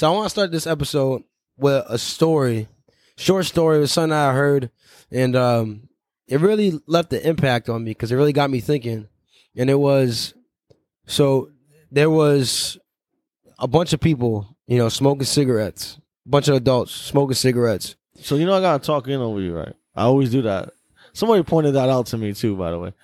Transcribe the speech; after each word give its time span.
So 0.00 0.10
I 0.10 0.16
want 0.16 0.24
to 0.24 0.30
start 0.30 0.50
this 0.50 0.66
episode 0.66 1.24
with 1.58 1.84
a 1.86 1.98
story, 1.98 2.68
short 3.18 3.44
story. 3.44 3.76
It 3.76 3.80
was 3.80 3.92
something 3.92 4.14
I 4.14 4.32
heard, 4.32 4.70
and 5.10 5.36
um, 5.36 5.90
it 6.26 6.40
really 6.40 6.80
left 6.86 7.12
an 7.12 7.20
impact 7.20 7.68
on 7.68 7.84
me 7.84 7.90
because 7.90 8.10
it 8.10 8.16
really 8.16 8.32
got 8.32 8.48
me 8.48 8.60
thinking. 8.60 9.08
And 9.54 9.68
it 9.68 9.78
was 9.78 10.32
so 11.04 11.50
there 11.90 12.08
was 12.08 12.78
a 13.58 13.68
bunch 13.68 13.92
of 13.92 14.00
people, 14.00 14.56
you 14.66 14.78
know, 14.78 14.88
smoking 14.88 15.26
cigarettes. 15.26 15.98
A 16.24 16.30
bunch 16.30 16.48
of 16.48 16.54
adults 16.54 16.92
smoking 16.92 17.34
cigarettes. 17.34 17.94
So 18.20 18.36
you 18.36 18.46
know 18.46 18.56
I 18.56 18.62
gotta 18.62 18.82
talk 18.82 19.06
in 19.06 19.20
over 19.20 19.42
you, 19.42 19.54
right? 19.54 19.74
I 19.94 20.04
always 20.04 20.30
do 20.30 20.40
that. 20.40 20.72
Somebody 21.12 21.42
pointed 21.42 21.74
that 21.74 21.90
out 21.90 22.06
to 22.06 22.16
me 22.16 22.32
too, 22.32 22.56
by 22.56 22.70
the 22.70 22.78
way. 22.78 22.94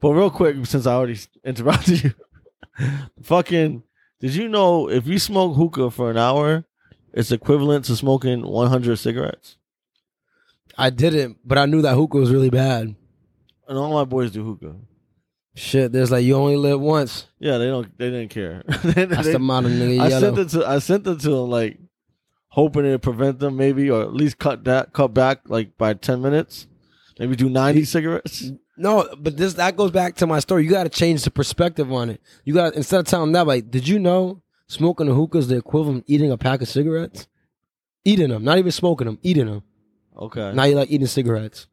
But 0.00 0.10
real 0.14 0.28
quick, 0.28 0.66
since 0.66 0.88
I 0.88 0.94
already 0.94 1.20
interrupted 1.44 2.02
you, 2.02 2.14
fucking, 3.22 3.84
did 4.22 4.34
you 4.34 4.48
know 4.48 4.88
if 4.88 5.06
you 5.06 5.18
smoke 5.18 5.54
hookah 5.56 5.90
for 5.90 6.10
an 6.10 6.16
hour, 6.16 6.64
it's 7.12 7.30
equivalent 7.30 7.84
to 7.86 7.96
smoking 7.96 8.46
100 8.46 8.96
cigarettes? 8.96 9.58
I 10.78 10.88
didn't, 10.88 11.36
but 11.44 11.58
I 11.58 11.66
knew 11.66 11.82
that 11.82 11.94
hookah 11.96 12.16
was 12.16 12.30
really 12.30 12.48
bad. 12.48 12.94
And 13.68 13.78
all 13.78 13.92
my 13.92 14.04
boys 14.04 14.30
do 14.30 14.42
hookah. 14.44 14.76
Shit, 15.54 15.92
there's 15.92 16.10
like 16.10 16.24
you 16.24 16.34
only 16.34 16.56
live 16.56 16.80
once. 16.80 17.26
Yeah, 17.38 17.58
they 17.58 17.66
don't. 17.66 17.98
They 17.98 18.08
didn't 18.10 18.30
care. 18.30 18.62
They- 18.82 19.04
That's 19.04 19.26
they- 19.26 19.32
the 19.34 19.38
modern 19.38 19.72
nigga 19.72 20.00
I 20.00 20.08
yellow. 20.08 20.34
sent 20.34 20.38
it 20.38 20.48
to. 20.58 20.66
I 20.66 20.78
sent 20.78 21.06
it 21.06 21.20
to 21.20 21.28
them 21.28 21.50
like 21.50 21.78
hoping 22.48 22.84
to 22.84 22.98
prevent 22.98 23.38
them 23.38 23.56
maybe, 23.58 23.90
or 23.90 24.00
at 24.02 24.14
least 24.14 24.38
cut 24.38 24.64
that 24.64 24.94
cut 24.94 25.08
back 25.12 25.40
like 25.46 25.76
by 25.76 25.92
10 25.92 26.22
minutes. 26.22 26.66
Maybe 27.18 27.36
do 27.36 27.50
90 27.50 27.84
cigarettes. 27.84 28.50
No, 28.76 29.08
but 29.18 29.36
this 29.36 29.54
that 29.54 29.76
goes 29.76 29.90
back 29.90 30.16
to 30.16 30.26
my 30.26 30.38
story. 30.40 30.64
You 30.64 30.70
got 30.70 30.84
to 30.84 30.88
change 30.88 31.24
the 31.24 31.30
perspective 31.30 31.92
on 31.92 32.08
it. 32.10 32.20
You 32.44 32.54
got 32.54 32.74
instead 32.74 33.00
of 33.00 33.06
telling 33.06 33.32
that, 33.32 33.46
like, 33.46 33.70
did 33.70 33.86
you 33.86 33.98
know 33.98 34.40
smoking 34.66 35.08
a 35.08 35.14
hookah 35.14 35.38
is 35.38 35.48
the 35.48 35.56
equivalent 35.56 35.98
of 36.00 36.04
eating 36.06 36.30
a 36.30 36.38
pack 36.38 36.62
of 36.62 36.68
cigarettes? 36.68 37.28
Eating 38.04 38.30
them, 38.30 38.42
not 38.44 38.58
even 38.58 38.72
smoking 38.72 39.06
them, 39.06 39.18
eating 39.22 39.46
them. 39.46 39.62
Okay. 40.16 40.52
Now 40.54 40.64
you 40.64 40.74
like 40.74 40.90
eating 40.90 41.06
cigarettes. 41.06 41.66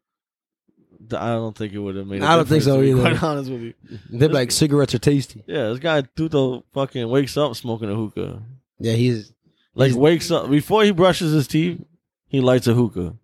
I 1.11 1.29
don't 1.29 1.57
think 1.57 1.73
it 1.73 1.79
would 1.79 1.95
have 1.95 2.05
made. 2.05 2.21
I 2.21 2.33
I 2.33 2.35
don't 2.35 2.47
think 2.47 2.61
so 2.63 2.75
to 2.75 2.81
be 2.81 2.89
either. 2.91 3.01
Quite 3.01 3.23
honest 3.29 3.49
with 3.49 3.61
you. 3.61 3.73
They're 4.11 4.29
like 4.29 4.51
cigarettes 4.51 4.93
are 4.93 4.99
tasty. 4.99 5.43
Yeah, 5.47 5.69
this 5.69 5.79
guy 5.79 6.01
Tuto 6.03 6.63
fucking 6.73 7.07
wakes 7.09 7.35
up 7.37 7.55
smoking 7.55 7.89
a 7.89 7.95
hookah. 7.95 8.43
Yeah, 8.77 8.93
he's 8.93 9.33
Like 9.73 9.87
He's- 9.87 9.97
wakes 9.97 10.29
up 10.31 10.49
before 10.49 10.83
he 10.83 10.91
brushes 10.91 11.31
his 11.33 11.47
teeth, 11.47 11.81
he 12.27 12.41
lights 12.41 12.67
a 12.67 12.73
hookah. 12.73 13.15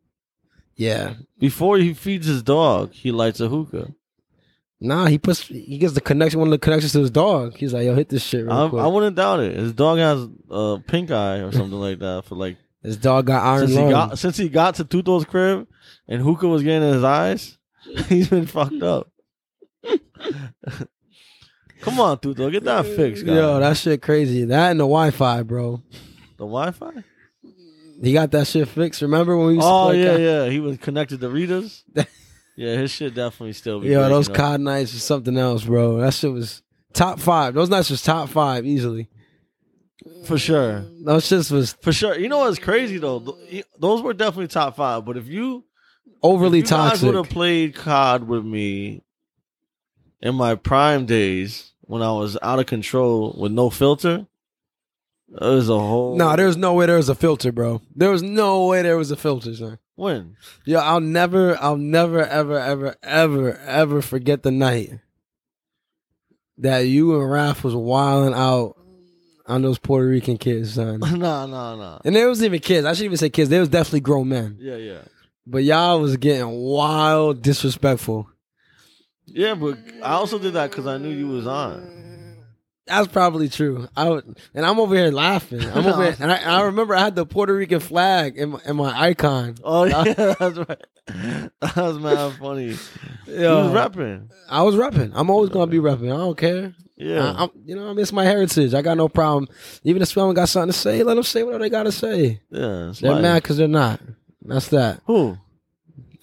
Yeah. 0.75 1.13
Before 1.39 1.77
he 1.77 1.93
feeds 1.93 2.27
his 2.27 2.43
dog, 2.43 2.93
he 2.93 3.11
lights 3.11 3.39
a 3.39 3.47
hookah. 3.49 3.93
Nah, 4.81 5.05
he 5.05 5.17
puts 5.17 5.47
he 5.47 5.77
gets 5.77 5.93
the 5.93 6.01
connection 6.01 6.39
one 6.39 6.49
of 6.49 6.51
the 6.51 6.57
connections 6.59 6.91
to 6.93 6.99
his 6.99 7.09
dog. 7.11 7.55
He's 7.55 7.73
like, 7.73 7.85
yo, 7.85 7.95
hit 7.95 8.09
this 8.09 8.23
shit 8.23 8.45
real 8.45 8.53
I, 8.53 8.69
quick. 8.69 8.83
I 8.83 8.87
wouldn't 8.87 9.15
doubt 9.15 9.39
it. 9.39 9.55
His 9.55 9.73
dog 9.73 9.97
has 9.99 10.27
a 10.49 10.79
pink 10.85 11.11
eye 11.11 11.37
or 11.37 11.51
something 11.51 11.79
like 11.79 11.99
that 11.99 12.25
for 12.25 12.35
like 12.35 12.57
his 12.83 12.97
dog 12.97 13.25
got 13.25 13.43
iron 13.43 13.67
since 13.67 13.79
he 13.79 13.89
got 13.89 14.19
since 14.19 14.37
he 14.37 14.49
got 14.49 14.75
to 14.75 14.83
Tuto's 14.83 15.25
crib 15.25 15.67
and 16.07 16.21
hookah 16.21 16.47
was 16.47 16.61
getting 16.61 16.87
in 16.87 16.93
his 16.93 17.03
eyes. 17.03 17.57
He's 18.09 18.29
been 18.29 18.45
fucked 18.45 18.83
up. 18.83 19.09
Come 21.81 21.99
on, 21.99 22.17
Tuto, 22.17 22.51
get 22.51 22.63
that 22.63 22.85
fixed, 22.85 23.25
guy. 23.25 23.33
Yo, 23.33 23.59
that 23.59 23.77
shit 23.77 24.01
crazy. 24.01 24.45
That 24.45 24.71
and 24.71 24.79
the 24.79 24.85
Wi-Fi, 24.85 25.43
bro. 25.43 25.83
the 26.37 26.45
Wi-Fi. 26.45 27.03
He 28.01 28.13
got 28.13 28.31
that 28.31 28.47
shit 28.47 28.67
fixed. 28.67 29.01
Remember 29.01 29.37
when 29.37 29.47
we 29.47 29.53
used 29.55 29.65
to 29.65 29.71
Oh 29.71 29.85
play? 29.87 30.03
yeah, 30.03 30.11
COD? 30.11 30.21
yeah. 30.21 30.49
He 30.49 30.59
was 30.59 30.77
connected 30.77 31.21
to 31.21 31.29
Rita's. 31.29 31.83
yeah, 31.95 32.75
his 32.75 32.91
shit 32.91 33.15
definitely 33.15 33.53
still 33.53 33.79
be. 33.79 33.87
Breaking 33.87 34.09
those. 34.09 34.27
COD 34.27 34.59
nights 34.61 34.93
was 34.93 35.03
something 35.03 35.37
else, 35.37 35.63
bro. 35.63 35.97
That 35.97 36.13
shit 36.13 36.31
was 36.31 36.61
top 36.93 37.19
five. 37.19 37.53
Those 37.53 37.69
nights 37.69 37.89
was 37.89 38.01
top 38.01 38.29
five 38.29 38.65
easily. 38.65 39.09
for 40.25 40.37
sure, 40.37 40.85
Those 41.03 41.25
shits 41.25 41.51
was 41.51 41.73
for 41.81 41.93
sure. 41.93 42.17
You 42.17 42.27
know 42.29 42.39
what's 42.39 42.59
crazy 42.59 42.97
though? 42.97 43.37
Those 43.79 44.01
were 44.01 44.13
definitely 44.13 44.47
top 44.47 44.75
five. 44.75 45.05
But 45.05 45.17
if 45.17 45.27
you 45.27 45.63
overly 46.21 46.59
if 46.59 46.65
you 46.65 46.69
toxic. 46.69 47.05
would 47.05 47.15
have 47.15 47.29
played 47.29 47.75
COD 47.75 48.27
with 48.27 48.43
me 48.43 49.03
in 50.21 50.35
my 50.35 50.55
prime 50.55 51.05
days 51.05 51.71
when 51.81 52.01
I 52.01 52.11
was 52.11 52.37
out 52.41 52.59
of 52.59 52.65
control 52.65 53.35
with 53.39 53.51
no 53.51 53.69
filter, 53.69 54.25
was 55.29 55.69
a 55.69 55.77
whole. 55.79 56.15
No, 56.15 56.35
there's 56.35 56.57
no 56.57 56.73
way 56.73 56.85
there 56.85 56.97
was 56.97 57.09
a 57.09 57.15
filter, 57.15 57.51
bro. 57.51 57.81
There 57.95 58.11
was 58.11 58.21
no 58.23 58.67
way 58.67 58.81
there 58.81 58.97
was 58.97 59.11
a 59.11 59.15
filter, 59.15 59.53
son. 59.55 59.79
when 59.95 60.35
Yo, 60.65 60.79
I'll 60.79 60.99
never, 61.01 61.57
I'll 61.61 61.77
never, 61.77 62.25
ever, 62.25 62.59
ever, 62.59 62.95
ever, 63.03 63.57
ever 63.59 64.01
forget 64.01 64.43
the 64.43 64.51
night 64.51 64.91
that 66.59 66.79
you 66.81 67.13
and 67.19 67.29
Raph 67.29 67.63
was 67.63 67.75
wilding 67.75 68.33
out 68.33 68.75
on 69.47 69.61
those 69.61 69.77
Puerto 69.77 70.07
Rican 70.07 70.37
kids, 70.37 70.73
son. 70.75 70.99
nah, 71.19 71.45
nah, 71.45 71.75
nah. 71.75 71.99
And 72.05 72.15
there 72.15 72.27
was 72.29 72.43
even 72.43 72.59
kids. 72.59 72.85
I 72.85 72.93
shouldn't 72.93 73.05
even 73.05 73.17
say 73.17 73.29
kids. 73.29 73.49
They 73.49 73.59
was 73.59 73.69
definitely 73.69 73.99
grown 74.01 74.29
men. 74.29 74.57
Yeah, 74.59 74.77
yeah, 74.77 75.01
But 75.45 75.63
y'all 75.63 75.99
was 75.99 76.17
getting 76.17 76.49
wild, 76.49 77.41
disrespectful. 77.41 78.29
yeah. 79.25 79.53
But 79.55 79.77
I 80.01 80.13
also 80.13 80.39
did 80.39 80.53
that 80.53 80.69
because 80.71 80.87
I 80.87 80.97
knew 80.97 81.09
you 81.09 81.27
was 81.27 81.45
on. 81.47 81.91
That's 82.87 83.07
probably 83.07 83.49
true. 83.49 83.87
I 83.95 84.09
would, 84.09 84.37
and 84.53 84.63
I'm 84.65 84.79
over 84.79 84.95
here 84.95 85.09
laughing. 85.09 85.61
I'm 85.63 85.85
over 85.87 86.03
here, 86.03 86.15
and 86.19 86.31
I, 86.31 86.59
I 86.59 86.61
remember 86.63 86.93
I 86.95 86.99
had 86.99 87.15
the 87.15 87.25
Puerto 87.25 87.55
Rican 87.55 87.79
flag 87.79 88.37
in 88.37 88.51
my, 88.51 88.59
in 88.65 88.75
my 88.75 88.99
icon. 88.99 89.55
Oh 89.63 89.83
yeah, 89.85 90.03
that's 90.13 90.57
right. 90.57 90.85
That 91.07 91.75
was 91.77 91.97
mad 91.99 92.33
funny. 92.39 92.77
You 93.27 93.39
Yo, 93.41 93.63
was 93.65 93.73
rapping. 93.73 94.29
I 94.49 94.61
was 94.61 94.75
rapping. 94.75 95.11
I'm 95.15 95.29
always 95.31 95.49
gonna 95.49 95.67
be 95.67 95.79
rapping. 95.79 96.11
I 96.11 96.17
don't 96.17 96.37
care. 96.37 96.75
Yeah. 96.95 97.33
I, 97.33 97.43
am 97.43 97.49
you 97.65 97.75
know, 97.75 97.89
I 97.89 97.93
miss 97.93 98.13
my 98.13 98.23
heritage. 98.23 98.73
I 98.73 98.81
got 98.81 98.97
no 98.97 99.09
problem. 99.09 99.49
Even 99.83 100.01
if 100.01 100.09
someone 100.09 100.35
got 100.35 100.49
something 100.49 100.71
to 100.71 100.77
say, 100.77 101.01
let 101.03 101.15
them 101.15 101.23
say 101.23 101.43
whatever 101.43 101.63
they 101.63 101.69
gotta 101.69 101.91
say. 101.91 102.39
yeah. 102.51 102.93
They're 102.99 103.13
like- 103.13 103.21
mad 103.21 103.41
because 103.43 103.57
they're 103.57 103.67
not. 103.67 103.99
That's 104.43 104.67
that. 104.69 105.01
Who? 105.07 105.37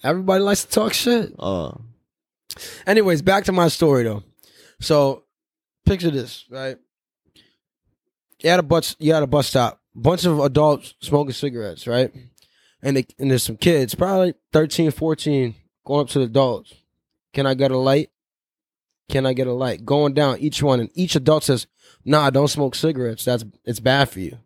Everybody 0.01 0.43
likes 0.43 0.63
to 0.63 0.69
talk 0.71 0.93
shit. 0.93 1.33
Uh, 1.37 1.73
Anyways, 2.87 3.21
back 3.21 3.45
to 3.45 3.51
my 3.51 3.67
story 3.67 4.03
though. 4.03 4.23
So, 4.79 5.23
picture 5.85 6.11
this, 6.11 6.45
right? 6.49 6.77
You 8.39 8.49
had 8.49 8.59
a 8.59 8.63
bus, 8.63 8.95
you 8.99 9.13
had 9.13 9.23
a 9.23 9.27
bus 9.27 9.47
stop, 9.47 9.81
bunch 9.95 10.25
of 10.25 10.39
adults 10.39 10.95
smoking 10.99 11.33
cigarettes, 11.33 11.87
right? 11.87 12.11
And 12.81 12.97
they, 12.97 13.05
and 13.17 13.31
there's 13.31 13.43
some 13.43 13.57
kids, 13.57 13.95
probably 13.95 14.33
13, 14.51 14.91
14, 14.91 15.55
going 15.85 16.01
up 16.01 16.09
to 16.09 16.19
the 16.19 16.25
adults. 16.25 16.73
Can 17.33 17.45
I 17.45 17.53
get 17.53 17.71
a 17.71 17.77
light? 17.77 18.09
Can 19.09 19.25
I 19.25 19.33
get 19.33 19.47
a 19.47 19.53
light? 19.53 19.85
Going 19.85 20.13
down 20.13 20.39
each 20.39 20.61
one, 20.61 20.79
and 20.79 20.89
each 20.93 21.15
adult 21.15 21.43
says, 21.43 21.67
"Nah, 22.05 22.29
don't 22.29 22.47
smoke 22.47 22.75
cigarettes. 22.75 23.25
That's 23.25 23.43
it's 23.65 23.79
bad 23.79 24.09
for 24.09 24.19
you. 24.19 24.37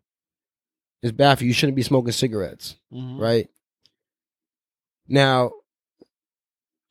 It's 1.01 1.11
bad 1.11 1.37
for 1.37 1.43
you. 1.43 1.49
You 1.49 1.53
shouldn't 1.53 1.75
be 1.75 1.83
smoking 1.83 2.11
cigarettes." 2.11 2.75
mhm. 2.91 3.19
right? 3.19 3.49
Now, 5.07 5.51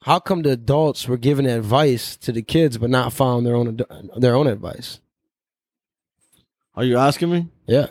how 0.06 0.21
come 0.21 0.43
the 0.43 0.53
adults 0.53 1.09
were 1.09 1.17
giving 1.17 1.47
advice 1.47 2.17
to 2.19 2.31
the 2.31 2.41
kids 2.41 2.78
but 2.78 2.91
not 2.91 3.12
following 3.12 3.43
their 3.43 3.56
own 3.56 3.81
their 4.17 4.37
own 4.37 4.47
advice? 4.47 5.00
Are 6.77 6.84
you 6.84 6.97
asking 6.97 7.31
me? 7.31 7.49
Yeah, 7.67 7.89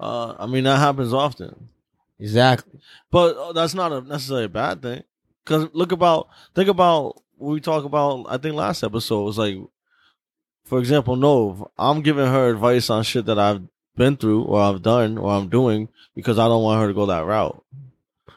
Uh, 0.00 0.34
I 0.38 0.46
mean 0.46 0.64
that 0.64 0.78
happens 0.78 1.12
often, 1.12 1.68
exactly. 2.18 2.80
but 3.10 3.36
uh, 3.36 3.52
that's 3.52 3.74
not 3.74 3.92
a 3.92 4.00
necessarily 4.00 4.46
a 4.46 4.48
bad 4.48 4.80
thing. 4.80 5.02
Because 5.44 5.68
look 5.74 5.92
about, 5.92 6.28
think 6.54 6.70
about 6.70 7.20
what 7.36 7.52
we 7.52 7.60
talk 7.60 7.84
about. 7.84 8.24
I 8.30 8.38
think 8.38 8.54
last 8.54 8.82
episode 8.82 9.22
was 9.24 9.36
like, 9.36 9.58
for 10.64 10.78
example, 10.78 11.16
Nove. 11.16 11.68
I'm 11.78 12.00
giving 12.00 12.26
her 12.26 12.48
advice 12.48 12.88
on 12.88 13.02
shit 13.04 13.26
that 13.26 13.38
I've 13.38 13.62
been 13.94 14.16
through 14.16 14.44
or 14.44 14.58
I've 14.60 14.80
done 14.82 15.18
or 15.18 15.30
I'm 15.32 15.48
doing 15.50 15.88
because 16.14 16.38
I 16.38 16.48
don't 16.48 16.62
want 16.64 16.80
her 16.80 16.88
to 16.88 16.94
go 16.94 17.06
that 17.06 17.26
route. 17.26 17.62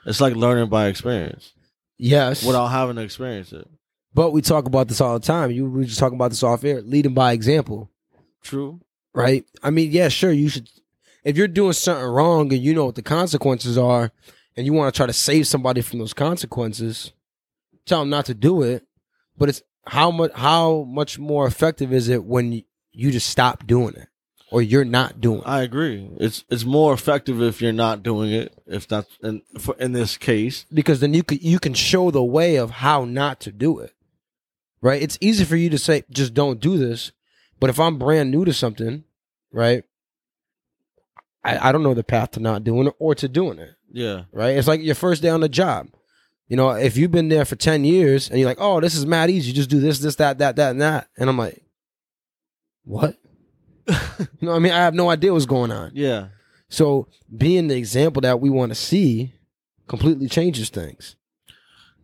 It's 0.06 0.20
like 0.22 0.36
learning 0.36 0.68
by 0.70 0.88
experience 0.88 1.54
Yes, 2.00 2.44
without 2.46 2.68
having 2.68 2.96
to 2.96 3.02
experience 3.04 3.52
it. 3.54 3.68
but 4.14 4.32
we 4.32 4.42
talk 4.42 4.66
about 4.66 4.88
this 4.88 5.02
all 5.02 5.20
the 5.20 5.26
time. 5.26 5.52
You 5.52 5.70
we 5.70 5.86
just 5.86 6.00
talking 6.00 6.18
about 6.18 6.32
this 6.32 6.42
off 6.44 6.64
air, 6.64 6.82
leading 6.82 7.14
by 7.14 7.34
example, 7.34 7.92
True. 8.42 8.80
right? 9.14 9.44
I 9.62 9.70
mean, 9.70 9.92
yeah, 9.92 10.08
sure. 10.08 10.32
You 10.32 10.48
should 10.50 10.70
if 11.24 11.36
you're 11.38 11.48
doing 11.50 11.74
something 11.74 12.06
wrong 12.06 12.52
and 12.54 12.62
you 12.64 12.74
know 12.74 12.86
what 12.86 12.96
the 12.96 13.02
consequences 13.02 13.78
are, 13.78 14.12
and 14.56 14.66
you 14.66 14.74
want 14.74 14.94
to 14.94 14.98
try 14.98 15.06
to 15.06 15.14
save 15.14 15.46
somebody 15.48 15.82
from 15.82 16.00
those 16.00 16.14
consequences, 16.14 17.12
tell 17.86 18.00
them 18.00 18.10
not 18.10 18.26
to 18.26 18.34
do 18.34 18.62
it. 18.64 18.84
But 19.38 19.50
it's 19.50 19.62
how 19.86 20.12
much 20.12 20.32
how 20.36 20.84
much 20.84 21.18
more 21.20 21.48
effective 21.48 21.92
is 21.94 22.10
it 22.10 22.24
when 22.24 22.64
you 22.92 23.12
just 23.12 23.30
stop 23.30 23.66
doing 23.66 23.96
it 23.96 24.09
or 24.52 24.62
you're 24.62 24.86
not 24.86 25.22
doing? 25.22 25.42
I 25.46 25.62
agree. 25.62 26.10
It's 26.18 26.44
it's 26.50 26.66
more 26.66 26.94
effective 26.94 27.42
if 27.42 27.62
you're 27.62 27.72
not 27.72 28.04
doing 28.04 28.32
it. 28.32 28.54
If 28.66 28.88
that's 28.88 29.18
in 29.24 29.42
for, 29.60 29.76
in 29.78 29.92
this 29.92 30.18
case, 30.18 30.66
because 30.74 31.00
then 31.00 31.14
you 31.14 31.24
can 31.24 31.40
you 31.42 31.60
can 31.60 31.74
show 31.74 32.12
the 32.12 32.24
way 32.24 32.56
of 32.56 32.72
how 32.72 33.06
not 33.06 33.40
to 33.42 33.52
do 33.52 33.80
it. 33.80 33.94
Right? 34.82 35.02
It's 35.02 35.18
easy 35.22 35.44
for 35.44 35.56
you 35.56 35.70
to 35.70 35.78
say 35.78 36.04
just 36.10 36.34
don't 36.34 36.60
do 36.60 36.78
this, 36.78 37.12
but 37.60 37.70
if 37.70 37.80
I'm 37.80 37.98
brand 37.98 38.32
new 38.32 38.46
to 38.46 38.54
something, 38.54 39.04
right? 39.52 39.84
I, 41.44 41.70
I 41.70 41.72
don't 41.72 41.84
know 41.84 41.94
the 41.94 42.04
path 42.04 42.32
to 42.32 42.40
not 42.40 42.64
doing 42.64 42.88
it 42.88 42.94
or 43.00 43.16
to 43.16 43.28
doing 43.28 43.60
it. 43.60 43.76
yeah, 43.92 44.24
right? 44.32 44.58
It's 44.58 44.68
like 44.68 44.82
your 44.82 44.96
first 44.96 45.22
day 45.22 45.30
on 45.30 45.42
the 45.42 45.50
job. 45.50 45.90
You 46.48 46.58
know, 46.58 46.72
if 46.72 46.98
you've 46.98 47.12
been 47.12 47.30
there 47.30 47.46
for 47.46 47.56
10 47.56 47.84
years 47.84 48.30
and 48.30 48.40
you're 48.40 48.50
like, 48.50 48.58
oh, 48.60 48.80
this 48.82 48.96
is 48.96 49.06
mad 49.06 49.30
easy, 49.30 49.50
you 49.50 49.54
just 49.54 49.70
do 49.70 49.80
this, 49.80 50.00
this, 50.00 50.16
that, 50.16 50.40
that, 50.40 50.56
that, 50.56 50.72
and 50.72 50.82
that. 50.82 51.08
And 51.16 51.30
I'm 51.30 51.38
like, 51.38 51.62
what? 52.84 53.18
you 54.40 54.48
know 54.48 54.54
I 54.54 54.60
mean? 54.60 54.72
I 54.72 54.78
have 54.78 54.94
no 54.94 55.10
idea 55.10 55.34
what's 55.34 55.46
going 55.46 55.72
on. 55.72 55.92
yeah, 55.94 56.28
So 56.70 57.08
being 57.36 57.68
the 57.68 57.76
example 57.78 58.22
that 58.22 58.40
we 58.40 58.50
want 58.50 58.72
to 58.72 58.76
see 58.76 59.34
completely 59.88 60.28
changes 60.28 60.70
things. 60.70 61.16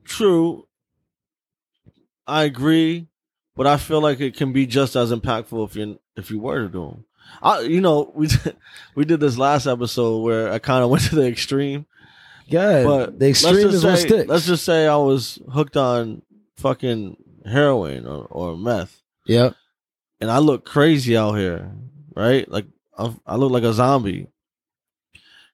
True. 0.03 0.67
I 2.27 2.43
agree, 2.43 3.07
but 3.55 3.67
I 3.67 3.77
feel 3.77 4.01
like 4.01 4.19
it 4.19 4.35
can 4.35 4.51
be 4.51 4.65
just 4.65 4.95
as 4.95 5.11
impactful 5.11 5.67
if 5.67 5.75
you 5.75 5.99
if 6.15 6.31
you 6.31 6.39
were 6.39 6.63
to 6.63 6.69
do 6.69 6.85
them. 6.85 7.05
I, 7.41 7.61
you 7.61 7.81
know, 7.81 8.11
we 8.15 8.27
we 8.95 9.05
did 9.05 9.19
this 9.19 9.37
last 9.37 9.67
episode 9.67 10.19
where 10.19 10.51
I 10.51 10.59
kind 10.59 10.83
of 10.83 10.89
went 10.91 11.03
to 11.05 11.15
the 11.15 11.27
extreme. 11.27 11.85
Yeah, 12.47 12.83
But 12.83 13.17
the 13.19 13.29
extreme 13.29 13.69
is 13.69 13.83
what 13.83 13.97
sticks. 13.97 14.29
Let's 14.29 14.45
just 14.45 14.65
say 14.65 14.87
I 14.87 14.97
was 14.97 15.39
hooked 15.51 15.77
on 15.77 16.21
fucking 16.57 17.17
heroin 17.43 18.05
or, 18.05 18.25
or 18.25 18.55
meth, 18.57 19.01
yeah, 19.25 19.51
and 20.25 20.31
I 20.31 20.39
look 20.39 20.65
crazy 20.65 21.15
out 21.15 21.33
here, 21.33 21.71
right? 22.15 22.49
Like 22.49 22.65
I, 22.97 23.13
I 23.27 23.35
look 23.35 23.51
like 23.51 23.61
a 23.61 23.73
zombie, 23.73 24.25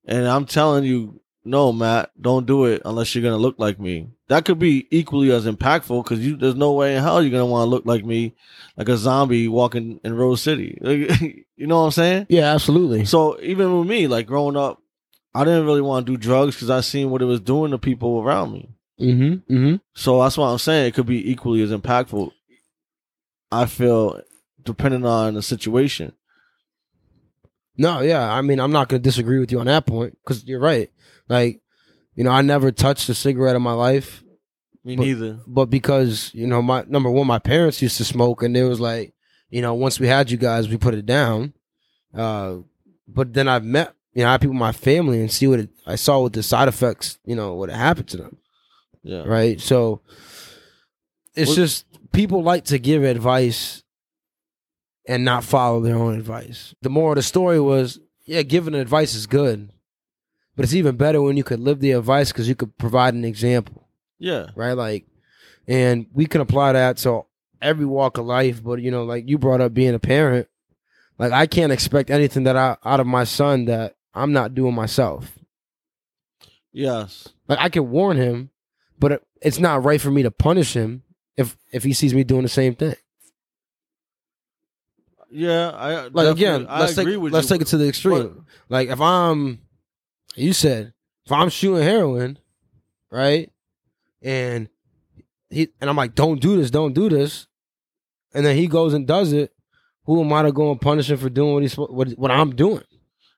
and 0.06 0.26
I'm 0.26 0.46
telling 0.46 0.86
you, 0.86 1.20
no, 1.44 1.74
Matt, 1.74 2.12
don't 2.20 2.46
do 2.46 2.64
it 2.64 2.82
unless 2.86 3.14
you're 3.14 3.22
gonna 3.22 3.36
look 3.36 3.56
like 3.58 3.82
me. 3.82 4.12
That 4.30 4.46
could 4.46 4.60
be 4.60 4.88
equally 4.90 5.30
as 5.30 5.46
impactful 5.46 6.06
because 6.06 6.26
you 6.26 6.38
there's 6.38 6.56
no 6.56 6.72
way 6.72 6.96
in 6.96 7.04
hell 7.04 7.22
you're 7.22 7.32
gonna 7.32 7.46
want 7.46 7.66
to 7.66 7.70
look 7.70 7.86
like 7.86 8.06
me, 8.06 8.34
like 8.78 8.88
a 8.88 8.96
zombie 8.96 9.50
walking 9.50 10.00
in 10.06 10.16
Rose 10.16 10.42
City. 10.42 10.78
you 11.58 11.68
know 11.68 11.80
what 11.80 11.88
I'm 11.88 11.92
saying? 11.92 12.28
yeah, 12.30 12.54
absolutely. 12.54 13.04
So 13.04 13.42
even 13.42 13.78
with 13.78 13.90
me, 13.90 14.08
like 14.08 14.26
growing 14.26 14.56
up, 14.56 14.82
I 15.36 15.44
didn't 15.44 15.66
really 15.66 15.82
want 15.82 16.06
to 16.06 16.14
do 16.14 16.18
drugs 16.18 16.56
because 16.56 16.70
I 16.70 16.80
seen 16.80 17.10
what 17.10 17.22
it 17.22 17.26
was 17.26 17.42
doing 17.42 17.72
to 17.72 17.78
people 17.78 18.22
around 18.22 18.54
me. 18.54 18.70
Mm-hmm. 19.02 19.54
Mm-hmm. 19.54 19.76
So 19.96 20.22
that's 20.22 20.38
why 20.38 20.50
I'm 20.50 20.60
saying 20.60 20.88
it 20.88 20.94
could 20.94 21.08
be 21.08 21.30
equally 21.30 21.62
as 21.62 21.72
impactful. 21.72 22.32
I 23.52 23.66
feel, 23.66 24.22
depending 24.64 25.06
on 25.06 25.34
the 25.36 25.42
situation. 25.42 26.14
No, 27.78 28.02
yeah. 28.02 28.32
I 28.32 28.42
mean, 28.42 28.60
I'm 28.60 28.72
not 28.72 28.90
going 28.90 29.02
to 29.02 29.10
disagree 29.10 29.40
with 29.40 29.52
you 29.52 29.60
on 29.60 29.66
that 29.68 29.86
point 29.86 30.18
because 30.24 30.44
you're 30.46 30.60
right. 30.60 30.92
Like, 31.30 31.62
you 32.16 32.24
know, 32.24 32.32
I 32.32 32.42
never 32.42 32.72
touched 32.72 33.10
a 33.10 33.14
cigarette 33.14 33.56
in 33.56 33.62
my 33.62 33.72
life, 33.74 34.24
Me 34.84 34.96
But- 34.96 35.04
neither. 35.04 35.40
but 35.48 35.66
because 35.68 36.32
you 36.34 36.46
know, 36.48 36.62
my 36.62 36.84
number 36.88 37.10
one, 37.10 37.28
my 37.28 37.40
parents 37.40 37.82
used 37.82 37.98
to 37.98 38.04
smoke, 38.06 38.44
and 38.44 38.56
it 38.58 38.64
was 38.66 38.80
like, 38.80 39.14
you 39.50 39.62
know, 39.62 39.74
once 39.74 40.00
we 40.00 40.08
had 40.08 40.30
you 40.30 40.38
guys, 40.38 40.68
we 40.68 40.78
put 40.78 40.94
it 40.94 41.06
down. 41.06 41.54
Uh, 42.14 42.58
but 43.08 43.34
then 43.34 43.48
I've 43.48 43.64
met, 43.64 43.94
you 44.14 44.24
know, 44.24 44.30
I 44.30 44.32
have 44.34 44.42
people 44.42 44.54
in 44.54 44.60
my 44.60 44.74
family 44.74 45.22
and 45.22 45.32
see 45.32 45.48
what 45.48 45.60
it, 45.62 45.70
I 45.88 45.96
saw 45.96 46.22
what 46.22 46.34
the 46.34 46.44
side 46.44 46.68
effects, 46.68 47.18
you 47.26 47.36
know, 47.36 47.54
what 47.54 47.70
happened 47.70 48.10
to 48.10 48.18
them. 48.18 48.38
Yeah. 49.04 49.24
right? 49.24 49.60
So 49.60 50.02
it's 51.36 51.48
Well- 51.50 51.56
just 51.56 51.86
people 52.12 52.44
like 52.44 52.66
to 52.66 52.78
give 52.78 53.04
advice 53.04 53.82
and 55.08 55.26
not 55.26 55.44
follow 55.44 55.80
their 55.82 55.96
own 55.98 56.16
advice. 56.18 56.74
The 56.82 56.90
moral 56.90 57.12
of 57.14 57.16
the 57.18 57.24
story 57.24 57.60
was, 57.60 58.00
yeah, 58.26 58.42
giving 58.44 58.76
advice 58.76 59.16
is 59.16 59.28
good, 59.28 59.70
but 60.56 60.64
it's 60.64 60.74
even 60.76 60.96
better 60.98 61.22
when 61.22 61.38
you 61.38 61.44
could 61.44 61.60
live 61.60 61.80
the 61.80 61.92
advice 61.92 62.32
because 62.32 62.48
you 62.48 62.56
could 62.56 62.78
provide 62.78 63.14
an 63.14 63.26
example, 63.26 63.88
Yeah. 64.20 64.48
right? 64.56 64.74
Like, 64.74 65.06
and 65.68 66.08
we 66.14 66.26
can 66.26 66.42
apply 66.42 66.74
that 66.74 66.98
to 66.98 67.24
every 67.62 67.86
walk 67.86 68.18
of 68.18 68.26
life. 68.26 68.64
But 68.64 68.82
you 68.82 68.92
know, 68.92 69.04
like 69.04 69.28
you 69.28 69.38
brought 69.38 69.62
up 69.62 69.74
being 69.74 69.94
a 69.94 70.00
parent, 70.00 70.48
like 71.18 71.32
I 71.32 71.46
can't 71.48 71.72
expect 71.72 72.10
anything 72.10 72.44
that 72.44 72.58
I 72.58 72.78
out 72.84 73.00
of 73.00 73.08
my 73.08 73.24
son 73.24 73.66
that 73.66 73.96
I'm 74.14 74.34
not 74.34 74.54
doing 74.56 74.74
myself. 74.76 75.38
Yes. 76.74 77.28
Like 77.48 77.60
I 77.60 77.70
can 77.70 77.90
warn 77.92 78.18
him, 78.18 78.50
but 79.00 79.12
it, 79.14 79.28
it's 79.42 79.60
not 79.60 79.84
right 79.84 80.00
for 80.02 80.12
me 80.12 80.24
to 80.24 80.32
punish 80.32 80.74
him 80.74 81.04
if 81.38 81.58
if 81.72 81.84
he 81.84 81.94
sees 81.94 82.14
me 82.14 82.24
doing 82.24 82.44
the 82.44 82.50
same 82.50 82.76
thing. 82.76 82.96
Yeah. 85.32 85.70
I 85.70 86.08
Like 86.08 86.28
again, 86.28 86.68
I 86.70 86.82
let's 86.82 86.96
take 86.96 87.04
agree 87.04 87.18
with 87.18 87.34
let's 87.34 87.50
you, 87.50 87.56
take 87.56 87.62
it 87.62 87.68
to 87.70 87.78
the 87.78 87.88
extreme. 87.88 88.46
like 88.70 88.90
if 88.90 89.00
I'm, 89.00 89.60
you 90.36 90.54
said 90.54 90.94
if 91.26 91.32
I'm 91.32 91.50
shooting 91.50 91.84
heroin, 91.84 92.38
right, 93.10 93.52
and 94.22 94.70
he 95.50 95.70
and 95.80 95.90
I'm 95.90 95.96
like, 95.96 96.16
don't 96.16 96.42
do 96.42 96.58
this, 96.58 96.72
don't 96.72 96.94
do 96.94 97.10
this, 97.10 97.48
and 98.34 98.46
then 98.46 98.56
he 98.56 98.68
goes 98.68 98.94
and 98.94 99.08
does 99.08 99.32
it. 99.34 99.54
Who 100.06 100.22
am 100.22 100.34
I 100.34 100.42
to 100.44 100.52
go 100.52 100.72
and 100.72 100.82
punish 100.82 101.12
him 101.12 101.18
for 101.18 101.30
doing 101.30 101.54
what 101.54 101.62
he's 101.64 101.78
what 101.78 102.10
what 102.12 102.32
I'm 102.32 102.56
doing? 102.56 102.84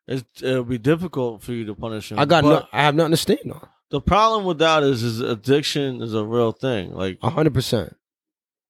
It's, 0.08 0.24
it'll 0.42 0.64
be 0.64 0.78
difficult 0.78 1.42
for 1.42 1.54
you 1.54 1.66
to 1.66 1.76
punish 1.76 2.12
him. 2.12 2.20
I 2.20 2.26
got 2.26 2.44
no, 2.44 2.66
I 2.74 2.84
have 2.84 2.96
nothing 2.96 3.12
to 3.12 3.18
stand 3.18 3.52
on. 3.52 3.68
The 3.90 4.02
problem 4.02 4.44
with 4.46 4.58
that 4.60 4.82
is, 4.84 5.04
is 5.04 5.20
addiction 5.22 6.02
is 6.02 6.14
a 6.14 6.26
real 6.26 6.52
thing. 6.52 6.94
Like, 6.94 7.22
hundred 7.22 7.54
percent, 7.54 7.96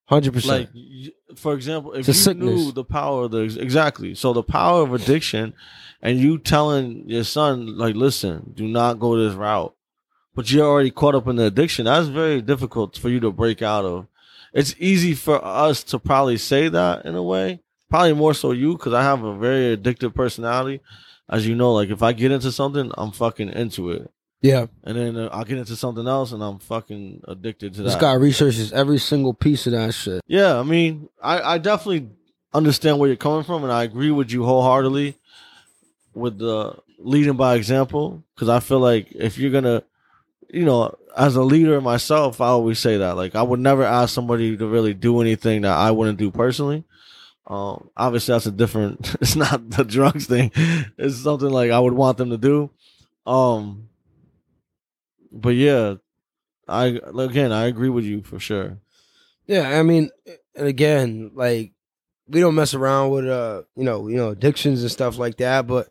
hundred 0.05 0.35
like 0.35 0.43
percent. 0.43 0.75
Like, 0.75 1.37
for 1.37 1.53
example, 1.53 1.93
if 1.93 2.07
you 2.07 2.33
knew 2.33 2.71
the 2.71 2.83
power 2.83 3.25
of 3.25 3.31
the 3.31 3.41
exactly, 3.59 4.15
so 4.15 4.33
the 4.33 4.43
power 4.43 4.83
of 4.83 4.93
addiction, 4.93 5.53
and 6.01 6.19
you 6.19 6.37
telling 6.37 7.09
your 7.09 7.23
son 7.23 7.77
like, 7.77 7.95
listen, 7.95 8.51
do 8.53 8.67
not 8.67 8.99
go 8.99 9.17
this 9.17 9.35
route, 9.35 9.75
but 10.35 10.51
you're 10.51 10.67
already 10.67 10.91
caught 10.91 11.15
up 11.15 11.27
in 11.27 11.37
the 11.37 11.45
addiction. 11.45 11.85
That's 11.85 12.07
very 12.07 12.41
difficult 12.41 12.97
for 12.97 13.09
you 13.09 13.19
to 13.21 13.31
break 13.31 13.61
out 13.61 13.85
of. 13.85 14.07
It's 14.53 14.75
easy 14.77 15.15
for 15.15 15.43
us 15.43 15.83
to 15.85 15.97
probably 15.97 16.37
say 16.37 16.69
that 16.69 17.05
in 17.05 17.15
a 17.15 17.23
way, 17.23 17.61
probably 17.89 18.13
more 18.13 18.33
so 18.33 18.51
you, 18.51 18.73
because 18.73 18.93
I 18.93 19.01
have 19.01 19.23
a 19.23 19.35
very 19.35 19.75
addictive 19.75 20.13
personality. 20.13 20.81
As 21.29 21.47
you 21.47 21.55
know, 21.55 21.73
like 21.73 21.89
if 21.89 22.03
I 22.03 22.13
get 22.13 22.31
into 22.31 22.51
something, 22.51 22.91
I'm 22.97 23.11
fucking 23.11 23.49
into 23.49 23.89
it. 23.89 24.11
Yeah, 24.43 24.65
And 24.83 24.97
then 24.97 25.15
uh, 25.15 25.29
I'll 25.31 25.45
get 25.45 25.57
into 25.57 25.77
something 25.77 26.05
else, 26.05 26.33
and 26.33 26.43
I'm 26.43 26.59
fucking 26.59 27.23
addicted 27.29 27.75
to 27.75 27.83
that. 27.83 27.89
this 27.91 27.95
guy 27.95 28.11
researches 28.13 28.73
every 28.73 28.97
single 28.99 29.33
piece 29.33 29.65
of 29.67 29.71
that 29.71 29.93
shit. 29.93 30.21
Yeah, 30.27 30.59
I 30.59 30.63
mean, 30.63 31.07
I, 31.21 31.53
I 31.53 31.57
definitely 31.59 32.09
understand 32.53 32.99
where 32.99 33.07
you're 33.07 33.15
coming 33.15 33.43
from, 33.45 33.63
and 33.63 33.71
I 33.71 33.83
agree 33.83 34.11
with 34.11 34.31
you 34.31 34.43
wholeheartedly 34.43 35.15
with 36.13 36.39
the 36.39 36.75
leading 36.99 37.37
by 37.37 37.55
example. 37.55 38.21
Because 38.35 38.49
I 38.49 38.59
feel 38.59 38.79
like 38.81 39.13
if 39.13 39.37
you're 39.37 39.49
gonna, 39.49 39.81
you 40.49 40.65
know, 40.65 40.93
as 41.15 41.37
a 41.37 41.41
leader 41.41 41.79
myself, 41.79 42.41
I 42.41 42.47
always 42.47 42.79
say 42.79 42.97
that. 42.97 43.15
Like, 43.15 43.35
I 43.35 43.43
would 43.43 43.61
never 43.61 43.83
ask 43.85 44.13
somebody 44.13 44.57
to 44.57 44.67
really 44.67 44.93
do 44.93 45.21
anything 45.21 45.61
that 45.61 45.71
I 45.77 45.91
wouldn't 45.91 46.17
do 46.17 46.31
personally. 46.31 46.83
Um, 47.47 47.89
obviously, 47.95 48.33
that's 48.33 48.45
a 48.45 48.51
different. 48.51 49.15
It's 49.21 49.37
not 49.37 49.69
the 49.69 49.85
drugs 49.85 50.27
thing. 50.27 50.51
It's 50.97 51.15
something 51.17 51.49
like 51.49 51.71
I 51.71 51.79
would 51.79 51.93
want 51.93 52.17
them 52.17 52.29
to 52.31 52.37
do. 52.37 52.71
Um, 53.25 53.87
but 55.33 55.55
yeah, 55.55 55.95
I 56.67 56.99
again, 57.17 57.51
I 57.51 57.65
agree 57.65 57.89
with 57.89 58.05
you 58.05 58.21
for 58.21 58.39
sure. 58.39 58.77
Yeah, 59.47 59.77
I 59.77 59.83
mean, 59.83 60.09
and 60.55 60.67
again, 60.67 61.31
like 61.33 61.73
we 62.27 62.39
don't 62.39 62.55
mess 62.55 62.73
around 62.73 63.11
with 63.11 63.27
uh, 63.27 63.63
you 63.75 63.83
know, 63.83 64.07
you 64.07 64.15
know, 64.15 64.29
addictions 64.29 64.81
and 64.81 64.91
stuff 64.91 65.17
like 65.17 65.37
that, 65.37 65.67
but 65.67 65.89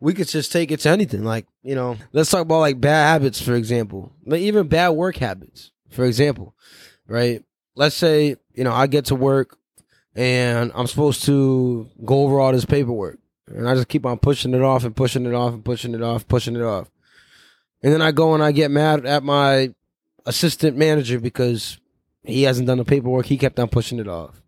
we 0.00 0.12
could 0.12 0.28
just 0.28 0.52
take 0.52 0.70
it 0.70 0.80
to 0.80 0.90
anything. 0.90 1.24
Like, 1.24 1.46
you 1.62 1.74
know, 1.74 1.96
let's 2.12 2.30
talk 2.30 2.42
about 2.42 2.58
like 2.58 2.80
bad 2.80 3.12
habits, 3.12 3.40
for 3.40 3.54
example. 3.54 4.12
Like 4.26 4.40
even 4.40 4.68
bad 4.68 4.90
work 4.90 5.16
habits, 5.16 5.72
for 5.90 6.04
example. 6.04 6.54
Right? 7.06 7.42
Let's 7.74 7.96
say, 7.96 8.36
you 8.54 8.64
know, 8.64 8.72
I 8.72 8.86
get 8.86 9.06
to 9.06 9.14
work 9.14 9.58
and 10.14 10.70
I'm 10.74 10.86
supposed 10.86 11.24
to 11.24 11.88
go 12.04 12.22
over 12.24 12.38
all 12.38 12.52
this 12.52 12.64
paperwork. 12.64 13.18
And 13.46 13.68
I 13.68 13.74
just 13.74 13.88
keep 13.88 14.06
on 14.06 14.18
pushing 14.18 14.54
it 14.54 14.62
off 14.62 14.84
and 14.84 14.96
pushing 14.96 15.26
it 15.26 15.34
off 15.34 15.52
and 15.52 15.64
pushing 15.64 15.94
it 15.94 16.02
off, 16.02 16.26
pushing 16.28 16.56
it 16.56 16.62
off. 16.62 16.90
And 17.84 17.92
then 17.92 18.00
I 18.00 18.12
go 18.12 18.32
and 18.32 18.42
I 18.42 18.50
get 18.50 18.70
mad 18.70 19.04
at 19.04 19.22
my 19.22 19.74
assistant 20.24 20.74
manager 20.74 21.20
because 21.20 21.78
he 22.22 22.44
hasn't 22.44 22.66
done 22.66 22.78
the 22.78 22.84
paperwork. 22.84 23.26
He 23.26 23.36
kept 23.36 23.60
on 23.60 23.68
pushing 23.68 23.98
it 23.98 24.08
off. 24.08 24.40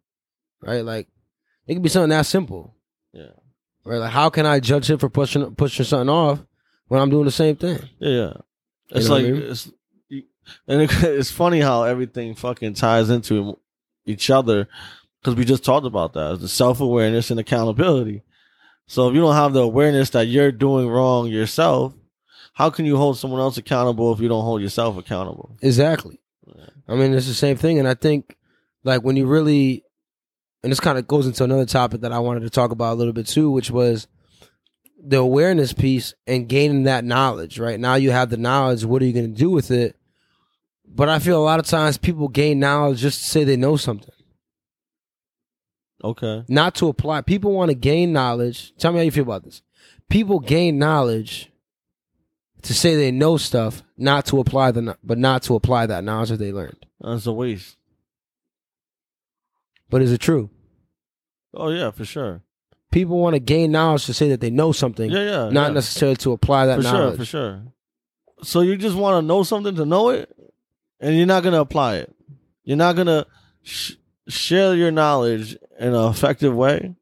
Right? 0.62 0.82
Like 0.82 1.06
it 1.66 1.74
could 1.74 1.82
be 1.82 1.90
something 1.90 2.08
that 2.08 2.24
simple. 2.24 2.74
Yeah. 3.12 3.32
Right? 3.84 3.98
Like 3.98 4.12
how 4.12 4.30
can 4.30 4.46
I 4.46 4.58
judge 4.58 4.88
him 4.88 4.98
for 4.98 5.10
pushing 5.10 5.54
pushing 5.54 5.84
something 5.84 6.08
off 6.08 6.42
when 6.88 6.98
I'm 6.98 7.10
doing 7.10 7.26
the 7.26 7.30
same 7.30 7.56
thing? 7.56 7.78
Yeah, 7.98 8.10
yeah. 8.10 8.32
It's 8.88 9.08
know 9.10 9.16
like 9.16 9.26
I 9.26 9.30
mean? 9.30 9.42
it's 9.42 9.70
and 10.66 10.82
it, 10.82 10.90
it's 11.02 11.30
funny 11.30 11.60
how 11.60 11.82
everything 11.82 12.34
fucking 12.36 12.72
ties 12.72 13.10
into 13.10 13.58
each 14.06 14.30
other 14.30 14.66
because 15.20 15.34
we 15.34 15.44
just 15.44 15.62
talked 15.62 15.84
about 15.84 16.14
that 16.14 16.40
the 16.40 16.48
self 16.48 16.80
awareness 16.80 17.30
and 17.30 17.38
accountability. 17.38 18.22
So 18.86 19.10
if 19.10 19.14
you 19.14 19.20
don't 19.20 19.34
have 19.34 19.52
the 19.52 19.60
awareness 19.60 20.08
that 20.10 20.26
you're 20.26 20.52
doing 20.52 20.88
wrong 20.88 21.26
yourself, 21.26 21.92
how 22.56 22.70
can 22.70 22.86
you 22.86 22.96
hold 22.96 23.18
someone 23.18 23.38
else 23.40 23.58
accountable 23.58 24.14
if 24.14 24.20
you 24.20 24.28
don't 24.28 24.44
hold 24.44 24.62
yourself 24.62 24.96
accountable? 24.96 25.54
Exactly. 25.60 26.18
Yeah. 26.46 26.64
I 26.88 26.94
mean, 26.94 27.12
it's 27.12 27.26
the 27.26 27.34
same 27.34 27.58
thing, 27.58 27.78
and 27.78 27.86
I 27.86 27.92
think 27.92 28.34
like 28.82 29.02
when 29.02 29.14
you 29.16 29.26
really, 29.26 29.84
and 30.62 30.72
this 30.72 30.80
kind 30.80 30.96
of 30.96 31.06
goes 31.06 31.26
into 31.26 31.44
another 31.44 31.66
topic 31.66 32.00
that 32.00 32.12
I 32.12 32.18
wanted 32.18 32.40
to 32.44 32.50
talk 32.50 32.70
about 32.70 32.94
a 32.94 32.94
little 32.94 33.12
bit 33.12 33.26
too, 33.26 33.50
which 33.50 33.70
was 33.70 34.08
the 34.98 35.18
awareness 35.18 35.74
piece 35.74 36.14
and 36.26 36.48
gaining 36.48 36.84
that 36.84 37.04
knowledge. 37.04 37.58
Right 37.58 37.78
now, 37.78 37.96
you 37.96 38.10
have 38.10 38.30
the 38.30 38.38
knowledge. 38.38 38.84
What 38.86 39.02
are 39.02 39.04
you 39.04 39.12
going 39.12 39.34
to 39.34 39.38
do 39.38 39.50
with 39.50 39.70
it? 39.70 39.94
But 40.88 41.10
I 41.10 41.18
feel 41.18 41.38
a 41.38 41.44
lot 41.44 41.60
of 41.60 41.66
times 41.66 41.98
people 41.98 42.28
gain 42.28 42.58
knowledge 42.58 43.00
just 43.00 43.22
to 43.22 43.28
say 43.28 43.44
they 43.44 43.56
know 43.58 43.76
something, 43.76 44.14
Okay. 46.02 46.44
not 46.48 46.74
to 46.76 46.88
apply. 46.88 47.20
People 47.20 47.52
want 47.52 47.70
to 47.70 47.74
gain 47.74 48.12
knowledge. 48.12 48.72
Tell 48.78 48.92
me 48.92 48.98
how 48.98 49.04
you 49.04 49.10
feel 49.10 49.24
about 49.24 49.44
this. 49.44 49.62
People 50.08 50.38
gain 50.40 50.78
knowledge 50.78 51.50
to 52.66 52.74
say 52.74 52.94
they 52.96 53.10
know 53.10 53.36
stuff, 53.36 53.82
not 53.96 54.26
to 54.26 54.38
apply 54.40 54.70
the, 54.72 54.96
but 55.02 55.18
not 55.18 55.42
to 55.44 55.54
apply 55.54 55.86
that 55.86 56.04
knowledge 56.04 56.28
that 56.30 56.36
they 56.38 56.52
learned. 56.52 56.86
That's 57.00 57.26
a 57.26 57.32
waste. 57.32 57.76
But 59.88 60.02
is 60.02 60.12
it 60.12 60.20
true? 60.20 60.50
Oh 61.54 61.70
yeah, 61.70 61.90
for 61.90 62.04
sure. 62.04 62.42
people 62.90 63.18
want 63.18 63.34
to 63.34 63.40
gain 63.40 63.70
knowledge 63.72 64.06
to 64.06 64.14
say 64.14 64.28
that 64.30 64.40
they 64.40 64.50
know 64.50 64.72
something, 64.72 65.10
Yeah, 65.10 65.22
yeah. 65.24 65.50
not 65.50 65.68
yeah. 65.68 65.74
necessarily 65.74 66.16
to 66.18 66.32
apply 66.32 66.66
that 66.66 66.76
for 66.76 66.82
sure, 66.82 67.12
for 67.16 67.24
sure. 67.24 67.62
So 68.42 68.60
you 68.60 68.76
just 68.76 68.96
want 68.96 69.22
to 69.22 69.26
know 69.26 69.42
something 69.42 69.74
to 69.76 69.84
know 69.86 70.10
it, 70.10 70.30
and 71.00 71.16
you're 71.16 71.26
not 71.26 71.42
gonna 71.42 71.60
apply 71.60 71.96
it. 71.96 72.14
You're 72.64 72.76
not 72.76 72.96
gonna 72.96 73.26
sh- 73.62 73.92
share 74.28 74.74
your 74.74 74.90
knowledge 74.90 75.56
in 75.78 75.94
an 75.94 76.10
effective 76.10 76.54
way. 76.54 76.94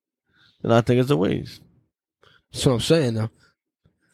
Then 0.63 0.73
I 0.73 0.81
think 0.83 1.01
it's 1.01 1.11
a 1.11 1.17
waste. 1.17 1.61
That's 2.53 2.67
what 2.67 2.73
I'm 2.75 2.81
saying 2.81 3.15
though. 3.15 3.31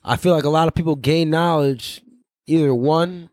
I 0.02 0.16
feel 0.16 0.34
like 0.34 0.44
a 0.44 0.48
lot 0.50 0.68
of 0.68 0.74
people 0.74 0.96
gain 0.96 1.30
knowledge 1.30 2.02
either 2.46 2.74
one 2.74 3.30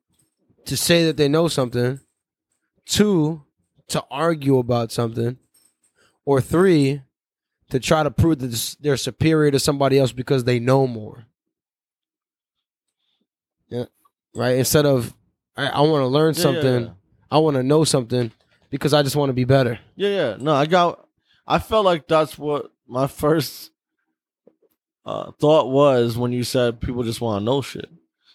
to 0.65 0.75
say 0.77 1.05
that 1.05 1.17
they 1.17 1.27
know 1.27 1.47
something, 1.47 1.99
two 2.85 3.43
to 3.87 4.03
argue 4.11 4.57
about 4.57 4.91
something, 4.91 5.37
or 6.25 6.41
three 6.41 7.01
to 7.69 7.79
try 7.79 8.03
to 8.03 8.11
prove 8.11 8.39
that 8.39 8.75
they're 8.81 8.97
superior 8.97 9.51
to 9.51 9.59
somebody 9.59 9.97
else 9.97 10.11
because 10.11 10.43
they 10.43 10.59
know 10.59 10.85
more. 10.87 11.25
Yeah, 13.69 13.85
right. 14.35 14.57
Instead 14.57 14.85
of 14.85 15.13
I, 15.55 15.67
I 15.67 15.81
want 15.81 16.01
to 16.03 16.07
learn 16.07 16.33
Yeah, 16.35 16.41
something, 16.41 16.83
Yeah, 16.83 16.89
I 17.31 17.37
want 17.39 17.55
to 17.55 17.63
know 17.63 17.83
something 17.83 18.31
because 18.69 18.93
I 18.93 19.03
just 19.03 19.15
want 19.15 19.29
to 19.29 19.33
be 19.33 19.43
better. 19.45 19.79
yeah, 19.95 20.09
yeah. 20.09 20.37
No, 20.39 20.53
I 20.53 20.65
got. 20.65 21.05
I 21.45 21.59
felt 21.59 21.85
like 21.85 22.07
that's 22.07 22.37
what 22.37 22.71
my 22.87 23.07
first 23.23 23.71
uh, 25.07 25.31
thought 25.39 25.69
was 25.71 26.17
when 26.17 26.31
you 26.33 26.43
said 26.43 26.81
people 26.81 27.01
just 27.01 27.21
want 27.21 27.39
to 27.41 27.45
know 27.45 27.61
shit. 27.61 27.89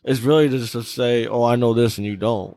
It's 0.04 0.20
really 0.20 0.48
just 0.48 0.72
to 0.72 0.82
say, 0.82 1.26
"Oh, 1.28 1.44
I 1.44 1.54
know 1.56 1.74
this," 1.74 1.98
and 1.98 2.06
you 2.06 2.16
don't. 2.16 2.56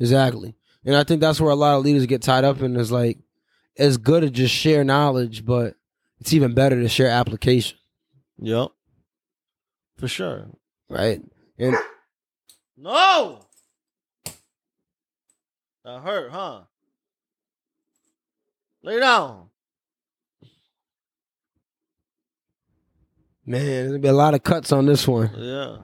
Exactly. 0.00 0.54
And 0.84 0.94
I 0.94 1.02
think 1.04 1.20
that's 1.20 1.40
where 1.40 1.50
a 1.50 1.56
lot 1.56 1.76
of 1.76 1.84
leaders 1.84 2.06
get 2.06 2.22
tied 2.22 2.44
up 2.44 2.60
in 2.62 2.76
is 2.76 2.92
like 2.92 3.18
it's 3.74 3.96
good 3.96 4.22
to 4.22 4.30
just 4.30 4.54
share 4.54 4.84
knowledge, 4.84 5.44
but 5.44 5.74
it's 6.20 6.32
even 6.32 6.54
better 6.54 6.80
to 6.80 6.88
share 6.88 7.10
application, 7.10 7.76
Yep, 8.38 8.68
for 9.98 10.08
sure. 10.08 10.46
right? 10.88 11.20
And 11.58 11.76
No. 12.76 13.40
That 15.84 16.00
hurt, 16.02 16.30
huh? 16.32 16.60
Lay 18.82 18.98
down. 19.00 19.45
Man, 23.46 23.64
there's 23.64 23.88
gonna 23.88 23.98
be 23.98 24.08
a 24.08 24.12
lot 24.12 24.34
of 24.34 24.42
cuts 24.42 24.72
on 24.72 24.86
this 24.86 25.06
one. 25.06 25.30
Yeah. 25.36 25.78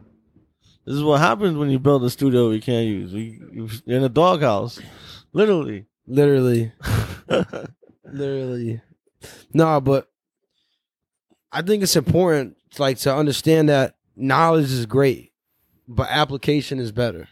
This 0.85 0.97
is 0.97 1.04
what 1.04 1.21
happens 1.21 1.57
when 1.57 1.71
you 1.71 1.78
build 1.78 2.02
a 2.04 2.11
studio 2.11 2.50
you 2.50 2.61
can't 2.61 2.87
use. 2.87 3.12
You, 3.12 3.69
you're 3.87 3.99
in 3.99 4.04
a 4.04 4.09
doghouse, 4.09 4.81
literally. 5.33 5.87
Literally. 6.07 6.73
Literally. 8.04 8.81
No, 9.54 9.81
but 9.81 10.09
I 11.52 11.62
think 11.62 11.83
it's 11.83 11.97
important 11.97 12.57
like 12.78 12.99
to 12.99 13.14
understand 13.14 13.69
that 13.69 13.95
knowledge 14.16 14.73
is 14.73 14.87
great, 14.87 15.33
but 15.87 16.09
application 16.11 16.81
is 16.81 16.90
better. 16.90 17.28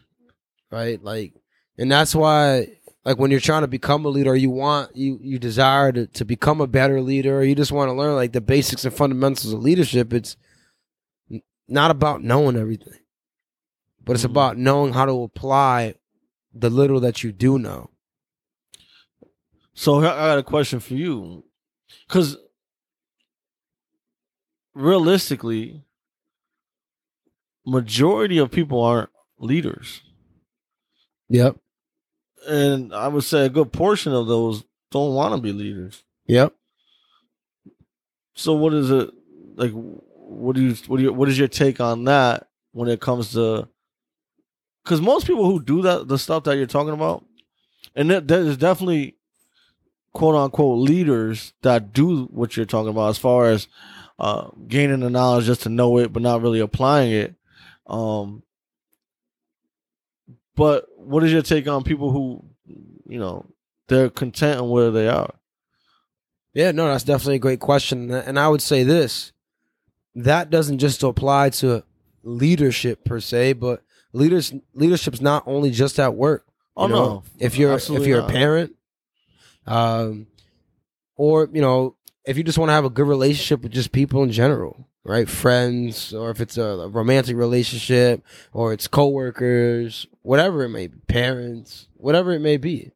Right? 0.71 1.03
Like 1.03 1.35
and 1.77 1.91
that's 1.91 2.15
why 2.15 2.69
like 3.05 3.19
when 3.19 3.31
you're 3.31 3.41
trying 3.41 3.63
to 3.63 3.69
become 3.69 4.05
a 4.05 4.09
leader, 4.09 4.37
you 4.37 4.51
want 4.51 4.95
you 4.97 5.19
you 5.23 5.39
desire 5.39 5.93
to, 5.93 6.07
to 6.07 6.25
become 6.25 6.61
a 6.61 6.67
better 6.67 7.01
leader, 7.01 7.39
or 7.39 7.45
you 7.45 7.55
just 7.55 7.73
want 7.73 7.89
to 7.89 7.95
learn 7.95 8.15
like 8.15 8.33
the 8.33 8.41
basics 8.41 8.85
and 8.85 8.95
fundamentals 8.95 9.53
of 9.53 9.61
leadership. 9.63 10.13
It's 10.13 10.37
not 11.69 11.91
about 11.91 12.23
knowing 12.23 12.57
everything, 12.57 12.99
but 14.05 14.15
it's 14.15 14.25
Mhm. 14.25 14.31
about 14.31 14.59
knowing 14.59 14.93
how 14.93 15.07
to 15.07 15.23
apply 15.23 15.95
the 16.53 16.69
little 16.71 17.01
that 17.01 17.23
you 17.23 17.33
do 17.33 17.59
know. 17.59 17.91
So 19.73 19.99
I 20.01 20.03
got 20.03 20.39
a 20.39 20.43
question 20.43 20.81
for 20.81 20.95
you, 20.95 21.45
because 22.07 22.37
realistically, 24.75 25.85
majority 27.65 28.39
of 28.39 28.51
people 28.51 28.81
aren't 28.83 29.11
leaders, 29.39 30.03
Yep. 31.29 31.57
And 32.47 32.95
I 32.95 33.09
would 33.09 33.25
say 33.25 33.47
a 33.47 33.51
good 33.51 33.73
portion 33.73 34.13
of 34.13 34.27
those 34.27 34.65
don't 34.91 35.15
want 35.15 35.35
to 35.35 35.41
be 35.41 35.53
leaders. 35.53 36.03
Yep. 36.27 36.55
So 38.35 38.55
what 38.55 38.75
is 38.75 38.91
it 38.91 39.11
like? 39.57 39.73
What 39.73 40.57
do 40.57 40.63
you 40.63 40.75
what 40.87 40.97
do 40.99 41.03
you 41.03 41.13
what 41.13 41.29
is 41.29 41.39
your 41.39 41.49
take 41.49 41.81
on 41.81 42.05
that 42.05 42.49
when 42.73 42.89
it 42.89 43.01
comes 43.01 43.33
to? 43.33 43.69
Because 44.85 45.01
most 45.01 45.27
people 45.27 45.45
who 45.45 45.63
do 45.63 45.83
that 45.83 46.09
the 46.09 46.19
stuff 46.19 46.45
that 46.45 46.57
you're 46.57 46.67
talking 46.67 46.95
about, 46.95 47.25
and 47.95 48.11
that 48.11 48.29
there 48.29 48.41
is 48.41 48.57
definitely 48.57 49.17
quote 50.13 50.35
unquote 50.35 50.79
leaders 50.79 51.53
that 51.63 51.93
do 51.93 52.25
what 52.27 52.57
you're 52.57 52.67
talking 52.67 52.91
about 52.91 53.11
as 53.11 53.19
far 53.19 53.47
as 53.47 53.69
uh, 54.19 54.49
gaining 54.67 55.01
the 55.01 55.11
knowledge 55.11 55.47
just 55.47 55.63
to 55.63 55.69
know 55.69 55.99
it 55.99 56.13
but 56.13 56.23
not 56.23 56.43
really 56.43 56.61
applying 56.61 57.13
it. 57.13 57.35
Um, 57.87 58.43
but 60.57 60.87
what 60.97 61.25
is 61.25 61.33
your 61.33 61.43
take 61.43 61.67
on 61.69 61.83
people 61.85 62.11
who, 62.11 62.45
you 63.07 63.19
know, 63.19 63.47
they're 63.89 64.11
content 64.11 64.61
in 64.61 64.69
where 64.69 64.91
they 64.91 65.09
are? 65.09 65.35
Yeah, 66.53 66.73
no, 66.73 66.87
that's 66.87 67.05
definitely 67.05 67.37
a 67.37 67.41
great 67.41 67.61
question. 67.61 68.11
And 68.11 68.39
I 68.39 68.49
would 68.49 68.63
say 68.63 68.83
this 68.83 69.33
that 70.17 70.51
doesn't 70.51 70.79
just 70.79 71.03
apply 71.03 71.51
to 71.51 71.85
leadership 72.23 73.05
per 73.05 73.21
se, 73.21 73.55
but 73.55 73.83
leaders 74.13 74.53
leadership's 74.75 75.21
not 75.21 75.45
only 75.47 75.71
just 75.71 75.99
at 75.99 76.15
work. 76.15 76.47
Oh 76.77 76.87
know? 76.87 76.95
no! 76.95 77.23
If 77.39 77.57
you're 77.57 77.73
Absolutely 77.73 78.07
if 78.07 78.09
you're 78.09 78.21
not. 78.21 78.31
a 78.31 78.33
parent, 78.33 78.77
um 79.67 80.27
or 81.17 81.49
you 81.53 81.61
know, 81.61 81.97
if 82.25 82.37
you 82.37 82.45
just 82.45 82.59
want 82.59 82.71
to 82.71 82.75
have 82.75 82.85
a 82.85 82.91
good 82.91 83.07
relationship 83.07 83.63
with 83.63 83.73
just 83.73 83.93
people 83.93 84.23
in 84.23 84.33
general, 84.33 84.89
right? 85.05 85.29
Friends, 85.29 86.13
or 86.13 86.31
if 86.31 86.41
it's 86.41 86.59
a 86.59 86.89
romantic 86.91 87.37
relationship, 87.37 88.23
or 88.53 88.73
it's 88.73 88.87
coworkers, 88.89 90.07
whatever 90.23 90.63
it 90.65 90.69
may 90.69 90.87
be, 90.89 90.99
parents, 91.09 91.89
whatever 91.95 92.33
it 92.33 92.41
may 92.41 92.57
be, 92.57 92.91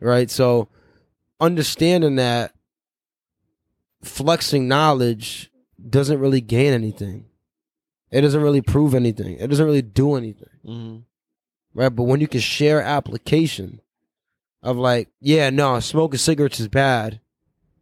right? 0.00 0.30
So 0.30 0.68
understanding 1.40 2.16
that 2.16 2.52
flexing 4.02 4.68
knowledge 4.68 5.50
doesn't 5.88 6.18
really 6.18 6.40
gain 6.40 6.72
anything. 6.72 7.26
It 8.10 8.22
doesn't 8.22 8.40
really 8.42 8.62
prove 8.62 8.94
anything. 8.94 9.36
It 9.38 9.48
doesn't 9.48 9.66
really 9.66 9.82
do 9.82 10.14
anything 10.14 10.48
Mhm. 10.66 11.02
right? 11.74 11.90
But 11.90 12.04
when 12.04 12.20
you 12.20 12.28
can 12.28 12.40
share 12.40 12.80
application 12.82 13.80
of 14.62 14.76
like, 14.76 15.08
yeah, 15.20 15.50
no, 15.50 15.78
smoking 15.80 16.18
cigarettes 16.18 16.58
is 16.60 16.68
bad, 16.68 17.20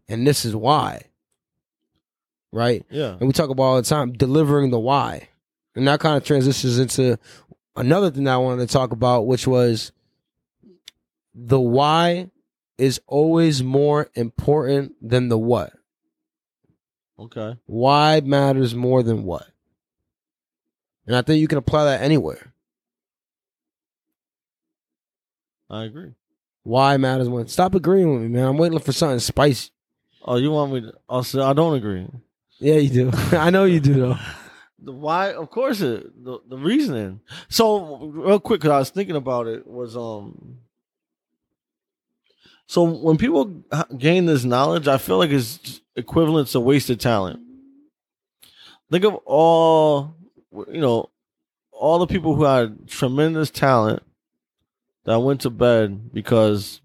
and 0.08 0.26
this 0.26 0.44
is 0.44 0.54
why, 0.54 1.04
right? 2.56 2.84
Yeah. 2.90 3.16
And 3.20 3.28
we 3.28 3.32
talk 3.32 3.50
about 3.50 3.62
all 3.62 3.76
the 3.76 3.82
time 3.82 4.12
delivering 4.12 4.70
the 4.70 4.80
why, 4.80 5.28
and 5.76 5.86
that 5.86 6.00
kind 6.00 6.16
of 6.16 6.24
transitions 6.24 6.78
into 6.78 7.18
another 7.76 8.10
thing 8.10 8.24
that 8.24 8.34
I 8.34 8.38
wanted 8.38 8.66
to 8.66 8.72
talk 8.72 8.92
about, 8.92 9.26
which 9.26 9.46
was 9.46 9.92
the 11.34 11.60
why 11.60 12.30
is 12.78 13.00
always 13.06 13.62
more 13.62 14.08
important 14.14 14.94
than 15.06 15.28
the 15.28 15.38
what. 15.38 15.72
Okay. 17.18 17.56
Why 17.66 18.20
matters 18.20 18.74
more 18.74 19.02
than 19.02 19.24
what, 19.24 19.46
and 21.06 21.14
I 21.14 21.22
think 21.22 21.40
you 21.40 21.48
can 21.48 21.58
apply 21.58 21.84
that 21.84 22.02
anywhere. 22.02 22.52
I 25.68 25.84
agree. 25.84 26.12
Why 26.62 26.96
matters 26.96 27.28
more. 27.28 27.46
Stop 27.48 27.74
agreeing 27.74 28.12
with 28.12 28.22
me, 28.22 28.28
man. 28.28 28.46
I'm 28.46 28.56
waiting 28.56 28.78
for 28.78 28.92
something 28.92 29.18
spicy. 29.18 29.70
Oh, 30.24 30.36
you 30.36 30.50
want 30.50 30.72
me 30.72 30.80
to? 30.80 30.94
Oh, 31.08 31.22
so 31.22 31.42
I 31.42 31.52
don't 31.52 31.76
agree. 31.76 32.06
Yeah, 32.58 32.74
you 32.76 32.90
do. 32.90 33.10
I 33.32 33.50
know 33.50 33.64
you 33.64 33.80
do 33.80 33.94
though. 33.94 34.18
The 34.78 34.92
why? 34.92 35.32
Of 35.32 35.50
course, 35.50 35.80
it 35.80 36.24
the 36.24 36.38
the 36.48 36.56
reasoning. 36.58 37.20
So 37.48 37.98
real 38.06 38.40
quick, 38.40 38.60
because 38.60 38.74
I 38.74 38.78
was 38.78 38.90
thinking 38.90 39.16
about 39.16 39.46
it, 39.46 39.66
was 39.66 39.96
um. 39.96 40.58
So 42.66 42.82
when 42.82 43.16
people 43.16 43.62
gain 43.96 44.26
this 44.26 44.44
knowledge, 44.44 44.88
I 44.88 44.98
feel 44.98 45.18
like 45.18 45.30
it's 45.30 45.80
equivalent 45.94 46.48
to 46.48 46.60
wasted 46.60 47.00
talent. 47.00 47.40
Think 48.90 49.04
of 49.04 49.14
all, 49.24 50.16
you 50.52 50.80
know, 50.80 51.10
all 51.70 51.98
the 51.98 52.06
people 52.06 52.34
who 52.34 52.44
had 52.44 52.88
tremendous 52.88 53.50
talent 53.50 54.02
that 55.04 55.20
went 55.20 55.42
to 55.42 55.50
bed 55.50 56.12
because 56.12 56.80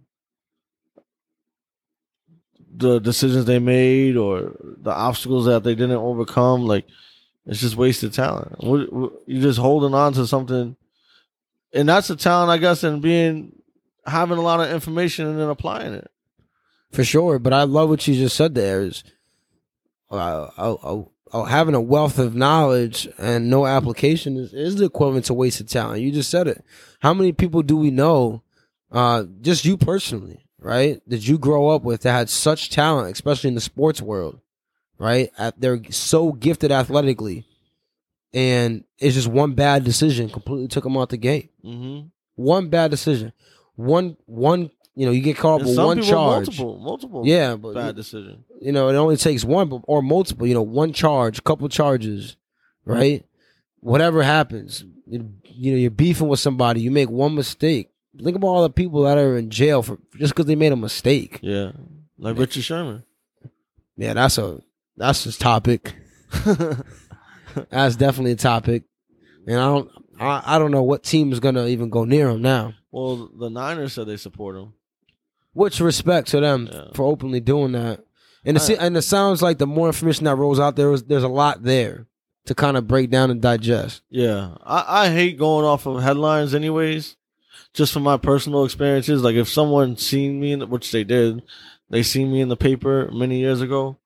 the 2.74 3.00
decisions 3.00 3.46
they 3.46 3.60
made 3.60 4.18
or 4.18 4.54
the 4.62 4.92
obstacles 4.92 5.46
that 5.46 5.64
they 5.64 5.76
didn't 5.76 5.98
overcome, 5.98 6.66
like 6.66 6.86
it's 7.46 7.60
just 7.60 7.76
wasted 7.76 8.14
talent. 8.14 8.56
You're 8.62 9.42
just 9.42 9.60
holding 9.60 9.94
on 9.94 10.14
to 10.14 10.28
something, 10.28 10.76
and 11.74 11.90
that's 11.90 12.08
the 12.08 12.16
talent, 12.16 12.52
I 12.52 12.58
guess, 12.58 12.84
in 12.84 13.02
being 13.02 13.62
having 14.06 14.38
a 14.38 14.42
lot 14.42 14.60
of 14.60 14.72
information 14.72 15.28
and 15.28 15.40
then 15.40 15.50
applying 15.50 15.94
it. 15.94 16.10
For 16.92 17.04
sure. 17.04 17.40
But 17.40 17.54
I 17.54 17.64
love 17.64 17.90
what 17.90 18.08
you 18.08 18.16
just 18.16 18.36
said 18.36 18.56
there 18.56 18.82
is 18.82 19.04
uh, 20.10 20.50
uh, 20.58 20.74
uh, 20.74 21.04
uh, 21.32 21.44
having 21.46 21.76
a 21.76 21.82
wealth 21.82 22.20
of 22.20 22.36
knowledge 22.36 23.08
and 23.18 23.50
no 23.50 23.66
application 23.66 24.38
is, 24.38 24.54
is 24.54 24.76
the 24.76 24.86
equivalent 24.86 25.26
to 25.26 25.34
wasted 25.34 25.70
talent. 25.70 26.02
You 26.02 26.12
just 26.12 26.30
said 26.30 26.48
it. 26.48 26.64
How 27.00 27.14
many 27.14 27.32
people 27.32 27.64
do 27.64 27.78
we 27.78 27.92
know, 27.92 28.44
uh, 28.92 29.24
just 29.42 29.64
you 29.64 29.78
personally, 29.78 30.41
right? 30.62 31.02
Did 31.10 31.28
you 31.28 31.38
grow 31.38 31.70
up 31.70 31.84
with 31.84 32.02
that 32.02 32.12
had 32.12 32.30
such 32.30 32.70
talent, 32.70 33.12
especially 33.12 33.50
in 33.50 33.56
the 33.56 33.62
sports 33.62 34.02
world, 34.02 34.40
right? 34.98 35.32
At, 35.38 35.60
they're 35.60 35.82
so 35.90 36.32
gifted 36.32 36.72
athletically, 36.72 37.46
and 38.34 38.84
it's 39.00 39.16
just 39.16 39.28
one 39.28 39.54
bad 39.54 39.84
decision 39.84 40.30
completely 40.30 40.68
took 40.68 40.84
them 40.84 40.96
out 40.96 41.10
the 41.10 41.18
game. 41.18 41.50
Mm-hmm. 41.66 42.08
One 42.36 42.70
bad 42.70 42.92
decision, 42.92 43.34
one 43.76 44.16
one. 44.26 44.70
You 44.94 45.06
know, 45.06 45.14
you 45.14 45.22
get 45.22 45.38
caught 45.38 45.62
up 45.62 45.68
with 45.68 45.78
one 45.78 46.02
charge. 46.02 46.48
multiple, 46.48 46.78
multiple. 46.78 47.24
Yeah, 47.26 47.56
but 47.56 47.76
bad 47.76 47.96
decision. 47.96 48.44
you 48.60 48.74
know, 48.74 48.90
it 48.90 48.96
only 48.96 49.16
takes 49.16 49.46
one 49.46 49.82
or 49.88 50.02
multiple, 50.04 50.46
you 50.46 50.54
know, 50.54 50.62
one 50.62 50.92
charge, 50.92 51.42
couple 51.46 51.70
charges, 51.70 52.36
right? 52.84 53.26
Whatever 53.80 54.22
happens, 54.22 54.84
you, 55.08 55.32
you 55.46 55.72
know, 55.72 55.78
you're 55.78 55.92
beefing 55.92 56.28
with 56.28 56.42
somebody, 56.42 56.82
you 56.82 56.92
make 56.92 57.10
one 57.10 57.36
mistake. 57.36 57.90
Think 58.22 58.36
about 58.36 58.48
all 58.48 58.62
the 58.64 58.70
people 58.70 59.04
that 59.04 59.18
are 59.18 59.38
in 59.38 59.50
jail 59.50 59.82
for 59.84 59.98
just 60.18 60.34
because 60.34 60.46
they 60.46 60.56
made 60.56 60.72
a 60.74 60.76
mistake. 60.78 61.40
Yeah, 61.42 61.72
like 62.18 62.38
Richard 62.38 62.64
Sherman. 62.64 63.04
Yeah, 63.96 64.14
that's 64.14 64.38
a 64.38 64.62
that's 64.98 65.26
a 65.26 65.38
topic. 65.38 65.96
That's 67.70 67.96
definitely 67.98 68.32
a 68.32 68.36
topic, 68.38 68.84
and 69.46 69.58
I 69.60 69.66
don't 69.66 69.92
I, 70.20 70.56
I 70.56 70.60
don't 70.60 70.72
know 70.72 70.84
what 70.84 71.04
team 71.04 71.32
is 71.34 71.40
gonna 71.42 71.66
even 71.68 71.90
go 71.90 72.06
near 72.06 72.30
him 72.30 72.42
now. 72.42 72.74
well, 72.92 73.30
the 73.38 73.50
Niners 73.50 73.94
said 73.94 74.08
they 74.08 74.18
support 74.18 74.56
him. 74.56 74.74
Which 75.54 75.82
respect 75.82 76.30
to 76.30 76.40
them 76.40 76.70
Yeah. 76.72 76.86
for 76.94 77.04
openly 77.04 77.42
doing 77.42 77.74
that, 77.74 78.06
and 78.46 78.56
it, 78.56 78.70
and 78.80 78.96
it 78.96 79.02
sounds 79.02 79.42
like 79.42 79.58
the 79.58 79.68
more 79.68 79.88
information 79.88 80.24
that 80.26 80.38
rolls 80.38 80.62
out 80.62 80.78
there, 80.78 80.96
there's 80.98 81.24
a 81.24 81.28
lot 81.28 81.64
there 81.64 82.08
to 82.46 82.56
kind 82.56 82.78
of 82.78 82.88
break 82.88 83.10
down 83.10 83.30
and 83.32 83.42
digest. 83.42 84.02
Yeah, 84.10 84.56
I, 84.64 85.06
I 85.06 85.10
hate 85.10 85.38
going 85.38 85.66
off 85.66 85.86
of 85.86 86.02
headlines, 86.02 86.56
anyways. 86.56 87.18
Just 87.74 87.94
from 87.94 88.04
my 88.04 88.18
personal 88.18 88.66
experiences, 88.66 89.24
like 89.24 89.36
if 89.36 89.50
someone 89.50 89.98
seen 89.98 90.40
me, 90.40 90.54
in, 90.54 90.70
which 90.70 90.92
they 90.92 91.04
did, 91.04 91.44
they 91.90 92.04
seen 92.04 92.32
me 92.32 92.42
in 92.42 92.50
the 92.50 92.58
paper 92.58 93.10
many 93.12 93.40
years 93.40 93.62
ago. 93.62 93.98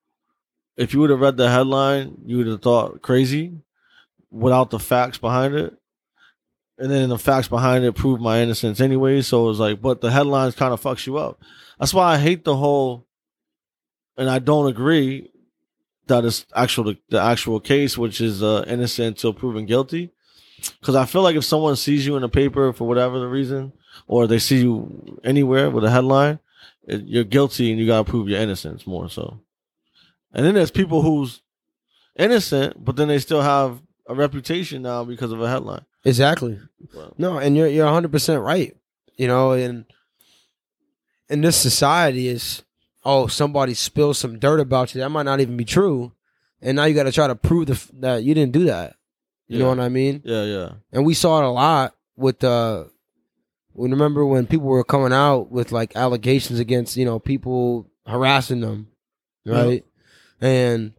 If 0.78 0.94
you 0.94 1.00
would 1.00 1.10
have 1.10 1.22
read 1.22 1.38
the 1.38 1.50
headline, 1.50 2.18
you 2.26 2.38
would 2.38 2.48
have 2.48 2.62
thought 2.62 3.02
crazy, 3.02 3.62
without 4.30 4.70
the 4.70 4.80
facts 4.80 5.18
behind 5.18 5.56
it, 5.56 5.74
and 6.78 6.92
then 6.92 7.10
the 7.10 7.18
facts 7.18 7.48
behind 7.48 7.86
it 7.86 7.96
proved 7.96 8.22
my 8.22 8.42
innocence 8.42 8.82
anyway. 8.82 9.22
So 9.22 9.46
it 9.46 9.48
was 9.48 9.60
like, 9.60 9.82
but 9.82 10.02
the 10.02 10.12
headlines 10.12 10.56
kind 10.56 10.74
of 10.74 10.82
fucks 10.82 11.08
you 11.08 11.18
up. 11.18 11.42
That's 11.80 11.94
why 11.94 12.14
I 12.14 12.18
hate 12.18 12.44
the 12.44 12.58
whole, 12.58 13.08
and 14.18 14.30
I 14.30 14.40
don't 14.40 14.68
agree 14.68 15.32
that 16.08 16.26
it's 16.26 16.46
actual 16.54 16.96
the 17.10 17.22
actual 17.22 17.60
case, 17.60 17.98
which 17.98 18.20
is 18.22 18.44
uh, 18.44 18.66
innocent 18.68 19.18
until 19.18 19.34
proven 19.34 19.66
guilty. 19.66 20.12
Because 20.80 20.96
I 20.96 21.06
feel 21.06 21.22
like 21.22 21.36
if 21.36 21.44
someone 21.44 21.76
sees 21.76 22.06
you 22.06 22.16
in 22.16 22.24
a 22.24 22.30
paper 22.30 22.74
for 22.74 22.88
whatever 22.88 23.20
the 23.20 23.28
reason, 23.28 23.74
or 24.08 24.28
they 24.28 24.40
see 24.40 24.62
you 24.62 25.20
anywhere 25.24 25.70
with 25.70 25.84
a 25.84 25.90
headline, 25.90 26.40
it, 26.88 27.04
you're 27.06 27.24
guilty 27.24 27.72
and 27.72 27.80
you 27.80 27.88
gotta 27.88 28.10
prove 28.10 28.30
your 28.30 28.40
innocence 28.40 28.86
more 28.86 29.10
so. 29.10 29.40
And 30.34 30.46
then 30.46 30.54
there's 30.54 30.72
people 30.72 31.02
who's 31.02 31.42
innocent, 32.16 32.84
but 32.84 32.96
then 32.96 33.08
they 33.08 33.20
still 33.20 33.42
have 33.42 33.82
a 34.08 34.16
reputation 34.16 34.82
now 34.82 35.04
because 35.04 35.32
of 35.32 35.42
a 35.42 35.50
headline. 35.50 35.86
Exactly. 36.04 36.60
No, 37.18 37.38
and 37.38 37.58
you're 37.58 37.68
you're 37.68 37.86
100 37.86 38.12
percent 38.12 38.42
right. 38.42 38.76
You 39.18 39.28
know, 39.28 39.52
and 39.54 39.86
in 41.30 41.42
this 41.42 41.58
society 41.58 42.28
is 42.28 42.64
oh 43.04 43.28
somebody 43.28 43.74
spilled 43.74 44.18
some 44.18 44.40
dirt 44.40 44.60
about 44.60 44.94
you 44.94 45.02
that 45.02 45.10
might 45.10 45.24
not 45.24 45.40
even 45.40 45.58
be 45.58 45.66
true, 45.66 46.12
and 46.62 46.76
now 46.76 46.86
you 46.86 46.94
got 46.94 47.04
to 47.04 47.12
try 47.12 47.28
to 47.28 47.36
prove 47.36 47.68
the, 47.68 47.90
that 48.00 48.24
you 48.24 48.34
didn't 48.34 48.52
do 48.52 48.66
that. 48.66 48.96
You 49.48 49.60
know 49.60 49.70
what 49.70 49.80
I 49.80 49.90
mean? 49.90 50.22
yeah, 50.26 50.44
yeah, 50.44 50.70
And 50.92 51.06
we 51.06 51.14
saw 51.14 51.40
it 51.40 51.46
a 51.46 51.50
lot 51.50 51.94
with 52.18 52.44
uh 52.44 52.86
we 53.74 53.90
remember 53.90 54.26
when 54.26 54.48
people 54.48 54.68
were 54.68 54.84
coming 54.84 55.14
out 55.14 55.52
with 55.52 55.72
like 55.72 55.96
allegations 55.96 56.60
against, 56.60 56.96
you 56.96 57.06
know, 57.06 57.20
people 57.20 57.90
harassing 58.08 58.62
them. 58.62 58.88
Right? 59.46 59.86
And 60.42 60.94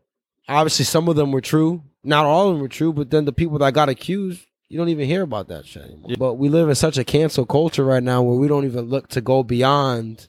obviously 0.48 0.84
some 0.84 1.08
of 1.08 1.16
them 1.16 1.32
were 1.32 1.40
true. 1.40 1.82
Not 2.04 2.26
all 2.26 2.48
of 2.48 2.54
them 2.54 2.62
were 2.62 2.68
true, 2.68 2.92
but 2.92 3.10
then 3.10 3.24
the 3.24 3.32
people 3.32 3.58
that 3.58 3.74
got 3.74 3.88
accused, 3.88 4.46
you 4.68 4.78
don't 4.78 4.90
even 4.90 5.06
hear 5.06 5.22
about 5.22 5.48
that 5.48 5.66
shit 5.66 5.84
anymore. 5.84 6.10
Yeah. 6.10 6.16
But 6.18 6.34
we 6.34 6.48
live 6.48 6.68
in 6.68 6.74
such 6.74 6.98
a 6.98 7.04
cancel 7.04 7.46
culture 7.46 7.84
right 7.84 8.02
now 8.02 8.22
where 8.22 8.36
we 8.38 8.46
don't 8.46 8.64
even 8.64 8.84
look 8.84 9.08
to 9.08 9.20
go 9.20 9.42
beyond 9.42 10.28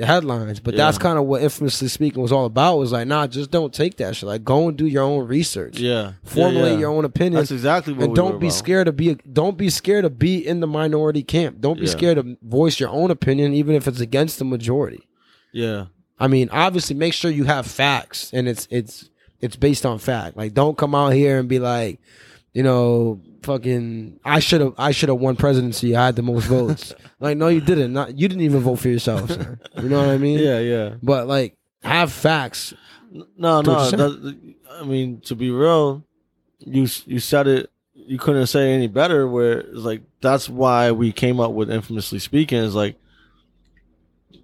the 0.00 0.06
headlines. 0.06 0.58
But 0.60 0.76
that's 0.76 0.98
kind 0.98 1.18
of 1.18 1.26
what 1.26 1.42
infamously 1.42 1.88
speaking 1.88 2.20
was 2.22 2.32
all 2.32 2.46
about. 2.46 2.78
Was 2.78 2.92
like, 2.92 3.06
nah, 3.06 3.26
just 3.26 3.50
don't 3.50 3.72
take 3.72 3.96
that 3.98 4.16
shit. 4.16 4.26
Like, 4.26 4.42
go 4.44 4.68
and 4.68 4.76
do 4.76 4.86
your 4.86 5.02
own 5.04 5.26
research. 5.28 5.78
yeah. 5.78 6.12
Formulate 6.24 6.64
Yeah, 6.64 6.72
yeah. 6.74 6.78
your 6.80 6.90
own 6.90 7.04
opinions 7.04 7.48
That's 7.48 7.50
exactly 7.52 7.92
what. 7.92 8.02
and 8.04 8.12
we 8.12 8.16
don't 8.16 8.32
were 8.34 8.38
be 8.38 8.46
about. 8.48 8.54
scared 8.56 8.86
to 8.86 8.92
be 8.92 9.14
don't 9.32 9.56
be 9.56 9.70
scared 9.70 10.04
to 10.04 10.10
be 10.10 10.44
in 10.46 10.60
the 10.60 10.66
minority 10.66 11.22
camp. 11.22 11.60
Don't 11.60 11.78
be 11.78 11.86
Yeah. 11.86 11.92
scared 11.92 12.16
to 12.16 12.36
voice 12.42 12.80
your 12.80 12.88
own 12.90 13.10
opinion, 13.10 13.54
even 13.54 13.74
if 13.74 13.86
it's 13.86 14.00
against 14.00 14.38
the 14.38 14.44
majority. 14.44 15.06
Yeah, 15.52 15.86
I 16.18 16.26
mean, 16.28 16.48
obviously, 16.52 16.94
make 16.96 17.12
sure 17.12 17.30
you 17.30 17.44
have 17.44 17.66
facts 17.66 18.30
and 18.32 18.48
it's 18.48 18.66
it's 18.70 19.08
it's 19.40 19.56
based 19.56 19.86
on 19.86 19.98
fact. 19.98 20.36
Like, 20.36 20.54
don't 20.54 20.76
come 20.76 20.94
out 20.94 21.12
here 21.14 21.38
and 21.38 21.48
be 21.48 21.58
like, 21.58 21.98
you 22.52 22.62
know, 22.62 23.20
fucking, 23.42 24.20
I 24.24 24.40
should 24.40 24.60
have 24.60 24.74
I 24.78 24.90
should 24.92 25.08
have 25.08 25.18
won 25.18 25.36
presidency. 25.36 25.96
I 25.96 26.06
had 26.06 26.16
the 26.16 26.22
most 26.22 26.46
votes. 26.46 26.94
like, 27.20 27.36
no, 27.36 27.48
you 27.48 27.60
didn't. 27.60 27.92
Not 27.92 28.18
you 28.18 28.28
didn't 28.28 28.42
even 28.42 28.60
vote 28.60 28.76
for 28.76 28.88
yourself. 28.88 29.30
Sir. 29.30 29.58
You 29.76 29.88
know 29.88 30.00
what 30.00 30.08
I 30.10 30.18
mean? 30.18 30.38
yeah, 30.38 30.58
yeah. 30.58 30.94
But 31.02 31.26
like, 31.26 31.56
have 31.82 32.12
facts. 32.12 32.74
No, 33.10 33.60
no. 33.60 33.90
That, 33.90 34.54
I 34.70 34.84
mean, 34.84 35.20
to 35.22 35.34
be 35.34 35.50
real, 35.50 36.04
you 36.60 36.86
you 37.06 37.18
said 37.20 37.46
it. 37.46 37.70
You 37.94 38.18
couldn't 38.18 38.46
say 38.46 38.72
any 38.72 38.86
better. 38.86 39.28
Where 39.28 39.60
it's 39.60 39.78
like 39.78 40.02
that's 40.20 40.48
why 40.48 40.92
we 40.92 41.12
came 41.12 41.40
up 41.40 41.52
with 41.52 41.70
infamously 41.70 42.18
speaking. 42.18 42.58
Is 42.58 42.74
like 42.74 42.96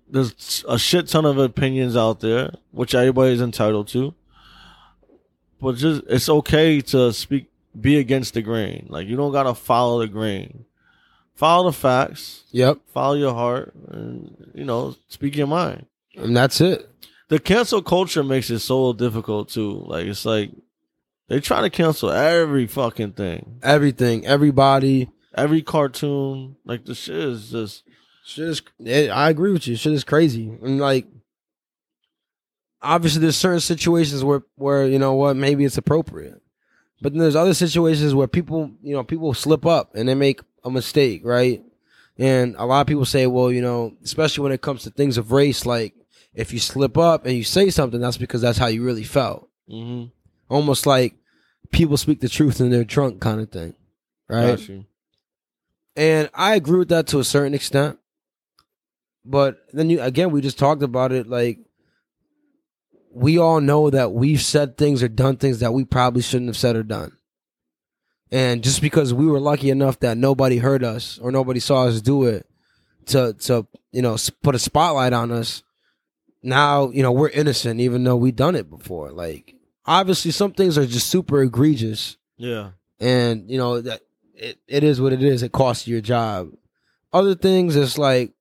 there's 0.09 0.64
a 0.68 0.78
shit 0.78 1.09
ton 1.09 1.24
of 1.24 1.38
opinions 1.38 1.96
out 1.96 2.20
there, 2.20 2.52
which 2.70 2.94
everybody's 2.94 3.40
entitled 3.40 3.88
to. 3.88 4.14
But 5.61 5.76
just 5.76 6.02
it's 6.09 6.28
okay 6.28 6.80
to 6.82 7.12
speak, 7.12 7.48
be 7.80 7.98
against 7.98 8.34
the 8.34 8.42
grain. 8.42 8.86
Like 8.88 9.06
you 9.08 9.16
don't 9.16 9.32
gotta 9.32 9.54
follow 9.54 10.00
the 10.00 10.08
grain. 10.08 10.64
Follow 11.34 11.70
the 11.70 11.76
facts. 11.76 12.44
Yep, 12.52 12.78
Follow 12.94 13.14
your 13.14 13.34
heart, 13.34 13.74
and 13.88 14.52
you 14.54 14.64
know, 14.64 14.96
speak 15.08 15.36
your 15.36 15.46
mind 15.46 15.86
and 16.16 16.34
that's 16.36 16.60
it. 16.62 16.88
the 17.28 17.38
cancel 17.38 17.82
culture 17.82 18.24
makes 18.24 18.48
it 18.50 18.60
so 18.60 18.92
difficult 18.94 19.50
too. 19.50 19.84
Like 19.86 20.06
it's 20.06 20.24
like 20.24 20.50
they 21.28 21.40
try 21.40 21.60
to 21.60 21.68
cancel 21.70 22.10
every 22.10 22.66
fucking 22.66 23.12
thing, 23.12 23.58
Everything, 23.62 24.24
everybody. 24.26 25.10
every 25.34 25.60
cartoon. 25.60 26.56
Like 26.64 26.84
the 26.86 26.94
shit 26.94 27.16
is 27.16 27.50
just 27.50 27.82
Shit 28.24 28.48
is. 28.48 28.62
It, 28.80 29.10
I 29.10 29.28
agree 29.30 29.52
with 29.52 29.68
you. 29.68 29.76
Shit 29.76 29.92
is 29.92 30.02
crazy, 30.02 30.48
and 30.62 30.80
like, 30.80 31.06
obviously, 32.82 33.20
there's 33.20 33.36
certain 33.36 33.60
situations 33.60 34.24
where 34.24 34.42
where 34.56 34.86
you 34.86 34.98
know 34.98 35.14
what 35.14 35.36
maybe 35.36 35.64
it's 35.64 35.78
appropriate, 35.78 36.40
but 37.00 37.12
then 37.12 37.20
there's 37.20 37.37
other 37.37 37.54
situations 37.54 38.14
where 38.14 38.26
people 38.26 38.70
you 38.82 38.94
know 38.94 39.04
people 39.04 39.32
slip 39.35 39.66
up 39.66 39.94
and 39.94 40.09
they 40.09 40.14
make 40.14 40.40
a 40.64 40.70
mistake, 40.70 41.22
right? 41.24 41.62
And 42.18 42.56
a 42.56 42.64
lot 42.64 42.80
of 42.80 42.87
people 42.87 43.04
say, 43.04 43.26
well, 43.26 43.52
you 43.52 43.61
know, 43.61 43.94
especially 44.02 44.42
when 44.42 44.52
it 44.52 44.62
comes 44.62 44.85
to 44.85 44.90
things 44.90 45.18
of 45.18 45.32
race, 45.32 45.66
like 45.66 45.94
if 46.35 46.52
you 46.52 46.59
slip 46.59 46.96
up 46.96 47.26
and 47.26 47.35
you 47.35 47.44
say 47.44 47.68
something, 47.70 48.00
that's 48.00 48.16
because 48.16 48.40
that's 48.40 48.59
how 48.59 48.66
you 48.68 48.85
really 48.85 49.04
felt. 49.04 49.48
mm-hmm. 49.70 50.06
Almost 50.48 50.87
like 50.87 51.14
people 51.70 51.96
speak 51.96 52.20
the 52.20 52.28
truth 52.28 52.61
and 52.61 52.72
they're 52.72 52.85
drunk, 52.85 53.20
kind 53.20 53.40
of 53.40 53.50
thing, 53.50 53.74
right? 54.28 54.59
And 55.96 56.30
I 56.35 56.54
agree 56.54 56.78
with 56.78 56.88
that 56.88 57.06
to 57.09 57.18
a 57.18 57.24
certain 57.24 57.54
extent. 57.54 57.98
But 59.24 59.59
then 59.72 59.90
you 59.90 60.00
again 60.00 60.30
we 60.30 60.40
just 60.40 60.59
talked 60.59 60.82
about 60.82 61.11
it 61.11 61.26
like 61.26 61.59
we 63.16 63.38
all 63.38 63.62
know 63.62 63.88
that 63.88 64.12
we've 64.12 64.42
said 64.42 64.76
things 64.76 65.02
or 65.02 65.09
done 65.09 65.38
things 65.38 65.61
that 65.61 65.72
we 65.72 65.87
probably 65.87 66.20
shouldn't 66.20 66.50
have 66.50 66.57
said 66.57 66.76
or 66.76 66.83
done. 66.83 67.16
And 68.31 68.62
just 68.62 68.83
because 68.83 69.14
we 69.14 69.26
were 69.26 69.40
lucky 69.40 69.70
enough 69.70 70.00
that 70.00 70.18
nobody 70.18 70.59
heard 70.59 70.85
us 70.85 71.18
or 71.18 71.33
nobody 71.33 71.59
saw 71.59 71.85
us 71.85 72.02
do 72.02 72.24
it 72.24 72.46
to 73.07 73.33
to 73.35 73.66
you 73.90 74.02
know 74.02 74.16
put 74.42 74.55
a 74.55 74.59
spotlight 74.59 75.14
on 75.14 75.33
us, 75.33 75.62
now 76.42 76.90
you 76.90 77.02
know 77.02 77.11
we're 77.11 77.31
innocent 77.31 77.81
even 77.81 78.05
though 78.05 78.16
we've 78.16 78.37
done 78.37 78.55
it 78.55 78.68
before. 78.68 79.11
Like 79.12 79.55
obviously 79.87 80.31
some 80.31 80.52
things 80.52 80.76
are 80.76 80.87
just 80.87 81.09
super 81.09 81.40
egregious. 81.40 82.18
Yeah, 82.37 82.72
and 83.00 83.50
you 83.50 83.57
know 83.57 83.81
that 83.81 84.02
it, 84.35 84.59
it 84.68 84.85
is 84.85 85.00
what 85.00 85.14
it 85.14 85.22
is. 85.22 85.42
It 85.42 85.52
costs 85.52 85.87
you 85.87 85.92
your 85.92 86.02
job. 86.02 86.50
Other 87.14 87.35
things 87.35 87.76
it's 87.76 87.96
like 87.96 88.35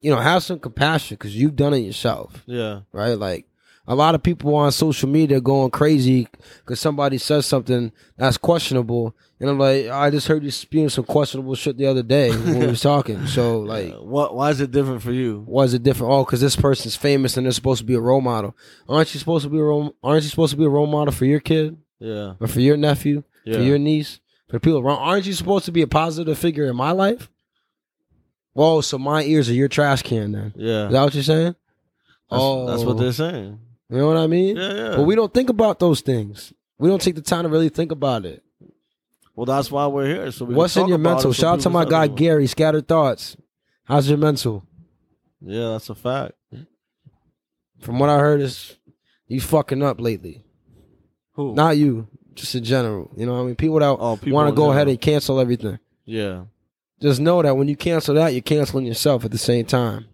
you 0.00 0.12
know 0.12 0.18
have 0.18 0.44
some 0.44 0.60
compassion 0.60 1.16
because 1.16 1.34
you've 1.34 1.56
done 1.56 1.74
it 1.74 1.78
yourself. 1.78 2.44
Yeah, 2.46 2.82
right? 2.92 3.18
Like 3.18 3.46
a 3.86 3.94
lot 3.94 4.14
of 4.14 4.22
people 4.22 4.54
on 4.54 4.70
social 4.70 5.08
media 5.08 5.40
going 5.40 5.70
crazy 5.70 6.28
because 6.60 6.78
somebody 6.78 7.18
says 7.18 7.46
something 7.46 7.90
that's 8.16 8.36
questionable 8.38 9.14
and 9.40 9.50
i'm 9.50 9.58
like 9.58 9.88
i 9.88 10.08
just 10.08 10.28
heard 10.28 10.44
you 10.44 10.50
spewing 10.52 10.88
some 10.88 11.04
questionable 11.04 11.54
shit 11.54 11.76
the 11.76 11.86
other 11.86 12.02
day 12.02 12.30
when 12.30 12.60
we 12.60 12.66
was 12.66 12.80
talking 12.92 13.26
so 13.26 13.58
like 13.60 13.92
what? 13.94 14.34
Why 14.36 14.50
is 14.50 14.60
it 14.60 14.70
different 14.70 15.02
for 15.02 15.12
you? 15.12 15.42
why 15.46 15.64
is 15.64 15.74
it 15.74 15.82
different? 15.82 16.12
Oh, 16.12 16.24
because 16.24 16.40
this 16.40 16.54
person's 16.56 16.94
famous 16.96 17.36
and 17.36 17.44
they're 17.46 17.52
supposed 17.52 17.80
to 17.80 17.86
be 17.86 17.94
a 17.94 18.00
role 18.00 18.20
model. 18.20 18.56
Aren't 18.88 19.14
you 19.14 19.20
supposed 19.20 19.44
to 19.44 19.50
be 19.50 19.58
a 19.58 19.62
role? 19.62 19.94
Aren't 20.02 20.22
you 20.22 20.30
supposed 20.30 20.52
to 20.52 20.56
be 20.56 20.64
a 20.64 20.68
role 20.68 20.86
model 20.86 21.12
for 21.12 21.24
your 21.24 21.40
kid 21.40 21.76
Yeah, 21.98 22.34
or 22.40 22.46
for 22.46 22.60
your 22.60 22.76
nephew? 22.76 23.24
yeah, 23.44 23.56
for 23.56 23.62
your 23.62 23.78
niece, 23.78 24.20
for 24.48 24.60
people 24.60 24.78
around. 24.78 24.98
Aren't 24.98 25.26
you 25.26 25.32
supposed 25.32 25.64
to 25.64 25.72
be 25.72 25.82
a 25.82 25.86
positive 25.88 26.38
figure 26.38 26.66
in 26.66 26.76
my 26.76 26.92
life? 26.92 27.28
Whoa, 28.52 28.80
so 28.82 28.98
my 28.98 29.22
ears 29.24 29.48
are 29.48 29.54
your 29.54 29.68
trash 29.68 30.02
can 30.02 30.32
then. 30.32 30.52
Yeah, 30.56 30.86
Is 30.86 30.92
that 30.92 31.02
what 31.02 31.14
you're 31.14 31.22
saying? 31.22 31.54
that's, 32.30 32.42
oh, 32.42 32.66
that's 32.66 32.84
what 32.84 32.96
oh. 32.96 32.98
they're 32.98 33.12
saying. 33.12 33.58
You 33.92 33.98
know 33.98 34.06
what 34.06 34.16
I 34.16 34.26
mean? 34.26 34.56
Yeah, 34.56 34.72
yeah. 34.72 34.96
But 34.96 35.02
we 35.02 35.14
don't 35.14 35.34
think 35.34 35.50
about 35.50 35.78
those 35.78 36.00
things. 36.00 36.54
We 36.78 36.88
don't 36.88 37.02
take 37.02 37.14
the 37.14 37.20
time 37.20 37.42
to 37.42 37.50
really 37.50 37.68
think 37.68 37.92
about 37.92 38.24
it. 38.24 38.42
well, 39.36 39.44
that's 39.44 39.70
why 39.70 39.86
we're 39.86 40.06
here. 40.06 40.32
So 40.32 40.46
we 40.46 40.54
What's 40.54 40.78
in 40.78 40.88
your 40.88 40.96
mental? 40.96 41.34
Shout 41.34 41.56
out 41.56 41.60
to 41.60 41.70
my 41.70 41.84
guy. 41.84 42.06
Gary. 42.06 42.46
Scattered 42.46 42.88
thoughts. 42.88 43.36
How's 43.84 44.08
your 44.08 44.16
mental? 44.16 44.64
Yeah, 45.42 45.72
that's 45.72 45.90
a 45.90 45.94
fact. 45.94 46.32
From 47.80 47.98
what 47.98 48.08
I 48.08 48.18
heard, 48.18 48.40
is 48.40 48.78
you 49.26 49.42
fucking 49.42 49.82
up 49.82 50.00
lately. 50.00 50.42
Who? 51.32 51.54
Not 51.54 51.76
you, 51.76 52.08
just 52.34 52.54
in 52.54 52.64
general. 52.64 53.10
You 53.14 53.26
know, 53.26 53.34
what 53.34 53.40
I 53.40 53.44
mean, 53.44 53.56
people 53.56 53.78
that 53.80 53.88
oh, 53.88 54.18
want 54.26 54.48
to 54.48 54.56
go 54.56 54.70
ahead 54.70 54.88
and 54.88 54.98
cancel 54.98 55.38
everything. 55.38 55.78
Yeah, 56.06 56.44
Just 57.00 57.20
know 57.20 57.42
that 57.42 57.56
when 57.56 57.68
you 57.68 57.76
cancel 57.76 58.14
that, 58.14 58.32
you're 58.32 58.40
canceling 58.40 58.86
yourself 58.86 59.24
at 59.26 59.32
the 59.32 59.38
same 59.38 59.66
time. 59.66 60.06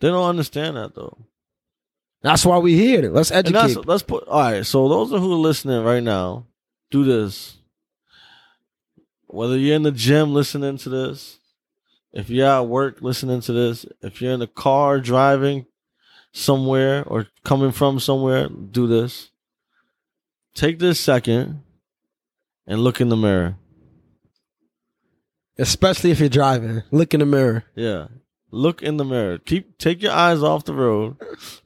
they 0.00 0.08
don't 0.08 0.28
understand 0.28 0.76
that 0.76 0.94
though. 0.94 1.18
That's 2.22 2.44
why 2.44 2.58
we 2.58 2.74
here. 2.76 3.10
Let's 3.10 3.30
educate. 3.30 3.86
let's 3.86 4.02
put 4.02 4.28
all 4.28 4.40
right. 4.40 4.66
So 4.66 4.88
those 4.88 5.10
who 5.10 5.32
are 5.32 5.36
listening 5.36 5.82
right 5.82 6.02
now, 6.02 6.46
do 6.90 7.04
this. 7.04 7.56
Whether 9.26 9.56
you're 9.56 9.76
in 9.76 9.84
the 9.84 9.92
gym 9.92 10.34
listening 10.34 10.76
to 10.78 10.88
this, 10.88 11.38
if 12.12 12.28
you're 12.28 12.48
at 12.48 12.66
work 12.66 13.00
listening 13.00 13.40
to 13.42 13.52
this, 13.52 13.86
if 14.02 14.20
you're 14.20 14.32
in 14.32 14.40
the 14.40 14.46
car 14.46 15.00
driving 15.00 15.66
somewhere 16.32 17.04
or 17.06 17.28
coming 17.44 17.72
from 17.72 18.00
somewhere, 18.00 18.48
do 18.48 18.86
this. 18.86 19.30
Take 20.54 20.78
this 20.78 20.98
second 20.98 21.62
and 22.66 22.80
look 22.80 23.00
in 23.00 23.08
the 23.08 23.16
mirror. 23.16 23.56
Especially 25.58 26.10
if 26.10 26.20
you're 26.20 26.28
driving. 26.28 26.82
Look 26.90 27.14
in 27.14 27.20
the 27.20 27.26
mirror. 27.26 27.64
Yeah. 27.74 28.08
Look 28.52 28.82
in 28.82 28.96
the 28.96 29.04
mirror. 29.04 29.38
Keep 29.38 29.78
take 29.78 30.02
your 30.02 30.12
eyes 30.12 30.42
off 30.42 30.64
the 30.64 30.74
road 30.74 31.16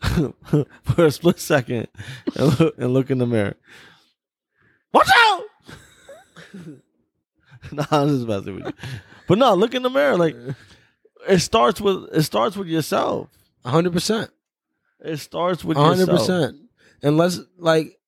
for 0.82 1.06
a 1.06 1.10
split 1.10 1.40
second 1.40 1.88
and 2.36 2.60
look, 2.60 2.74
and 2.78 2.92
look 2.92 3.10
in 3.10 3.18
the 3.18 3.26
mirror. 3.26 3.54
Watch 4.92 5.08
out! 5.16 5.42
nah, 7.72 7.86
I'm 7.90 8.08
just 8.08 8.26
messing 8.26 8.56
with 8.56 8.66
you. 8.66 8.72
But 9.26 9.38
no, 9.38 9.54
look 9.54 9.74
in 9.74 9.82
the 9.82 9.90
mirror. 9.90 10.18
Like 10.18 10.36
it 11.26 11.38
starts 11.38 11.80
with 11.80 12.08
it 12.12 12.22
starts 12.22 12.56
with 12.56 12.68
yourself. 12.68 13.28
100%. 13.64 14.28
It 15.00 15.16
starts 15.18 15.64
with 15.64 15.78
hundred 15.78 16.08
yourself. 16.08 16.18
percent. 16.20 16.56
Unless 17.02 17.40
like 17.58 17.98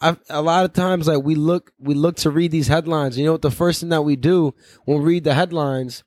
I 0.00 0.16
a 0.28 0.42
lot 0.42 0.64
of 0.64 0.72
times 0.74 1.08
like 1.08 1.22
we 1.22 1.34
look 1.34 1.72
we 1.78 1.94
look 1.94 2.16
to 2.16 2.30
read 2.30 2.50
these 2.50 2.68
headlines. 2.68 3.18
You 3.18 3.24
know 3.24 3.32
what 3.32 3.42
the 3.42 3.50
first 3.50 3.80
thing 3.80 3.88
that 3.88 4.02
we 4.02 4.16
do 4.16 4.54
when 4.84 4.98
we 4.98 5.04
read 5.04 5.24
the 5.24 5.34
headlines 5.34 6.04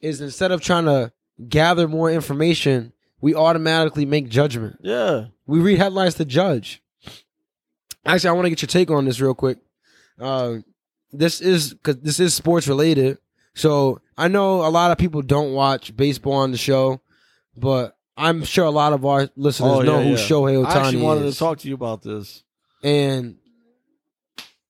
is 0.00 0.20
instead 0.20 0.50
of 0.50 0.60
trying 0.60 0.86
to 0.86 1.12
gather 1.48 1.88
more 1.88 2.10
information, 2.10 2.92
we 3.20 3.34
automatically 3.34 4.04
make 4.06 4.28
judgment. 4.28 4.78
Yeah. 4.82 5.26
We 5.46 5.60
read 5.60 5.78
headlines 5.78 6.14
to 6.14 6.24
judge. 6.24 6.82
Actually, 8.04 8.30
I 8.30 8.32
want 8.32 8.46
to 8.46 8.50
get 8.50 8.62
your 8.62 8.66
take 8.68 8.90
on 8.90 9.04
this 9.04 9.20
real 9.20 9.34
quick. 9.34 9.58
Uh, 10.20 10.56
this 11.12 11.40
is 11.40 11.74
because 11.74 11.98
this 11.98 12.18
is 12.20 12.34
sports 12.34 12.66
related. 12.66 13.18
So 13.54 14.00
I 14.16 14.28
know 14.28 14.66
a 14.66 14.68
lot 14.70 14.90
of 14.90 14.98
people 14.98 15.22
don't 15.22 15.52
watch 15.52 15.94
baseball 15.96 16.34
on 16.34 16.50
the 16.52 16.58
show, 16.58 17.00
but 17.56 17.96
I'm 18.16 18.44
sure 18.44 18.64
a 18.64 18.70
lot 18.70 18.92
of 18.92 19.04
our 19.04 19.28
listeners 19.36 19.70
Oh, 19.72 19.82
know 19.82 19.98
yeah, 19.98 20.04
who 20.04 20.10
yeah. 20.10 20.16
Shohei 20.16 20.66
I 20.66 20.78
actually 20.80 21.02
wanted 21.02 21.24
is. 21.26 21.34
to 21.34 21.38
talk 21.38 21.58
to 21.58 21.68
you 21.68 21.74
about 21.74 22.02
this. 22.02 22.42
and 22.82 23.36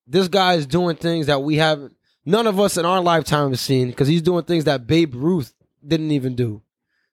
this 0.07 0.29
guy 0.29 0.55
is 0.55 0.67
doing 0.67 0.97
things 0.97 1.27
that 1.27 1.43
we 1.43 1.57
haven't, 1.57 1.97
none 2.27 2.47
of 2.47 2.61
us 2.61 2.77
in 2.77 2.85
our 2.85 3.01
lifetime 3.01 3.51
have 3.51 3.59
seen 3.61 3.89
because 3.89 4.09
he's 4.09 4.21
doing 4.21 4.45
things 4.45 4.65
that 4.65 4.87
Babe 4.87 5.15
Ruth 5.15 5.55
didn't 5.87 6.11
even 6.13 6.35
do, 6.35 6.63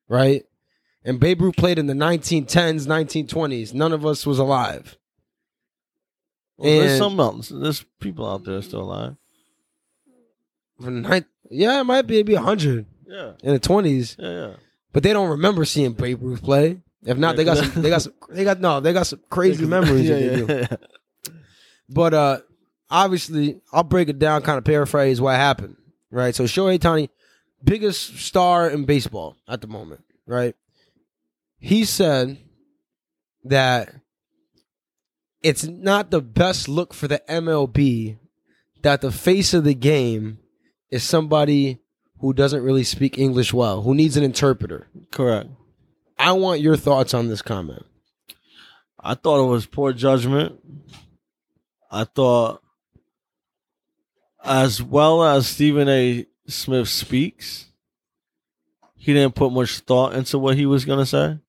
right? 0.08 0.44
And 1.04 1.20
Babe 1.20 1.42
Ruth 1.42 1.56
played 1.56 1.80
in 1.80 1.88
the 1.88 1.94
1910s, 1.94 2.86
1920s. 2.86 3.74
None 3.74 3.94
of 3.94 4.06
us 4.06 4.26
was 4.26 4.38
alive. 4.40 4.98
Well, 6.58 6.80
there's 6.80 6.98
some 6.98 7.20
else. 7.20 7.50
There's 7.50 7.86
people 8.02 8.30
out 8.30 8.44
there 8.44 8.62
still 8.62 8.82
alive. 8.82 9.16
Nine, 10.80 11.26
yeah, 11.50 11.82
it 11.82 11.84
might 11.86 12.04
be 12.08 12.16
maybe 12.16 12.34
100 12.36 12.86
Yeah. 13.08 13.32
in 13.44 13.54
the 13.54 13.60
20s, 13.60 14.16
Yeah, 14.18 14.30
yeah. 14.48 14.54
but 14.94 15.04
they 15.04 15.12
don't 15.14 15.30
remember 15.30 15.66
seeing 15.66 15.94
Babe 15.94 16.22
Ruth 16.22 16.42
play. 16.44 16.82
If 17.04 17.18
not, 17.18 17.36
they 17.38 17.44
got 17.46 17.58
some, 17.58 17.82
they 17.82 17.90
got 17.90 18.02
some, 18.02 18.14
they 18.30 18.44
got 18.44 18.60
no, 18.60 18.80
they 18.82 18.92
got 18.94 19.08
some 19.08 19.22
crazy 19.30 19.66
memories. 19.66 20.08
Yeah, 20.10 20.16
that 20.20 20.30
they 20.30 20.46
do. 20.46 20.54
yeah, 20.54 20.68
yeah. 20.70 21.34
But 21.90 22.14
uh 22.14 22.40
obviously, 22.90 23.62
I'll 23.72 23.84
break 23.84 24.10
it 24.10 24.20
down, 24.20 24.42
kind 24.42 24.58
of 24.58 24.64
paraphrase 24.66 25.20
what 25.22 25.36
happened. 25.36 25.76
Right. 26.12 26.34
So 26.36 26.44
Shohei 26.46 26.78
Ohtani, 26.80 27.10
biggest 27.64 28.18
star 28.20 28.70
in 28.70 28.86
baseball 28.86 29.36
at 29.48 29.62
the 29.62 29.68
moment, 29.68 30.04
right? 30.26 30.56
He 31.60 31.86
said 31.86 32.38
that 33.44 33.94
it's 35.42 35.66
not 35.66 36.12
the 36.12 36.22
best 36.22 36.68
look 36.68 36.94
for 36.94 37.08
the 37.08 37.22
MLB 37.30 38.18
that 38.82 39.02
the 39.02 39.12
face 39.12 39.54
of 39.54 39.64
the 39.64 39.74
game 39.74 40.40
is 40.90 41.04
somebody 41.04 41.80
who 42.20 42.34
doesn't 42.34 42.64
really 42.64 42.84
speak 42.84 43.18
English 43.18 43.54
well, 43.54 43.82
who 43.82 43.96
needs 43.96 44.18
an 44.18 44.24
interpreter. 44.24 44.88
Correct. 45.12 45.50
I 46.18 46.34
want 46.34 46.62
your 46.62 46.76
thoughts 46.76 47.14
on 47.14 47.30
this 47.30 47.42
comment. 47.42 47.86
I 49.00 49.16
thought 49.16 49.46
it 49.46 49.50
was 49.50 49.66
poor 49.66 49.94
judgment. 49.94 50.60
I 51.90 52.04
thought, 52.04 52.62
as 54.44 54.84
well 54.84 55.24
as 55.24 55.48
Stephen 55.48 55.88
A. 55.88 56.26
Smith 56.50 56.88
speaks, 56.88 57.68
he 58.96 59.14
didn't 59.14 59.36
put 59.36 59.54
much 59.54 59.80
thought 59.80 60.14
into 60.14 60.38
what 60.38 60.58
he 60.58 60.66
was 60.66 60.86
to 61.00 61.06
say, 61.06 61.40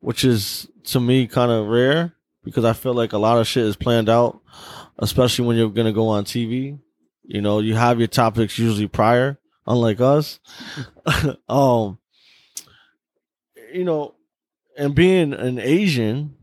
which 0.00 0.24
is 0.24 0.68
to 0.84 1.00
me 1.00 1.26
kind 1.26 1.50
of 1.50 1.66
rare 1.66 2.14
because 2.44 2.64
I 2.64 2.72
feel 2.72 2.94
like 2.94 3.12
a 3.12 3.18
lot 3.18 3.38
of 3.38 3.46
shit 3.46 3.64
is 3.64 3.76
planned 3.76 4.08
out, 4.08 4.40
especially 4.98 5.46
when 5.46 5.56
you're 5.56 5.70
to 5.86 5.92
go 5.92 6.08
on 6.08 6.24
TV. 6.24 6.78
You 7.24 7.40
know, 7.40 7.60
you 7.60 7.74
have 7.74 7.98
your 7.98 8.08
topics 8.08 8.58
usually 8.58 8.88
prior, 8.88 9.38
unlike 9.66 10.00
us. 10.00 10.40
um, 11.48 11.98
you 13.72 13.84
know, 13.84 14.14
and 14.76 14.94
being 14.94 15.32
an 15.32 15.58
Asian, 15.58 16.34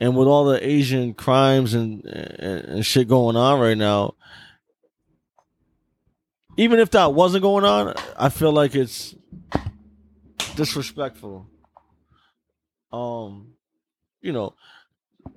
and 0.00 0.16
with 0.16 0.26
all 0.26 0.44
the 0.44 0.66
Asian 0.66 1.14
crimes 1.14 1.74
and, 1.74 2.04
and 2.04 2.64
and 2.64 2.86
shit 2.86 3.08
going 3.08 3.36
on 3.36 3.60
right 3.60 3.78
now, 3.78 4.14
even 6.56 6.78
if 6.78 6.90
that 6.90 7.14
wasn't 7.14 7.42
going 7.42 7.64
on, 7.64 7.94
I 8.16 8.28
feel 8.28 8.52
like 8.52 8.74
it's 8.74 9.14
disrespectful. 10.54 11.46
Um, 12.92 13.54
you 14.20 14.32
know, 14.32 14.54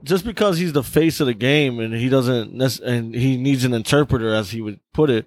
just 0.03 0.25
because 0.25 0.57
he's 0.57 0.73
the 0.73 0.83
face 0.83 1.19
of 1.19 1.27
the 1.27 1.33
game 1.33 1.79
and 1.79 1.93
he 1.93 2.09
doesn't 2.09 2.53
nec- 2.53 2.81
and 2.83 3.15
he 3.15 3.37
needs 3.37 3.63
an 3.63 3.73
interpreter, 3.73 4.33
as 4.33 4.51
he 4.51 4.61
would 4.61 4.79
put 4.93 5.09
it, 5.09 5.25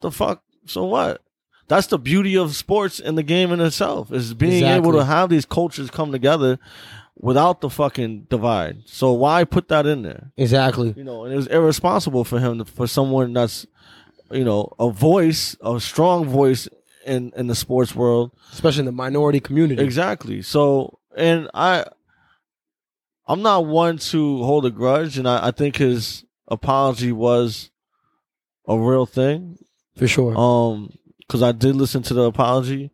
the 0.00 0.10
fuck. 0.10 0.42
So 0.66 0.84
what? 0.84 1.22
That's 1.68 1.86
the 1.86 1.98
beauty 1.98 2.36
of 2.36 2.56
sports 2.56 2.98
and 2.98 3.16
the 3.16 3.22
game 3.22 3.52
in 3.52 3.60
itself 3.60 4.10
is 4.10 4.34
being 4.34 4.64
able 4.64 4.92
to 4.92 5.04
have 5.04 5.28
these 5.28 5.44
cultures 5.44 5.90
come 5.90 6.12
together 6.12 6.58
without 7.20 7.60
the 7.60 7.68
fucking 7.68 8.26
divide. 8.30 8.82
So 8.86 9.12
why 9.12 9.44
put 9.44 9.68
that 9.68 9.86
in 9.86 10.02
there? 10.02 10.32
Exactly. 10.36 10.94
You 10.96 11.04
know, 11.04 11.24
and 11.24 11.32
it 11.32 11.36
was 11.36 11.46
irresponsible 11.48 12.24
for 12.24 12.40
him 12.40 12.58
to, 12.58 12.64
for 12.64 12.86
someone 12.86 13.34
that's, 13.34 13.66
you 14.30 14.44
know, 14.44 14.72
a 14.78 14.90
voice, 14.90 15.56
a 15.60 15.80
strong 15.80 16.26
voice 16.26 16.68
in 17.06 17.32
in 17.36 17.46
the 17.46 17.54
sports 17.54 17.94
world. 17.94 18.32
Especially 18.52 18.80
in 18.80 18.86
the 18.86 18.92
minority 18.92 19.40
community. 19.40 19.82
Exactly. 19.82 20.42
So, 20.42 20.98
and 21.16 21.48
I, 21.54 21.84
I'm 23.26 23.42
not 23.42 23.66
one 23.66 23.98
to 23.98 24.42
hold 24.42 24.66
a 24.66 24.70
grudge, 24.70 25.18
and 25.18 25.28
I, 25.28 25.48
I 25.48 25.50
think 25.50 25.76
his 25.76 26.24
apology 26.46 27.12
was 27.12 27.70
a 28.66 28.78
real 28.78 29.06
thing. 29.06 29.58
For 29.96 30.06
sure. 30.06 30.36
Um, 30.38 30.92
because 31.18 31.42
I 31.42 31.52
did 31.52 31.76
listen 31.76 32.02
to 32.04 32.14
the 32.14 32.22
apology. 32.22 32.90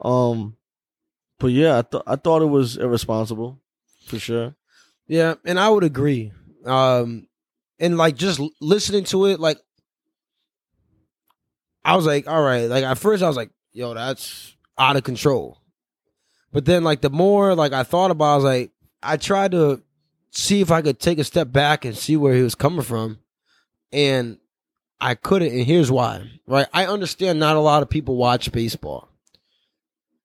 Um, 0.00 0.56
but 1.38 1.48
yeah, 1.48 1.78
I 1.78 1.82
thought 1.82 2.02
I 2.06 2.16
thought 2.16 2.42
it 2.42 2.46
was 2.46 2.76
irresponsible, 2.76 3.60
for 4.06 4.18
sure. 4.18 4.54
Yeah, 5.06 5.34
and 5.44 5.58
I 5.58 5.68
would 5.68 5.84
agree. 5.84 6.32
Um, 6.64 7.28
and 7.78 7.96
like 7.96 8.16
just 8.16 8.40
listening 8.60 9.04
to 9.04 9.26
it, 9.26 9.40
like 9.40 9.58
I 11.84 11.96
was 11.96 12.06
like, 12.06 12.28
all 12.28 12.42
right. 12.42 12.64
Like 12.64 12.84
at 12.84 12.98
first, 12.98 13.22
I 13.22 13.28
was 13.28 13.36
like, 13.36 13.50
yo, 13.72 13.94
that's 13.94 14.56
out 14.76 14.96
of 14.96 15.04
control. 15.04 15.58
But 16.52 16.64
then, 16.64 16.84
like 16.84 17.00
the 17.00 17.10
more 17.10 17.54
like 17.54 17.72
I 17.72 17.82
thought 17.82 18.10
about, 18.10 18.26
it, 18.26 18.32
I 18.32 18.36
was 18.36 18.44
like, 18.44 18.70
I 19.02 19.16
tried 19.16 19.52
to 19.52 19.82
see 20.30 20.60
if 20.60 20.70
I 20.70 20.82
could 20.82 20.98
take 20.98 21.18
a 21.18 21.24
step 21.24 21.52
back 21.52 21.84
and 21.84 21.96
see 21.96 22.16
where 22.16 22.34
he 22.34 22.42
was 22.42 22.54
coming 22.54 22.82
from, 22.82 23.18
and 23.92 24.38
I 25.00 25.14
couldn't. 25.14 25.52
And 25.52 25.64
here's 25.64 25.90
why. 25.90 26.30
Right, 26.46 26.66
I 26.72 26.86
understand 26.86 27.38
not 27.38 27.56
a 27.56 27.60
lot 27.60 27.82
of 27.82 27.90
people 27.90 28.16
watch 28.16 28.50
baseball. 28.50 29.08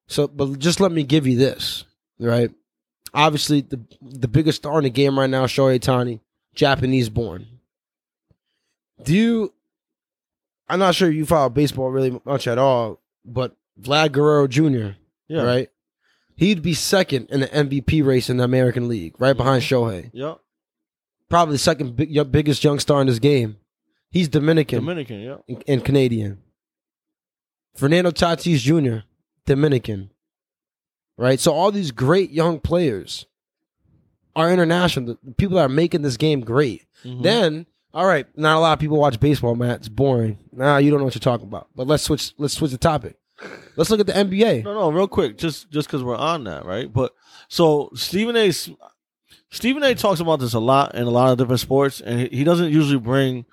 So, 0.08 0.28
but 0.28 0.60
just 0.60 0.80
let 0.80 0.92
me 0.92 1.04
give 1.04 1.28
you 1.28 1.38
this. 1.38 1.86
Right, 2.20 2.52
obviously 3.13 3.62
the 3.62 3.80
the 4.02 4.28
biggest 4.28 4.58
star 4.58 4.78
in 4.78 4.84
the 4.84 4.89
game 4.89 5.20
right 5.20 5.30
now, 5.30 5.46
Shohei 5.46 5.80
Ohtani, 5.80 6.20
Japanese 6.56 7.10
born. 7.10 7.48
Do 9.04 9.13
you? 9.13 9.54
I'm 10.69 10.80
not 10.80 10.95
sure 10.95 11.10
you 11.12 11.26
follow 11.26 11.49
baseball 11.49 11.89
really 11.89 12.19
much 12.26 12.47
at 12.47 12.58
all, 12.58 13.02
but 13.26 13.56
Vlad 13.82 14.12
Guerrero 14.12 14.47
Jr. 14.47 14.97
Yeah. 15.28 15.41
Right, 15.43 15.69
he'd 16.36 16.62
be 16.62 16.73
second 16.73 17.30
in 17.30 17.41
the 17.41 17.47
MVP 17.47 18.06
race 18.06 18.30
in 18.30 18.38
the 18.38 18.43
American 18.43 18.88
League, 18.88 19.15
right 19.19 19.36
behind 19.36 19.63
Shohei. 19.63 20.10
Yep. 20.13 20.39
Probably 21.30 21.56
the 21.56 21.60
second 21.60 21.95
big, 21.95 22.32
biggest 22.32 22.63
young 22.63 22.80
star 22.80 23.02
in 23.02 23.08
this 23.08 23.19
game. 23.19 23.58
He's 24.12 24.28
Dominican 24.28 24.80
Dominican. 24.80 25.21
Yep. 25.21 25.43
and, 25.49 25.63
and 25.67 25.86
Canadian. 25.86 26.39
Fernando 27.76 28.12
Tatis 28.12 28.60
Jr. 28.60 29.06
Dominican. 29.45 30.12
Right, 31.17 31.39
so 31.39 31.54
all 31.54 31.71
these 31.71 31.91
great 31.91 32.32
young 32.32 32.60
players 32.60 33.26
are 34.36 34.52
international. 34.52 35.17
The 35.23 35.32
people 35.34 35.58
that 35.58 35.65
are 35.65 35.69
making 35.69 36.02
this 36.02 36.17
game 36.17 36.41
great. 36.41 36.86
Mhm. 37.04 37.21
Then, 37.23 37.65
all 37.93 38.06
right, 38.06 38.25
not 38.38 38.58
a 38.58 38.60
lot 38.60 38.73
of 38.73 38.79
people 38.79 38.97
watch 38.97 39.19
baseball, 39.19 39.56
Matt. 39.56 39.79
It's 39.79 39.89
boring. 39.89 40.39
Nah, 40.51 40.77
you 40.77 40.89
don't 40.89 40.99
know 40.99 41.06
what 41.06 41.15
you're 41.15 41.19
talking 41.19 41.47
about. 41.47 41.67
But 41.75 41.88
let's 41.88 42.03
switch. 42.03 42.34
Let's 42.38 42.56
switch 42.56 42.71
the 42.71 42.77
topic. 42.77 43.17
Let's 43.75 43.89
look 43.89 43.99
at 43.99 44.08
the 44.08 44.13
NBA. 44.13 44.63
No, 44.63 44.73
no, 44.73 44.91
real 44.91 45.08
quick, 45.08 45.38
just 45.38 45.69
just 45.71 45.88
because 45.88 46.03
we're 46.03 46.15
on 46.15 46.43
that, 46.45 46.65
right? 46.65 46.91
But 46.91 47.13
so 47.47 47.89
Stephen 47.95 48.36
A. 48.38 48.51
Stephen 49.51 49.84
A. 49.84 49.93
talks 49.95 50.19
about 50.19 50.39
this 50.39 50.53
a 50.53 50.60
lot 50.60 50.95
in 50.95 51.03
a 51.03 51.10
lot 51.12 51.32
of 51.32 51.38
different 51.38 51.60
sports, 51.60 52.01
and 52.01 52.21
he, 52.32 52.43
doesn't 52.43 52.71
usually 52.71 52.99
bring 52.99 53.45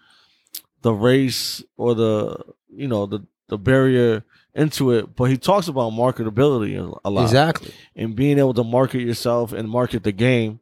the 0.83 0.93
race 0.93 1.63
or 1.77 1.95
the 1.95 2.39
you 2.69 2.89
know 2.89 3.07
the 3.07 3.21
the 3.49 3.59
barrier 3.59 4.25
into 4.55 4.93
it, 4.93 5.15
but 5.17 5.25
he 5.25 5.37
talks 5.37 5.69
about 5.69 5.93
marketability 5.93 6.77
a- 6.79 6.99
a 7.05 7.11
lot 7.11 7.23
Exactly. 7.23 7.73
and 7.95 8.17
being 8.17 8.39
able 8.39 8.55
to 8.55 8.65
market 8.65 9.01
yourself 9.01 9.53
and 9.53 9.69
market 9.69 10.03
the 10.03 10.13
game. 10.13 10.61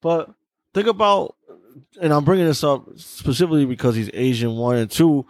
But 0.00 0.30
think 0.74 0.86
about, 0.86 1.34
and 2.00 2.12
I'm 2.12 2.24
bringing 2.24 2.46
this 2.46 2.64
up 2.64 2.86
specifically 2.96 3.64
because 3.66 3.94
he's 3.96 4.10
Asian 4.12 4.56
one 4.56 4.76
and 4.76 4.90
two. 4.90 5.26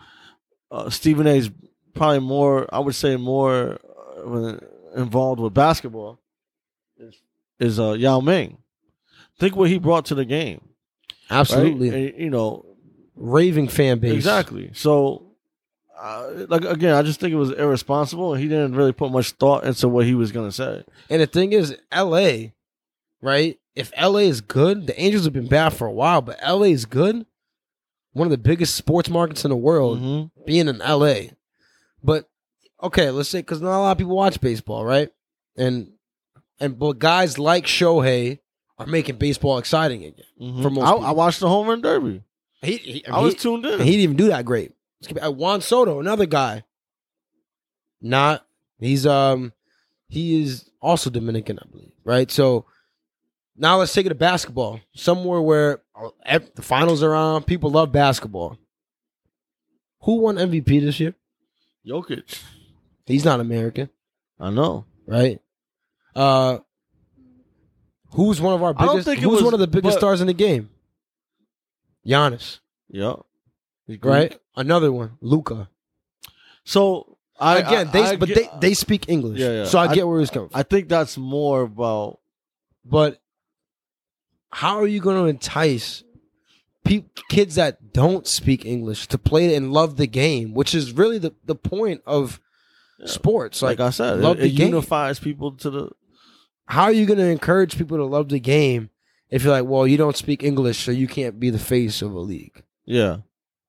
Uh, 0.71 0.91
Stephen 0.91 1.27
A. 1.27 1.37
is 1.37 1.51
probably 1.95 2.21
more, 2.21 2.73
I 2.73 2.79
would 2.79 2.95
say, 2.95 3.17
more 3.17 3.79
uh, 4.25 4.57
involved 4.95 5.41
with 5.41 5.55
basketball. 5.55 6.21
Is 6.99 7.21
is 7.59 7.81
uh, 7.81 7.93
Yao 7.93 8.21
Ming? 8.21 8.59
Think 9.39 9.57
what 9.57 9.71
he 9.71 9.79
brought 9.79 10.07
to 10.07 10.15
the 10.15 10.25
game, 10.25 10.61
right? 11.31 11.39
Absolutely. 11.39 12.11
And, 12.11 12.19
you 12.19 12.31
know, 12.31 12.65
Raving 13.21 13.69
fan 13.69 13.99
base. 13.99 14.15
Exactly. 14.15 14.71
So, 14.75 15.33
uh, 16.01 16.47
like 16.49 16.65
again, 16.65 16.95
I 16.95 17.03
just 17.03 17.19
think 17.19 17.33
it 17.33 17.37
was 17.37 17.51
irresponsible, 17.51 18.33
and 18.33 18.43
he 18.43 18.49
didn't 18.49 18.75
really 18.75 18.93
put 18.93 19.11
much 19.11 19.33
thought 19.33 19.65
into 19.65 19.89
what 19.89 20.07
he 20.07 20.15
was 20.15 20.31
going 20.31 20.49
to 20.49 20.53
say. 20.53 20.85
And 21.11 21.21
the 21.21 21.27
thing 21.27 21.53
is, 21.53 21.77
LA, 21.93 22.51
right? 23.21 23.59
If 23.79 23.93
LA 24.01 24.21
is 24.27 24.41
good, 24.41 24.87
the 24.89 25.01
Angels 25.01 25.25
have 25.25 25.33
been 25.33 25.47
bad 25.47 25.71
for 25.73 25.87
a 25.87 25.93
while, 25.93 26.21
but 26.21 26.39
LA 26.43 26.65
is 26.75 26.85
good. 26.85 27.25
One 28.13 28.27
of 28.27 28.31
the 28.33 28.39
biggest 28.39 28.75
sports 28.75 29.09
markets 29.09 29.45
in 29.45 29.51
the 29.51 29.57
world, 29.57 30.01
Mhm. 30.01 30.31
being 30.47 30.67
in 30.69 30.81
LA. 30.83 31.31
But 32.03 32.29
okay, 32.83 33.11
let's 33.11 33.29
say 33.29 33.39
because 33.41 33.61
not 33.63 33.79
a 33.79 33.83
lot 33.83 33.93
of 33.93 33.99
people 33.99 34.17
watch 34.17 34.41
baseball, 34.41 34.85
right? 34.85 35.11
And 35.57 35.93
and 36.59 36.79
but 36.79 36.99
guys 36.99 37.39
like 37.39 37.67
Shohei 37.67 38.41
are 38.79 38.87
making 38.87 39.17
baseball 39.17 39.59
exciting 39.59 40.05
again. 40.05 40.25
Mhm. 40.41 40.63
For 40.63 40.71
most 40.71 40.85
I. 40.85 41.09
I 41.09 41.11
watched 41.13 41.39
the 41.41 41.49
home 41.49 41.69
run 41.69 41.81
derby. 41.81 42.23
He, 42.63 42.77
he, 42.79 43.07
I 43.07 43.21
was 43.21 43.35
he- 43.35 43.39
tuned 43.41 43.65
in. 43.67 43.79
he 43.81 43.91
didn't 43.93 44.01
even 44.01 44.17
do 44.17 44.27
that 44.29 44.45
great. 44.45 44.73
Uh, 45.25 45.31
Juan 45.31 45.61
Soto, 45.61 46.01
another 46.01 46.27
guy. 46.27 46.65
Not 48.01 48.45
he's 48.81 49.07
um 49.07 49.53
he 50.09 50.43
is 50.43 50.69
also 50.81 51.11
Dominican, 51.11 51.59
I 51.61 51.67
believe. 51.71 51.93
Right. 52.05 52.31
So 52.31 52.65
now 53.59 53.79
let's 53.79 53.93
take 53.93 54.07
it 54.07 54.11
to 54.11 54.15
basketball. 54.15 54.81
Somewhere 54.95 55.41
where 55.41 55.83
uh, 56.27 56.39
the 56.55 56.63
finals 56.63 57.03
are 57.03 57.15
on, 57.15 57.43
people 57.43 57.71
love 57.71 57.93
basketball. 57.93 58.57
Who 60.03 60.21
won 60.21 60.37
MVP 60.37 60.81
this 60.81 61.01
year? 61.01 61.15
Jokic. 61.87 62.43
He's 63.07 63.25
not 63.25 63.41
American, 63.41 63.89
I 64.39 64.51
know. 64.51 64.85
right? 65.07 65.41
Uh 66.15 66.59
who's 68.13 68.41
one 68.41 68.55
of 68.55 68.63
our 68.63 68.75
I 68.77 68.87
don't 68.87 68.95
biggest 68.97 69.07
think 69.07 69.19
it 69.19 69.23
who's 69.25 69.35
was- 69.35 69.43
one 69.45 69.55
of 69.55 69.61
the 69.61 69.67
biggest 69.67 69.95
but- 69.97 69.99
stars 70.01 70.21
in 70.21 70.27
the 70.27 70.33
game? 70.35 70.71
Giannis, 72.07 72.61
Yep. 72.91 73.21
He's 73.87 73.99
right? 74.03 74.39
Another 74.57 74.91
one, 74.93 75.17
Luka. 75.21 75.69
So 76.65 77.19
I 77.39 77.59
Again, 77.59 77.89
I- 77.89 77.91
they 77.93 78.03
I 78.03 78.17
but 78.17 78.29
get- 78.29 78.37
they 78.61 78.69
they 78.69 78.75
speak 78.75 79.09
English, 79.09 79.39
Yeah, 79.41 79.51
yeah. 79.51 79.65
so 79.67 79.79
I, 79.79 79.87
I- 79.89 79.95
get 79.95 80.07
where 80.07 80.21
he's 80.21 80.31
coming 80.31 80.49
from. 80.49 80.59
I 80.59 80.63
think 80.63 80.89
that's 80.89 81.17
more 81.19 81.63
about 81.63 82.19
but 82.85 83.21
how 84.51 84.79
are 84.79 84.87
you 84.87 85.01
going 85.01 85.17
to 85.23 85.29
entice 85.29 86.03
pe- 86.85 87.05
kids 87.29 87.57
that 87.57 87.93
don't 87.93 88.27
speak 88.27 88.65
English 88.65 89.07
to 89.09 89.19
play 89.19 89.55
and 89.55 89.73
love 89.73 89.97
the 89.97 90.07
game, 90.07 90.55
which 90.55 90.75
is 90.75 90.93
really 90.93 91.19
the, 91.19 91.35
the 91.45 91.55
point 91.55 92.03
of 92.07 92.41
sports? 93.05 93.63
like, 93.63 93.79
Like, 93.79 93.89
I 93.89 93.91
said, 93.91 94.21
love 94.21 94.39
it, 94.39 94.41
the 94.41 94.47
it 94.47 94.53
unifies 94.53 95.19
people 95.19 95.53
to 95.53 95.71
the 95.71 95.91
how 96.67 96.85
are 96.85 96.93
you 96.93 97.07
going 97.07 97.19
to 97.19 97.25
encourage 97.27 97.79
people 97.79 97.97
to 97.97 98.05
love 98.05 98.29
the 98.29 98.41
game 98.41 98.91
if 99.31 99.43
you're 99.43 99.53
like, 99.53 99.65
well, 99.69 99.87
you 99.87 99.97
don't 99.97 100.17
speak 100.17 100.43
English, 100.43 100.79
so 100.85 100.91
you 100.91 101.09
can't 101.09 101.41
be 101.41 101.49
the 101.51 101.59
face 101.59 102.03
of 102.03 102.13
a 102.13 102.19
league? 102.21 102.63
yeah 102.85 103.19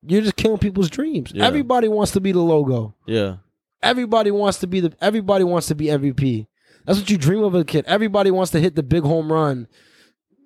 You're 0.05 0.21
just 0.21 0.35
killing 0.37 0.57
people's 0.59 0.89
dreams. 0.89 1.31
Yeah. 1.33 1.45
Everybody 1.45 1.87
wants 1.87 2.11
to 2.13 2.21
be 2.21 2.31
the 2.31 2.39
logo. 2.41 2.95
yeah 3.05 3.37
Everybody 3.81 4.29
wants 4.31 4.59
to 4.59 4.67
be 4.67 4.81
the. 4.81 4.93
Everybody 4.99 5.45
wants 5.45 5.67
to 5.67 5.75
be 5.75 5.85
MVP. 5.85 6.47
That's 6.85 6.99
what 6.99 7.09
you 7.09 7.17
dream 7.17 7.43
of 7.45 7.55
as 7.55 7.61
a 7.61 7.65
kid. 7.65 7.85
Everybody 7.87 8.29
wants 8.29 8.51
to 8.51 8.59
hit 8.59 8.75
the 8.75 8.83
big 8.83 9.03
home 9.03 9.31
run. 9.31 9.67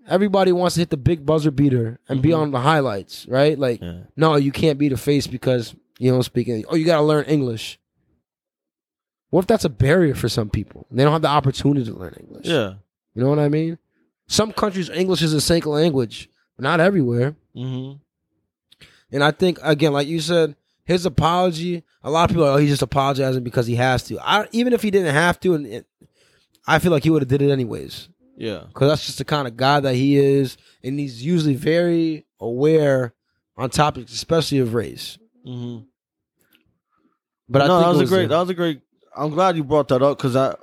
Everybody 0.07 0.51
wants 0.51 0.75
to 0.75 0.81
hit 0.81 0.89
the 0.89 0.97
big 0.97 1.25
buzzer 1.25 1.51
beater 1.51 1.99
and 2.09 2.21
be 2.21 2.29
Mhm. 2.29 2.37
on 2.37 2.51
the 2.51 2.59
highlights, 2.59 3.25
right? 3.27 3.57
Like, 3.57 3.81
yeah. 3.81 4.01
no, 4.17 4.35
you 4.35 4.51
can't 4.51 4.77
be 4.77 4.89
the 4.89 4.97
face 4.97 5.27
because 5.27 5.73
you 5.97 6.11
don't 6.11 6.23
speak 6.23 6.47
English. 6.47 6.65
Oh, 6.69 6.75
you 6.75 6.85
got 6.85 6.97
to 6.97 7.03
learn 7.03 7.25
English. 7.25 7.79
What 9.29 9.41
if 9.41 9.47
that's 9.47 9.65
a 9.65 9.69
barrier 9.69 10.13
for 10.13 10.29
some 10.29 10.49
people? 10.49 10.85
They 10.91 11.03
don't 11.03 11.13
have 11.13 11.21
the 11.21 11.27
opportunity 11.29 11.85
to 11.85 11.97
learn 11.97 12.15
English. 12.19 12.45
Yeah. 12.45 12.73
You 13.15 13.23
know 13.23 13.29
what 13.29 13.39
I 13.39 13.49
mean? 13.49 13.77
Some 14.27 14.51
countries, 14.51 14.89
English 14.89 15.21
is 15.21 15.33
a 15.33 15.41
second 15.41 15.71
language, 15.71 16.29
but 16.55 16.63
not 16.63 16.79
everywhere. 16.79 17.35
Mm-hmm. 17.55 17.97
And 19.11 19.23
I 19.23 19.31
think 19.31 19.59
again, 19.63 19.93
like 19.93 20.07
you 20.07 20.19
said, 20.19 20.55
his 20.85 21.05
apology. 21.05 21.83
A 22.03 22.11
lot 22.11 22.25
of 22.29 22.29
people 22.35 22.45
are, 22.45 22.53
oh, 22.53 22.57
he's 22.57 22.69
just 22.71 22.81
apologizing 22.81 23.43
because 23.43 23.67
he 23.67 23.75
has 23.75 24.03
to. 24.05 24.19
I, 24.19 24.47
even 24.51 24.73
if 24.73 24.81
he 24.81 24.91
didn't 24.91 25.13
have 25.13 25.39
to, 25.41 25.53
and 25.55 25.65
it, 25.65 25.85
I 26.67 26.79
feel 26.79 26.91
like 26.91 27.03
he 27.03 27.09
would 27.09 27.21
have 27.21 27.29
did 27.29 27.41
it 27.41 27.51
anyways 27.51 28.09
Yeah. 28.35 28.63
because 28.67 28.89
that's 28.89 29.05
just 29.05 29.17
the 29.19 29.25
kind 29.25 29.47
of 29.47 29.55
guy 29.57 29.79
that 29.79 29.95
he 29.95 30.17
is, 30.17 30.57
and 30.83 30.99
he's 30.99 31.23
usually 31.23 31.55
very 31.55 32.25
aware 32.39 33.13
on 33.57 33.69
topics, 33.69 34.13
especially 34.13 34.59
of 34.59 34.73
race. 34.73 35.17
Mm-hmm. 35.45 35.83
But 37.49 37.61
I 37.63 37.67
no, 37.67 37.79
think 37.79 37.85
that 37.85 37.89
was, 37.89 38.01
it 38.01 38.03
a 38.05 38.07
great. 38.15 38.25
a- 38.25 38.27
that 38.29 38.39
was 38.39 38.49
a 38.49 38.53
great. 38.53 38.81
I'm 39.15 39.29
glad 39.29 39.55
you 39.55 39.63
brought 39.63 39.89
that 39.89 40.01
up 40.01 40.17
because 40.17 40.35
I 40.35 40.55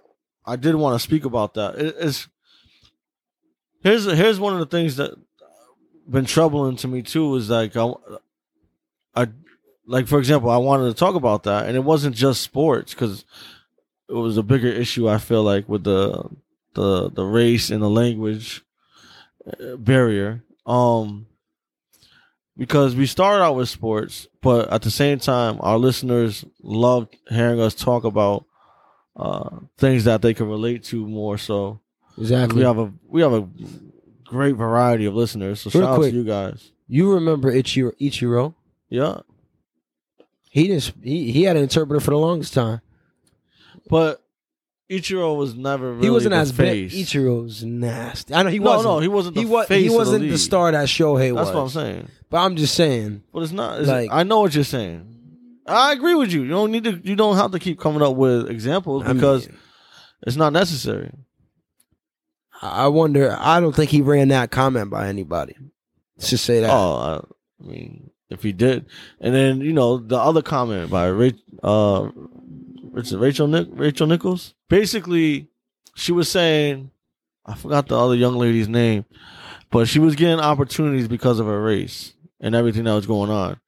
I 0.45 0.57
did 0.57 0.75
want 0.75 0.95
to 0.95 1.05
speak 1.05 1.25
about 1.25 1.55
that. 1.55 1.77
It, 1.77 1.95
it's 1.99 2.29
here's 3.83 4.05
here's 4.07 4.41
one 4.41 4.55
of 4.55 4.59
the 4.61 4.67
things 4.67 4.97
that 4.97 5.15
been 6.09 6.25
troubling 6.25 6.77
to 6.77 6.89
me 6.89 7.03
too 7.03 7.37
is 7.37 7.49
like 7.51 7.77
I, 7.77 7.93
I 9.15 9.29
like 9.87 10.09
for 10.09 10.19
example 10.19 10.51
I 10.51 10.57
wanted 10.57 10.89
to 10.89 10.95
talk 10.95 11.15
about 11.15 11.45
that 11.45 11.67
and 11.67 11.77
it 11.77 11.85
wasn't 11.85 12.17
just 12.17 12.41
sports 12.43 12.93
because 12.93 13.25
it 14.09 14.15
was 14.15 14.37
a 14.37 14.43
bigger 14.43 14.67
issue 14.67 15.09
I 15.09 15.19
feel 15.19 15.45
like 15.45 15.69
with 15.69 15.85
the 15.85 16.25
the 16.75 17.11
the 17.11 17.25
race 17.25 17.71
and 17.71 17.83
the 17.83 17.91
language 17.91 18.65
uh, 19.47 19.77
barrier. 19.77 20.43
Um, 20.67 21.27
because 22.57 22.95
we 22.95 23.07
started 23.07 23.43
out 23.43 23.57
with 23.57 23.69
sports, 23.71 24.29
but 24.43 24.71
at 24.71 24.83
the 24.83 24.91
same 24.91 25.19
time, 25.19 25.57
our 25.61 25.79
listeners 25.79 26.45
loved 26.63 27.17
hearing 27.29 27.59
us 27.61 27.75
talk 27.75 28.05
about 28.05 28.45
uh, 29.17 29.61
things 29.79 30.05
that 30.05 30.21
they 30.23 30.35
can 30.35 30.47
relate 30.49 30.85
to 30.85 31.07
more. 31.07 31.39
So 31.39 31.81
exactly. 32.19 32.59
we 32.59 32.65
have 32.65 32.79
a 32.79 32.93
we 33.09 33.23
have 33.23 33.33
a 33.33 33.49
great 34.25 34.57
variety 34.57 35.07
of 35.07 35.15
listeners. 35.15 35.61
So 35.63 35.71
Real 35.71 35.89
shout 35.89 35.99
out 35.99 36.03
to 36.03 36.11
you 36.11 36.25
guys. 36.25 36.71
you 36.87 37.13
remember 37.15 37.51
Ichiro? 37.53 37.93
Ichiro? 38.01 38.55
Yeah, 38.89 39.21
He 40.51 40.69
just 40.69 40.93
he, 41.03 41.33
he 41.33 41.45
had 41.45 41.57
an 41.57 41.63
interpreter 41.63 42.01
for 42.01 42.11
the 42.11 42.19
longest 42.19 42.53
time. 42.55 42.81
but 43.89 44.23
Ichiro 44.91 45.37
was 45.37 45.55
never 45.55 45.93
really 45.93 46.07
he 46.07 46.11
wasn't 46.11 46.33
the 46.33 46.39
as 46.39 46.51
big. 46.53 46.91
face. 46.91 46.95
Ichiro's 47.13 47.63
nasty. 47.63 48.35
I 48.35 48.43
know 48.43 48.51
he 48.51 48.59
no, 48.59 48.65
wasn't. 48.71 48.85
no, 48.95 48.99
he 48.99 49.09
wasn't. 49.09 49.35
The 49.37 49.41
he 49.43 49.47
was. 49.47 49.67
Face 49.69 49.81
He 49.83 49.87
of 49.87 49.93
the 49.93 49.99
wasn't 49.99 50.23
the, 50.23 50.29
league. 50.31 50.39
star 50.39 50.73
that 50.73 50.89
Shohei 50.89 51.33
was. 51.33 51.47
That's 51.47 51.55
what 51.55 51.63
I'm 51.63 51.69
saying. 51.69 52.09
But 52.29 52.39
I'm 52.39 52.57
just 52.57 52.75
saying. 52.75 53.23
But 53.33 53.45
it's 53.45 53.53
not. 53.53 53.79
It's, 53.81 53.89
Like- 53.89 54.11
I 54.11 54.25
know 54.25 54.41
what 54.41 54.55
you're 54.55 54.65
saying. 54.65 55.07
I 55.67 55.93
agree 55.93 56.15
with 56.17 56.33
you. 56.33 56.43
You 56.43 56.49
don't 56.49 56.73
need 56.73 56.83
to. 56.85 57.01
You 57.05 57.15
don't 57.15 57.37
have 57.37 57.53
to 57.53 57.61
keep 57.61 57.79
coming 57.79 58.03
up 58.03 58.17
with 58.17 58.51
examples 58.51 59.05
I 59.07 59.13
because 59.13 59.47
mean, 59.49 59.59
it's 60.27 60.37
not 60.37 60.53
necessary. 60.53 61.13
I 62.61 62.89
wonder. 62.89 63.37
I 63.39 63.61
don't 63.61 63.75
think 63.75 63.91
he 63.91 64.01
ran 64.03 64.29
that 64.29 64.51
comment 64.51 64.91
by 64.91 65.07
anybody. 65.09 65.55
Let's 66.17 66.31
just 66.31 66.45
say 66.45 66.61
that. 66.61 66.71
Oh, 66.71 66.97
I, 66.97 67.65
I 67.65 67.67
mean, 67.67 68.11
if 68.29 68.43
he 68.43 68.53
did, 68.53 68.87
and 69.21 69.33
then 69.35 69.61
you 69.61 69.73
know 69.73 69.99
the 69.99 70.19
other 70.19 70.43
comment 70.43 70.91
by 70.91 71.07
Rachel, 71.07 71.39
uh, 71.63 72.11
Rachel 72.93 73.47
Nick, 73.47 73.69
Rachel 73.71 74.07
Nichols. 74.09 74.55
Basically, 74.71 75.49
she 75.97 76.13
was 76.13 76.31
saying, 76.31 76.93
I 77.45 77.55
forgot 77.55 77.89
the 77.89 77.99
other 77.99 78.15
young 78.15 78.37
lady's 78.37 78.69
name, 78.69 79.05
but 79.71 79.89
she 79.89 79.99
was 79.99 80.15
getting 80.15 80.39
opportunities 80.39 81.09
because 81.09 81.41
of 81.41 81.47
her 81.47 81.61
race 81.61 82.15
and 82.41 82.55
everything 82.55 82.85
that 82.85 82.95
was 82.95 83.07
going 83.07 83.31
on, 83.31 83.61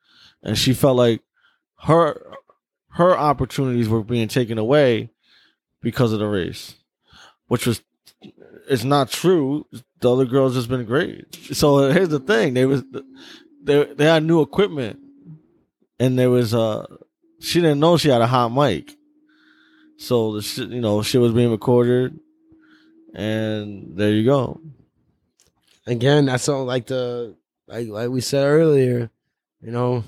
and 0.45 0.57
she 0.57 0.73
felt 0.73 0.97
like 0.97 1.21
her 1.81 2.23
her 2.91 3.19
opportunities 3.19 3.88
were 3.88 4.05
being 4.05 4.29
taken 4.29 4.59
away 4.59 5.11
because 5.81 6.12
of 6.12 6.21
the 6.21 6.27
race, 6.29 6.77
which 7.49 7.67
was 7.67 7.83
it's 8.71 8.85
not 8.85 9.11
true. 9.11 9.67
The 9.99 10.12
other 10.12 10.25
girls 10.25 10.55
has 10.55 10.69
been 10.69 10.85
great. 10.85 11.35
So 11.35 11.91
here's 11.91 12.11
the 12.11 12.21
thing: 12.21 12.55
they 12.55 12.65
was 12.65 12.85
they 13.61 13.85
they 13.93 14.05
had 14.05 14.23
new 14.23 14.41
equipment, 14.41 15.01
and 15.99 16.17
there 16.17 16.31
was 16.31 16.55
uh 16.55 16.87
she 17.41 17.61
didn't 17.61 17.81
know 17.81 17.97
she 17.97 18.09
had 18.09 18.23
a 18.23 18.27
hot 18.29 18.51
mic, 18.51 18.97
so 20.03 20.35
the 20.35 20.43
shit 20.43 20.69
you 20.71 20.81
know 20.81 21.01
shit 21.03 21.21
was 21.21 21.33
being 21.33 21.51
recorded, 21.51 22.19
and 23.15 23.97
there 23.97 24.11
you 24.11 24.25
go. 24.25 24.61
Again, 25.87 26.27
that's 26.27 26.49
all 26.49 26.65
like 26.65 26.87
the 26.87 27.37
like 27.69 27.87
like 27.88 28.09
we 28.09 28.21
said 28.21 28.45
earlier, 28.45 29.11
you 29.61 29.71
know, 29.71 30.03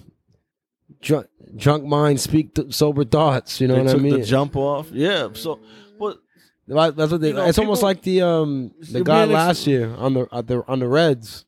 drunk 1.00 1.28
drunk 1.57 1.85
minds 1.85 2.22
speak 2.22 2.54
th- 2.54 2.74
sober 2.74 3.04
thoughts. 3.04 3.61
You 3.61 3.68
know 3.68 3.76
they 3.76 3.83
what 3.85 3.94
I 3.94 3.98
mean? 3.98 4.20
the 4.20 4.26
jump 4.26 4.57
off. 4.57 4.90
Yeah. 4.90 5.28
So, 5.35 5.61
but 5.98 6.18
That's 6.66 7.12
what 7.12 7.20
they. 7.20 7.28
You 7.28 7.35
know, 7.35 7.44
it's 7.44 7.59
almost 7.59 7.83
like 7.85 8.02
the 8.02 8.22
um 8.22 8.72
the 8.80 9.04
guy 9.04 9.26
being 9.26 9.37
ex- 9.37 9.46
last 9.46 9.66
year 9.68 9.94
on 9.94 10.14
the 10.14 10.28
on 10.33 10.46
the 10.46 10.64
on 10.66 10.78
the 10.80 10.88
Reds, 10.88 11.44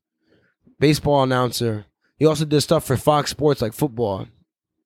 baseball 0.79 1.25
announcer. 1.25 1.87
He 2.17 2.27
also 2.27 2.45
did 2.45 2.61
stuff 2.61 2.85
for 2.85 2.97
Fox 2.97 3.31
Sports 3.33 3.61
like 3.61 3.73
football. 3.73 4.29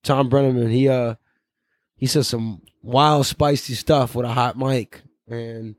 Thom 0.03 0.31
Brennaman. 0.31 0.71
He 0.71 0.89
uh 0.89 1.17
he 1.97 2.07
said 2.07 2.25
some 2.25 2.63
wild 2.83 3.27
spicy 3.27 3.75
stuff 3.75 4.15
with 4.15 4.27
a 4.27 4.33
hot 4.33 4.57
mic, 4.59 5.03
and 5.29 5.75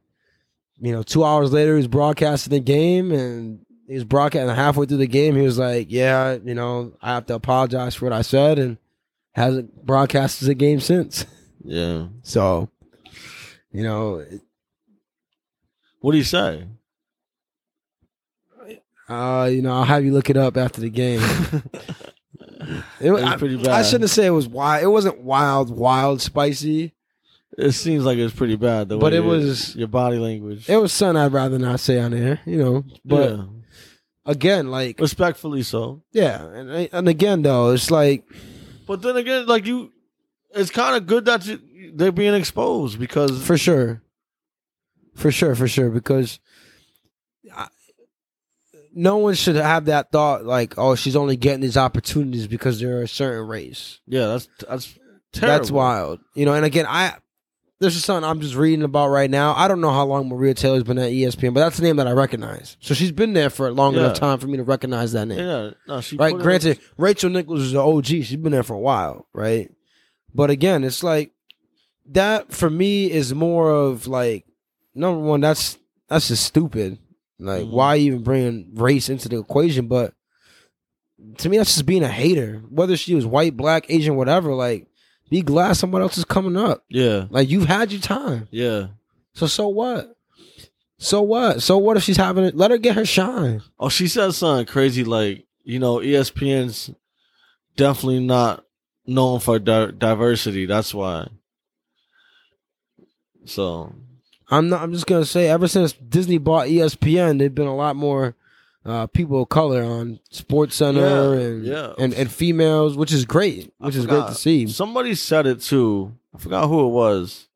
you 0.79 0.91
know 0.91 1.03
two 1.03 1.23
hours 1.23 1.51
later 1.51 1.77
he's 1.77 1.87
broadcasting 1.87 2.51
the 2.51 2.59
game, 2.59 3.11
and 3.11 3.65
he 3.87 3.95
was 3.95 4.03
broadcasting 4.03 4.55
halfway 4.55 4.85
through 4.85 4.97
the 4.97 5.07
game. 5.07 5.35
He 5.35 5.41
was 5.41 5.59
like, 5.59 5.87
"Yeah, 5.89 6.37
you 6.43 6.53
know, 6.53 6.93
I 7.01 7.13
have 7.13 7.25
to 7.27 7.35
apologize 7.35 7.95
for 7.95 8.05
what 8.05 8.13
I 8.13 8.21
said," 8.21 8.59
and 8.59 8.77
hasn't 9.33 9.85
broadcasted 9.85 10.47
the 10.47 10.55
game 10.55 10.79
since. 10.79 11.25
yeah. 11.63 12.07
So, 12.23 12.69
you 13.71 13.83
know, 13.83 14.25
What 15.99 16.11
do 16.13 16.17
you 16.17 16.23
say? 16.23 16.65
Uh, 19.07 19.49
you 19.51 19.61
know, 19.61 19.73
I'll 19.73 19.83
have 19.83 20.05
you 20.05 20.13
look 20.13 20.29
it 20.29 20.37
up 20.37 20.55
after 20.55 20.79
the 20.79 20.89
game. 20.89 21.21
It, 22.99 23.11
was 23.11 23.23
I, 23.23 23.37
pretty 23.37 23.57
I 23.59 23.63
bad. 23.63 23.85
shouldn't 23.85 24.09
say 24.09 24.25
it 24.25 24.31
was 24.31 24.47
wild. 24.47 24.83
It 24.83 24.87
wasn't 24.87 25.19
wild, 25.21 25.69
wild, 25.75 26.21
spicy. 26.21 26.93
It 27.57 27.71
seems 27.73 28.05
like 28.05 28.17
it's 28.17 28.33
pretty 28.33 28.55
bad. 28.55 28.89
The 28.89 28.97
But 28.97 29.13
it 29.13 29.17
your- 29.17 29.25
was- 29.25 29.75
your 29.75 29.87
body 29.89 30.17
language. 30.17 30.69
It 30.69 30.77
was 30.77 30.93
something 30.93 31.21
I'd 31.21 31.33
rather 31.33 31.59
not 31.59 31.79
say 31.79 31.99
on 31.99 32.13
air, 32.13 32.39
you 32.45 32.57
know. 32.57 32.83
But 33.03 33.31
yeah. 33.31 33.43
again, 34.25 34.71
like, 34.71 34.99
respectfully 34.99 35.63
so. 35.63 36.01
yeah, 36.13 36.45
and 36.45 36.89
and 36.91 37.07
again 37.09 37.41
though, 37.41 37.71
it's 37.71 37.91
like 37.91 38.23
But 38.87 39.01
then 39.01 39.17
again, 39.17 39.45
like 39.47 39.65
you, 39.65 39.91
it's 40.55 40.69
kind 40.71 40.95
of 40.95 41.05
good 41.07 41.25
that 41.25 41.45
you, 41.45 41.59
they're 41.93 42.11
being 42.13 42.33
exposed 42.35 42.99
because 42.99 43.43
for 43.45 43.57
sure, 43.57 44.01
for 45.15 45.31
sure, 45.31 45.55
for 45.55 45.67
sure, 45.67 45.89
because 45.89 46.39
I, 46.39 46.50
no 48.93 49.17
one 49.17 49.33
should 49.35 49.55
have 49.55 49.85
that 49.85 50.11
thought 50.11 50.45
like, 50.45 50.77
oh, 50.77 50.95
she's 50.95 51.15
only 51.15 51.35
getting 51.37 51.61
these 51.61 51.77
opportunities 51.77 52.47
because 52.47 52.79
they're 52.79 53.01
a 53.03 53.07
certain 53.07 53.47
race. 53.47 53.99
yeah, 54.07 54.27
that's 54.27 54.47
that's 54.67 54.99
terrible. 55.33 55.57
That's 55.59 55.71
wild. 55.71 56.19
You 56.35 56.45
know, 56.45 56.53
and 56.53 56.65
again, 56.65 56.85
I 56.87 57.15
this 57.79 57.95
is 57.95 58.05
something 58.05 58.29
I'm 58.29 58.41
just 58.41 58.53
reading 58.55 58.83
about 58.83 59.07
right 59.07 59.29
now. 59.29 59.55
I 59.55 59.67
don't 59.67 59.81
know 59.81 59.89
how 59.91 60.05
long 60.05 60.29
Maria 60.29 60.53
Taylor's 60.53 60.83
been 60.83 60.99
at 60.99 61.09
ESPN, 61.11 61.53
but 61.53 61.61
that's 61.61 61.79
a 61.79 61.81
name 61.81 61.95
that 61.95 62.07
I 62.07 62.11
recognize. 62.11 62.77
So 62.79 62.93
she's 62.93 63.11
been 63.11 63.33
there 63.33 63.49
for 63.49 63.67
a 63.67 63.71
long 63.71 63.95
Yeah. 63.95 64.01
enough 64.01 64.19
time 64.19 64.37
for 64.37 64.45
me 64.47 64.57
to 64.57 64.63
recognize 64.63 65.13
that 65.13 65.25
name. 65.27 65.39
Yeah, 65.39 65.71
no, 65.87 65.99
she 66.01 66.15
right? 66.17 66.37
Granted, 66.37 66.79
Rachel 66.97 67.31
Nichols 67.31 67.61
is 67.61 67.71
an 67.73 67.79
OG. 67.79 68.05
She's 68.05 68.35
been 68.35 68.51
there 68.51 68.61
for 68.61 68.75
a 68.75 68.79
while, 68.79 69.25
right? 69.33 69.71
But 70.33 70.49
again, 70.51 70.83
it's 70.83 71.01
like 71.03 71.31
that 72.11 72.51
for 72.53 72.69
me 72.69 73.09
is 73.11 73.33
more 73.33 73.71
of 73.71 74.05
like 74.05 74.45
number 74.93 75.19
one. 75.21 75.41
That's 75.41 75.77
that's 76.07 76.27
just 76.27 76.43
stupid. 76.45 76.99
Like, 77.41 77.63
Mhm. 77.65 77.71
why 77.71 77.97
even 77.97 78.23
bringing 78.23 78.69
race 78.73 79.09
into 79.09 79.27
the 79.29 79.39
equation? 79.39 79.87
But 79.87 80.13
to 81.39 81.49
me, 81.49 81.57
that's 81.57 81.73
just 81.73 81.85
being 81.85 82.03
a 82.03 82.07
hater. 82.07 82.61
Whether 82.69 82.95
she 82.97 83.15
was 83.15 83.25
white, 83.25 83.57
black, 83.57 83.85
Asian, 83.89 84.15
whatever. 84.15 84.53
Like, 84.53 84.87
be 85.29 85.41
glad 85.41 85.73
someone 85.73 86.01
else 86.01 86.17
is 86.17 86.25
coming 86.25 86.57
up. 86.57 86.83
yeah, 86.89 87.25
Like, 87.29 87.49
you've 87.49 87.65
had 87.67 87.91
your 87.91 88.01
time. 88.01 88.47
yeah. 88.51 88.87
So 89.33 89.47
so 89.47 89.67
what? 89.69 90.15
So 90.97 91.21
what? 91.21 91.61
So 91.63 91.77
what 91.77 91.97
if 91.97 92.03
she's 92.03 92.17
having 92.17 92.43
it? 92.43 92.55
Let 92.55 92.69
her 92.71 92.77
get 92.77 92.95
her 92.95 93.05
shine. 93.05 93.61
Oh, 93.79 93.89
she 93.89 94.07
said 94.07 94.31
something 94.33 94.65
crazy 94.65 95.03
like, 95.03 95.45
you 95.63 95.79
know, 95.79 95.97
ESPN's 95.97 96.91
definitely 97.75 98.19
not 98.19 98.65
known 99.07 99.39
for 99.39 99.57
di- 99.57 99.91
diversity. 99.91 100.65
That's 100.65 100.93
why. 100.93 101.29
So 103.45 103.93
I'm 104.51 104.69
not. 104.69 104.81
I'm 104.81 104.93
just 104.93 105.07
gonna 105.07 105.25
say, 105.25 105.47
ever 105.49 105.67
since 105.67 105.93
Disney 105.93 106.37
bought 106.37 106.67
ESPN, 106.67 107.39
there've 107.39 107.55
been 107.55 107.67
a 107.67 107.75
lot 107.75 107.95
more 107.95 108.35
uh, 108.85 109.07
people 109.07 109.43
of 109.43 109.49
color 109.49 109.81
on 109.83 110.19
Sports 110.29 110.75
Center 110.75 110.99
Yeah, 111.35 111.45
and, 111.45 111.65
yeah. 111.65 111.93
and 111.97 112.13
and 112.13 112.29
females, 112.31 112.97
which 112.97 113.13
is 113.13 113.25
great. 113.25 113.73
I 113.79 113.85
Which 113.85 113.95
is 113.95 114.05
great 114.05 114.27
to 114.27 114.35
see. 114.35 114.67
Somebody 114.67 115.15
said 115.15 115.47
it 115.47 115.61
too. 115.61 116.13
I 116.35 116.37
forgot 116.37 116.67
who 116.67 116.85
it 116.85 116.89
was. 116.91 117.47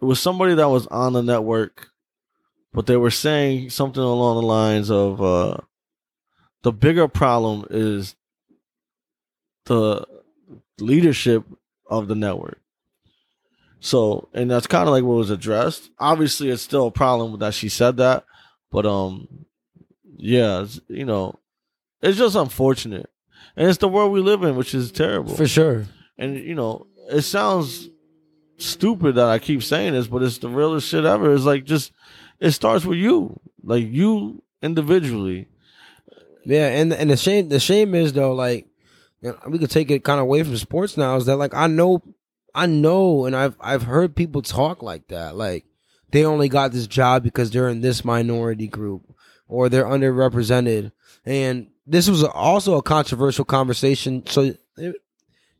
It 0.00 0.06
was 0.06 0.20
somebody 0.20 0.54
that 0.54 0.68
was 0.68 0.86
on 0.88 1.12
the 1.12 1.22
network, 1.22 1.88
but 2.72 2.86
they 2.86 2.96
were 2.96 3.10
saying 3.10 3.70
something 3.70 4.02
along 4.02 4.36
the 4.36 4.46
lines 4.46 4.90
of 4.90 5.22
uh, 5.22 5.58
the 6.62 6.72
bigger 6.72 7.08
problem 7.08 7.66
is 7.70 8.14
the 9.66 10.06
leadership 10.78 11.44
of 11.88 12.08
the 12.08 12.14
network. 12.14 12.60
So, 13.84 14.30
and 14.32 14.50
that's 14.50 14.66
kind 14.66 14.88
of 14.88 14.94
like 14.94 15.04
what 15.04 15.18
was 15.18 15.28
addressed. 15.28 15.90
Obviously, 15.98 16.48
it's 16.48 16.62
still 16.62 16.86
a 16.86 16.90
problem 16.90 17.38
that 17.40 17.52
she 17.52 17.68
said 17.68 17.98
that, 17.98 18.24
but 18.70 18.86
um, 18.86 19.28
yeah, 20.16 20.62
it's, 20.62 20.80
you 20.88 21.04
know, 21.04 21.38
it's 22.00 22.16
just 22.16 22.34
unfortunate, 22.34 23.10
and 23.54 23.68
it's 23.68 23.76
the 23.76 23.88
world 23.88 24.10
we 24.10 24.22
live 24.22 24.42
in, 24.42 24.56
which 24.56 24.74
is 24.74 24.90
terrible. 24.90 25.34
For 25.36 25.46
sure. 25.46 25.84
And 26.16 26.38
you 26.38 26.54
know, 26.54 26.86
it 27.10 27.22
sounds 27.22 27.90
stupid 28.56 29.16
that 29.16 29.26
I 29.26 29.38
keep 29.38 29.62
saying 29.62 29.92
this, 29.92 30.06
but 30.06 30.22
it's 30.22 30.38
the 30.38 30.48
realest 30.48 30.88
shit 30.88 31.04
ever. 31.04 31.34
It's 31.34 31.44
like 31.44 31.64
just 31.64 31.92
it 32.40 32.52
starts 32.52 32.86
with 32.86 32.96
you, 32.96 33.38
like 33.62 33.84
you 33.86 34.42
individually. 34.62 35.46
Yeah, 36.46 36.68
and 36.68 36.90
and 36.90 37.10
the 37.10 37.18
shame 37.18 37.50
the 37.50 37.60
shame 37.60 37.94
is 37.94 38.14
though, 38.14 38.32
like 38.32 38.66
we 39.46 39.58
could 39.58 39.70
take 39.70 39.90
it 39.90 40.04
kind 40.04 40.20
of 40.20 40.24
away 40.24 40.42
from 40.42 40.56
sports 40.56 40.96
now. 40.96 41.16
Is 41.16 41.26
that 41.26 41.36
like 41.36 41.52
I 41.52 41.66
know, 41.66 42.02
I 42.54 42.66
know, 42.66 43.24
and 43.26 43.34
I've 43.34 43.56
I've 43.60 43.82
heard 43.82 44.14
people 44.14 44.42
talk 44.42 44.82
like 44.82 45.08
that, 45.08 45.36
like 45.36 45.64
they 46.10 46.24
only 46.24 46.48
got 46.48 46.72
this 46.72 46.86
job 46.86 47.22
because 47.22 47.50
they're 47.50 47.68
in 47.68 47.80
this 47.80 48.04
minority 48.04 48.68
group 48.68 49.02
or 49.48 49.68
they're 49.68 49.84
underrepresented, 49.84 50.92
and 51.24 51.68
this 51.86 52.08
was 52.08 52.22
also 52.24 52.76
a 52.76 52.82
controversial 52.82 53.44
conversation. 53.44 54.24
So 54.26 54.54
it, 54.76 54.96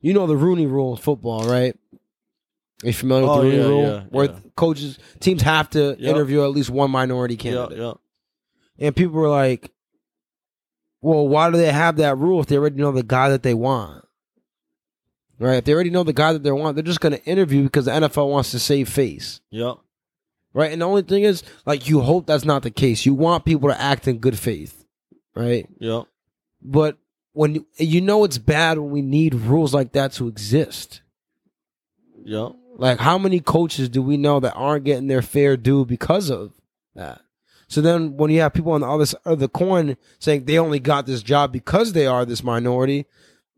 you 0.00 0.14
know 0.14 0.26
the 0.26 0.37
Rooney 0.37 0.66
Rule 0.66 0.94
in 0.96 1.02
football, 1.02 1.44
right? 1.48 1.76
Are 2.83 2.87
you 2.87 2.92
familiar 2.92 3.28
Oh, 3.28 3.42
with 3.42 3.42
the 3.42 3.48
oh, 3.48 3.50
Rooney 3.50 3.57
yeah, 3.62 3.68
Rule, 3.68 3.83
yeah, 3.94 4.02
where 4.11 4.26
yeah. 4.26 4.38
coaches 4.57 4.98
teams 5.20 5.42
have 5.42 5.70
to 5.70 5.96
Yep. 5.98 6.00
interview 6.00 6.42
at 6.44 6.50
least 6.50 6.70
one 6.70 6.90
minority 6.90 7.37
candidate? 7.37 7.78
yeah. 7.78 7.92
And 8.78 8.94
people 8.94 9.14
were 9.14 9.28
like, 9.28 9.70
well, 11.00 11.26
why 11.28 11.50
do 11.50 11.57
they 11.57 11.72
have 11.72 11.96
that 11.96 12.18
rule 12.18 12.40
if 12.40 12.46
they 12.46 12.57
already 12.59 12.76
know 12.76 12.92
the 12.92 13.02
guy 13.02 13.28
that 13.28 13.42
they 13.42 13.54
want? 13.54 14.03
Right? 15.38 15.57
If 15.57 15.64
they 15.64 15.75
already 15.75 15.90
know 15.90 16.05
the 16.05 16.12
guy 16.12 16.33
that 16.33 16.42
they 16.42 16.53
want, 16.53 16.77
they're 16.77 16.83
just 16.83 17.01
going 17.01 17.14
to 17.14 17.25
interview 17.25 17.64
because 17.64 17.87
the 17.87 17.90
NFL 17.90 18.31
wants 18.31 18.51
to 18.53 18.59
save 18.59 18.88
face. 18.88 19.40
Yep. 19.51 19.77
Right? 20.53 20.73
And 20.73 20.81
the 20.81 20.87
only 20.87 21.03
thing 21.03 21.25
is, 21.25 21.42
like, 21.66 21.88
you 21.88 22.01
hope 22.01 22.27
that's 22.27 22.44
not 22.44 22.62
the 22.62 22.70
case. 22.70 23.05
You 23.05 23.14
want 23.14 23.44
people 23.44 23.68
to 23.68 23.81
act 23.81 24.07
in 24.07 24.18
good 24.18 24.38
faith. 24.38 24.85
Right? 25.35 25.68
Yep. 25.81 26.05
But 26.62 26.99
when 27.33 27.57
you, 27.57 27.66
you 27.77 28.01
know 28.01 28.25
it's 28.25 28.38
bad 28.38 28.79
when 28.79 28.90
we 28.90 29.03
need 29.03 29.35
rules 29.35 29.75
like 29.75 29.92
that 29.92 30.12
to 30.12 30.29
exist. 30.29 31.03
Yep. 32.25 32.53
Like, 32.77 32.99
how 32.99 33.18
many 33.18 33.40
coaches 33.40 33.88
do 33.88 34.03
we 34.03 34.16
know 34.16 34.40
that 34.40 34.55
aren't 34.55 34.85
getting 34.85 35.09
their 35.09 35.23
fair 35.23 35.57
due 35.57 35.85
because 35.85 36.30
of 36.30 36.53
that? 36.95 37.20
So 37.68 37.80
then, 37.80 38.16
when 38.16 38.30
you 38.30 38.41
have 38.41 38.53
people 38.53 38.72
on 38.72 38.82
the 38.82 38.89
other 38.89 39.07
side 39.07 39.20
of 39.24 39.39
the 39.41 39.49
coin 39.49 39.97
saying 40.18 40.45
they 40.45 40.59
only 40.59 40.78
got 40.78 41.07
this 41.07 41.22
job 41.22 41.53
because 41.53 41.93
they 41.93 42.07
are 42.07 42.24
this 42.24 42.43
minority, 42.43 43.07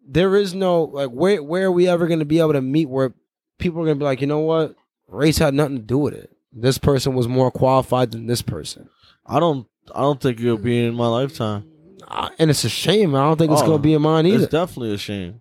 there 0.06 0.36
is 0.36 0.54
no 0.54 0.84
like 0.84 1.10
where 1.10 1.42
where 1.42 1.66
are 1.66 1.72
we 1.72 1.88
ever 1.88 2.06
going 2.06 2.20
to 2.20 2.24
be 2.24 2.38
able 2.40 2.52
to 2.52 2.62
meet 2.62 2.88
where 2.88 3.12
people 3.58 3.80
are 3.80 3.84
going 3.84 3.96
to 3.96 4.02
be 4.02 4.04
like, 4.04 4.20
you 4.20 4.26
know 4.26 4.40
what, 4.40 4.74
race 5.08 5.38
had 5.38 5.54
nothing 5.54 5.76
to 5.76 5.82
do 5.82 5.98
with 5.98 6.14
it. 6.14 6.30
This 6.52 6.78
person 6.78 7.14
was 7.14 7.28
more 7.28 7.50
qualified 7.50 8.12
than 8.12 8.26
this 8.26 8.42
person, 8.42 8.88
I 9.26 9.40
don't. 9.40 9.66
I 9.94 10.00
don't 10.00 10.20
think 10.20 10.40
it'll 10.40 10.58
be 10.58 10.84
in 10.84 10.94
my 10.94 11.06
lifetime. 11.06 11.68
Uh, 12.08 12.28
and 12.40 12.50
it's 12.50 12.64
a 12.64 12.68
shame. 12.68 13.14
I 13.14 13.20
don't 13.22 13.36
think 13.38 13.52
it's 13.52 13.62
Oh, 13.62 13.66
going 13.66 13.78
to 13.78 13.82
be 13.82 13.94
in 13.94 14.02
mine 14.02 14.26
either. 14.26 14.42
It's 14.44 14.50
definitely 14.52 14.94
a 14.94 14.98
shame. 14.98 15.40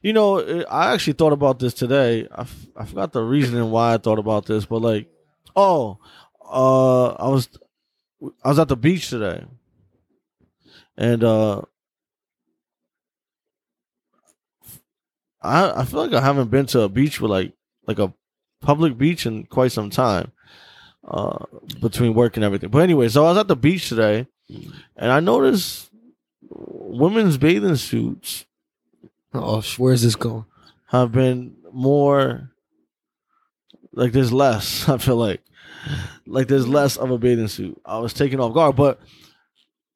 You 0.00 0.14
know, 0.14 0.64
I 0.70 0.92
actually 0.94 1.12
thought 1.14 1.34
about 1.34 1.58
this 1.58 1.74
today. 1.74 2.26
I, 2.34 2.42
f- 2.42 2.66
I 2.76 2.84
forgot 2.86 3.12
the 3.12 3.22
reasoning 3.22 3.70
why 3.70 3.92
I 3.94 3.98
thought 3.98 4.18
about 4.18 4.46
this, 4.46 4.64
but 4.64 4.80
like, 4.80 5.10
oh, 5.54 5.98
uh, 6.50 7.08
I 7.12 7.28
was 7.28 7.48
I 8.42 8.48
was 8.48 8.58
at 8.58 8.68
the 8.68 8.76
beach 8.76 9.10
today, 9.10 9.44
and 10.96 11.22
uh, 11.24 11.62
I 15.44 15.80
I 15.80 15.84
feel 15.84 16.00
like 16.00 16.12
I 16.14 16.20
haven't 16.20 16.50
been 16.50 16.66
to 16.66 16.80
a 16.82 16.88
beach 16.88 17.20
with 17.20 17.30
like 17.30 17.52
like 17.86 17.98
a 17.98 18.12
public 18.60 18.96
beach 18.98 19.26
in 19.26 19.44
quite 19.44 19.72
some 19.72 19.90
time. 19.90 20.32
Uh, 21.06 21.44
between 21.82 22.14
work 22.14 22.36
and 22.38 22.44
everything. 22.44 22.70
But 22.70 22.78
anyway, 22.78 23.10
so 23.10 23.26
I 23.26 23.28
was 23.28 23.36
at 23.36 23.46
the 23.46 23.54
beach 23.56 23.90
today, 23.90 24.26
and 24.96 25.12
I 25.12 25.20
noticed 25.20 25.90
women's 26.48 27.36
bathing 27.36 27.76
suits 27.76 28.46
Oh, 29.34 29.62
where's 29.76 30.00
this 30.00 30.16
going? 30.16 30.46
have 30.86 31.12
been 31.12 31.56
more 31.72 32.52
like 33.92 34.12
there's 34.12 34.32
less. 34.32 34.88
I 34.88 34.96
feel 34.96 35.16
like 35.16 35.42
like 36.26 36.48
there's 36.48 36.66
less 36.66 36.96
of 36.96 37.10
a 37.10 37.18
bathing 37.18 37.48
suit. 37.48 37.78
I 37.84 37.98
was 37.98 38.14
taken 38.14 38.40
off 38.40 38.54
guard, 38.54 38.74
but 38.76 38.98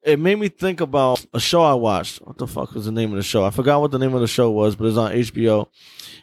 it 0.09 0.19
made 0.19 0.39
me 0.39 0.49
think 0.49 0.81
about 0.81 1.25
a 1.33 1.39
show 1.39 1.61
I 1.61 1.73
watched. 1.73 2.17
What 2.17 2.37
the 2.37 2.47
fuck 2.47 2.73
was 2.73 2.85
the 2.85 2.91
name 2.91 3.11
of 3.11 3.17
the 3.17 3.23
show? 3.23 3.45
I 3.45 3.49
forgot 3.49 3.81
what 3.81 3.91
the 3.91 3.99
name 3.99 4.13
of 4.13 4.21
the 4.21 4.27
show 4.27 4.51
was, 4.51 4.75
but 4.75 4.87
it's 4.87 4.97
on 4.97 5.11
HBO, 5.11 5.67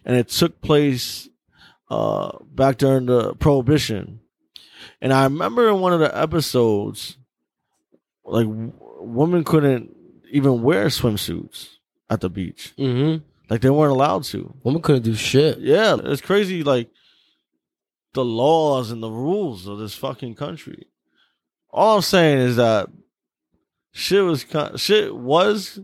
and 0.05 0.17
it 0.17 0.29
took 0.29 0.61
place 0.61 1.29
uh, 1.91 2.39
back 2.51 2.79
during 2.79 3.07
the 3.07 3.35
Prohibition. 3.35 4.21
And 5.01 5.13
I 5.13 5.25
remember 5.25 5.69
in 5.69 5.81
one 5.81 5.93
of 5.93 6.01
the 6.01 6.17
episodes, 6.17 7.17
like 8.25 8.47
w- 8.47 8.73
women 9.01 9.45
couldn't 9.45 9.95
even 10.31 10.63
wear 10.63 10.87
swimsuits 10.87 11.69
at 12.11 12.21
the 12.21 12.31
beach. 12.31 12.75
Mm-hmm. 12.79 13.25
Like 13.49 13.61
they 13.61 13.71
weren't 13.71 13.93
allowed 13.93 14.25
to. 14.25 14.55
Women 14.65 14.83
couldn't 14.83 15.03
do 15.03 15.15
shit. 15.15 15.59
Yeah, 15.59 15.97
it's 16.03 16.21
crazy. 16.21 16.63
Like 16.63 16.91
the 18.15 18.25
laws 18.25 18.91
and 18.91 19.03
the 19.03 19.11
rules 19.11 19.67
of 19.67 19.79
this 19.79 19.95
fucking 19.95 20.35
country. 20.35 20.87
All 21.71 21.97
I'm 21.97 22.03
saying 22.03 22.39
is 22.39 22.57
that 22.57 22.89
shit 23.97 24.23
was 24.23 24.45
shit 24.77 25.15
was 25.17 25.81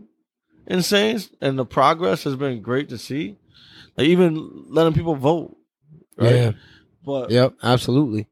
insane, 0.67 1.19
and 1.41 1.57
the 1.57 1.65
progress 1.65 2.23
has 2.23 2.35
been 2.35 2.61
great 2.61 2.89
to 2.89 2.97
see. 2.97 3.37
Like 3.97 4.07
even 4.07 4.65
letting 4.69 4.93
people 4.93 5.15
vote. 5.15 5.57
Right? 6.17 6.35
Yeah. 6.35 6.51
but 7.03 7.31
Yep. 7.31 7.55
Absolutely. 7.63 8.27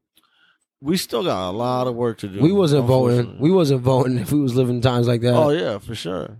we 0.80 0.96
still 0.96 1.24
got 1.24 1.50
a 1.50 1.52
lot 1.52 1.86
of 1.88 1.94
work 1.96 2.18
to 2.18 2.28
do. 2.28 2.40
We 2.40 2.52
wasn't 2.52 2.84
voting. 2.86 3.38
We 3.40 3.50
wasn't 3.50 3.80
voting 3.82 4.18
if 4.18 4.30
we 4.32 4.40
was 4.40 4.54
living 4.54 4.76
in 4.76 4.80
times 4.82 5.08
like 5.08 5.20
that. 5.22 5.34
oh 5.34 5.50
yeah, 5.50 5.78
for 5.78 5.94
sure. 5.94 6.38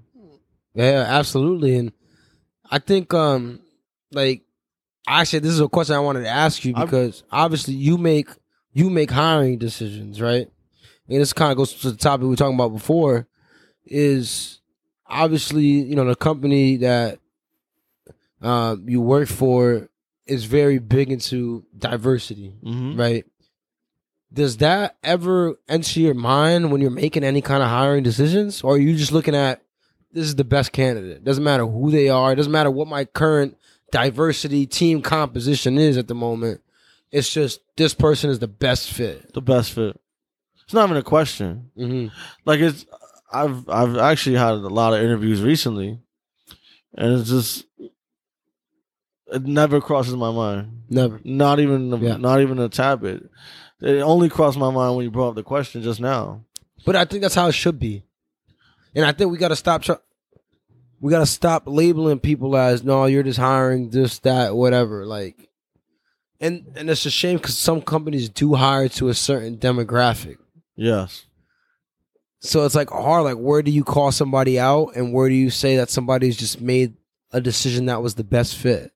Yeah, 0.75 1.05
absolutely. 1.09 1.75
And 1.77 1.93
I 2.71 2.79
think 2.79 3.13
um 3.13 3.61
like 4.13 4.43
actually 5.09 5.41
this 5.41 5.53
is 5.53 5.61
a 5.61 5.69
question 5.69 5.97
I 5.97 6.01
wanted 6.01 6.23
to 6.23 6.29
ask 6.29 6.65
you 6.65 6.75
I'm- 6.75 6.87
because 6.87 7.25
obviously 7.31 7.75
you 7.75 7.99
make 7.99 8.29
you 8.73 8.89
make 8.89 9.11
hiring 9.11 9.59
decisions, 9.59 10.21
right? 10.21 10.49
And 11.09 11.21
this 11.21 11.33
kind 11.33 11.51
of 11.51 11.59
goes 11.59 11.75
to 11.75 11.91
the 11.91 11.97
topic 11.97 12.23
we 12.23 12.29
were 12.31 12.37
talking 12.37 12.55
about 12.55 12.73
before 12.73 13.27
is 13.85 14.61
obviously, 15.07 15.65
you 15.65 15.95
know, 15.97 16.05
the 16.05 16.17
company 16.17 16.77
that 16.79 17.19
um 18.41 18.89
you 18.89 19.01
work 19.01 19.29
for 19.29 19.89
is 20.27 20.45
very 20.45 20.79
big 20.79 21.11
into 21.11 21.65
diversity, 21.77 22.55
hmm 22.63 22.97
right? 22.99 23.25
Does 24.33 24.59
that 24.59 24.97
ever 25.03 25.57
enter 25.69 26.01
your 26.01 26.15
mind 26.15 26.73
when 26.73 26.81
you're 26.81 26.91
making 26.91 27.23
any 27.23 27.43
kind 27.43 27.63
of 27.63 27.69
hiring 27.69 28.03
decisions, 28.03 28.63
or 28.63 28.75
are 28.75 28.79
you 28.79 28.97
just 28.97 29.13
looking 29.13 29.35
at 29.35 29.63
this 30.11 30.25
is 30.25 30.37
the 30.37 30.45
best 30.45 30.73
candidate? 30.73 31.23
Doesn't 31.25 31.45
matter 31.45 31.67
who 31.67 31.91
they 31.91 32.09
are. 32.09 32.33
It 32.33 32.37
doesn't 32.37 32.53
matter 32.53 32.71
what 32.71 32.89
my 32.89 33.05
current 33.05 33.59
diversity 33.91 34.67
team 34.67 35.03
composition 35.03 35.77
is 35.79 35.97
at 35.99 36.09
the 36.09 36.15
moment. 36.15 36.63
It's 37.11 37.31
just 37.33 37.61
this 37.77 37.93
person 37.93 38.31
is 38.31 38.39
the 38.39 38.49
best 38.49 38.91
fit. 38.91 39.35
The 39.35 39.43
best 39.43 39.73
fit. 39.73 40.01
It's 40.65 40.73
not 40.73 40.85
even 40.87 40.97
a 40.97 41.03
question. 41.03 41.71
hmm 41.77 42.07
like 42.47 42.61
it's 42.61 42.87
I've 43.33 43.69
I've 43.69 43.97
actually 43.97 44.37
had 44.37 44.53
a 44.53 44.57
lot 44.69 44.93
of 44.95 45.01
interviews 45.03 45.43
recently, 45.43 45.99
and 46.95 47.19
it's 47.21 47.29
just 47.31 47.65
it 49.29 49.45
never 49.47 49.81
crosses 49.81 50.15
my 50.15 50.31
mind. 50.31 50.83
Never. 50.91 51.21
Not 51.25 51.59
even 51.61 51.93
a, 51.93 51.97
Yeah. 51.97 52.17
not 52.17 52.41
even 52.41 52.59
a 52.59 52.69
tad 52.69 53.01
bit. 53.01 53.29
It 53.81 54.01
only 54.03 54.29
crossed 54.29 54.59
my 54.59 54.71
mind 54.71 54.95
when 54.97 55.05
you 55.05 55.11
brought 55.11 55.31
up 55.31 55.35
the 55.35 55.43
question 55.43 55.83
just 55.83 56.01
now. 56.01 56.45
But 56.85 56.97
I 56.97 57.05
think 57.05 57.23
that's 57.23 57.35
how 57.35 57.49
it 57.49 57.53
should 57.53 57.79
be. 57.79 58.05
And 58.95 59.05
I 59.05 59.13
think 59.13 59.31
we 59.31 59.39
got 59.39 59.49
to 59.49 59.57
stop. 59.57 59.83
Try- 59.83 59.97
we 61.01 61.11
got 61.11 61.19
to 61.21 61.27
stop 61.27 61.65
labeling 61.67 62.21
people 62.21 62.57
as 62.57 62.85
no, 62.85 63.07
you're 63.07 63.25
just 63.25 63.39
hiring 63.39 63.91
this, 63.91 64.21
that, 64.21 64.55
whatever. 64.55 65.05
Like, 65.05 65.49
and 66.41 66.67
and 66.77 66.89
it's 66.91 67.07
a 67.07 67.11
shame 67.11 67.39
because 67.39 67.57
some 67.59 67.81
companies 67.83 68.29
do 68.29 68.55
hire 68.55 68.89
to 68.91 69.09
a 69.09 69.15
certain 69.15 69.57
demographic. 69.57 70.37
Yes, 70.77 71.25
So 72.45 72.65
it's 72.65 72.75
like 72.75 72.91
hard. 72.91 73.25
Like, 73.25 73.37
where 73.37 73.63
do 73.63 73.71
you 73.71 73.85
call 73.85 74.11
somebody 74.13 74.59
out, 74.59 74.97
and 74.97 75.13
where 75.13 75.29
do 75.29 75.35
you 75.35 75.49
say 75.49 75.77
that 75.77 75.91
somebody's 75.91 76.37
just 76.37 76.61
made 76.61 76.95
a 77.33 77.41
decision 77.41 77.87
that 77.87 78.03
was 78.03 78.17
the 78.17 78.25
best 78.25 78.57
fit? 78.57 78.91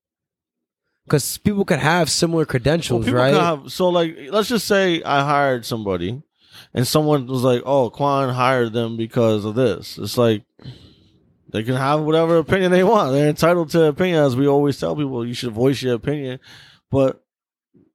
Because 1.04 1.38
people 1.38 1.64
can 1.64 1.78
have 1.78 2.10
similar 2.10 2.44
credentials, 2.44 3.04
people 3.04 3.20
right? 3.20 3.32
have- 3.32 3.70
so 3.70 3.88
like 3.90 4.16
let's 4.30 4.48
just 4.48 4.66
say 4.66 5.00
I 5.04 5.22
hired 5.24 5.64
somebody, 5.64 6.20
and 6.74 6.86
someone 6.86 7.26
was 7.28 7.44
like, 7.44 7.62
"Oh, 7.64 7.88
Quan 7.90 8.34
hired 8.34 8.72
them 8.72 8.96
because 8.96 9.44
of 9.44 9.54
this." 9.54 9.96
It's 9.96 10.18
like 10.18 10.42
they 11.52 11.62
can 11.62 11.76
have 11.76 12.00
whatever 12.00 12.38
opinion 12.38 12.72
they 12.72 12.82
want. 12.82 13.12
They're 13.12 13.28
entitled 13.28 13.70
to 13.70 13.84
opinion, 13.84 14.24
as 14.24 14.34
we 14.34 14.48
always 14.48 14.80
tell 14.80 14.96
people. 14.96 15.24
You 15.24 15.34
should 15.34 15.52
voice 15.52 15.80
your 15.80 15.94
opinion, 15.94 16.40
but 16.90 17.22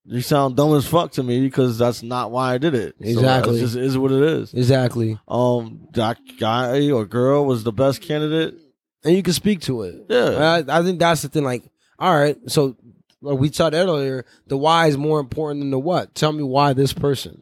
you 0.05 0.21
sound 0.21 0.55
dumb 0.55 0.73
as 0.75 0.85
fuck 0.87 1.11
to 1.13 1.23
me 1.23 1.41
because 1.41 1.77
that's 1.77 2.01
not 2.03 2.31
why 2.31 2.53
I 2.53 2.57
did 2.57 2.73
it. 2.73 2.95
So 3.01 3.07
Exactly. 3.09 3.57
it 3.57 3.61
just 3.61 3.75
is 3.75 3.97
what 3.97 4.11
it 4.11 4.21
is. 4.23 4.53
exactly. 4.53 5.19
Um, 5.27 5.87
that 5.93 6.17
guy 6.39 6.89
or 6.89 7.05
girl 7.05 7.45
was 7.45 7.63
the 7.63 7.71
best 7.71 8.01
candidate. 8.01 8.55
And 9.03 9.15
you 9.15 9.23
can 9.23 9.33
speak 9.33 9.61
to 9.61 9.83
it. 9.83 10.05
Yeah, 10.09 10.63
I, 10.67 10.79
I 10.79 10.83
think 10.83 10.99
that's 10.99 11.21
the 11.23 11.29
thing. 11.29 11.43
Like, 11.43 11.63
all 11.99 12.15
right, 12.15 12.37
so 12.47 12.75
like 13.21 13.37
we 13.39 13.51
said 13.51 13.73
earlier, 13.73 14.25
the 14.47 14.57
why 14.57 14.87
is 14.87 14.97
more 14.97 15.19
important 15.19 15.61
than 15.61 15.71
the 15.71 15.79
what. 15.79 16.13
Tell 16.15 16.31
me 16.31 16.43
why 16.43 16.73
this 16.73 16.93
person, 16.93 17.41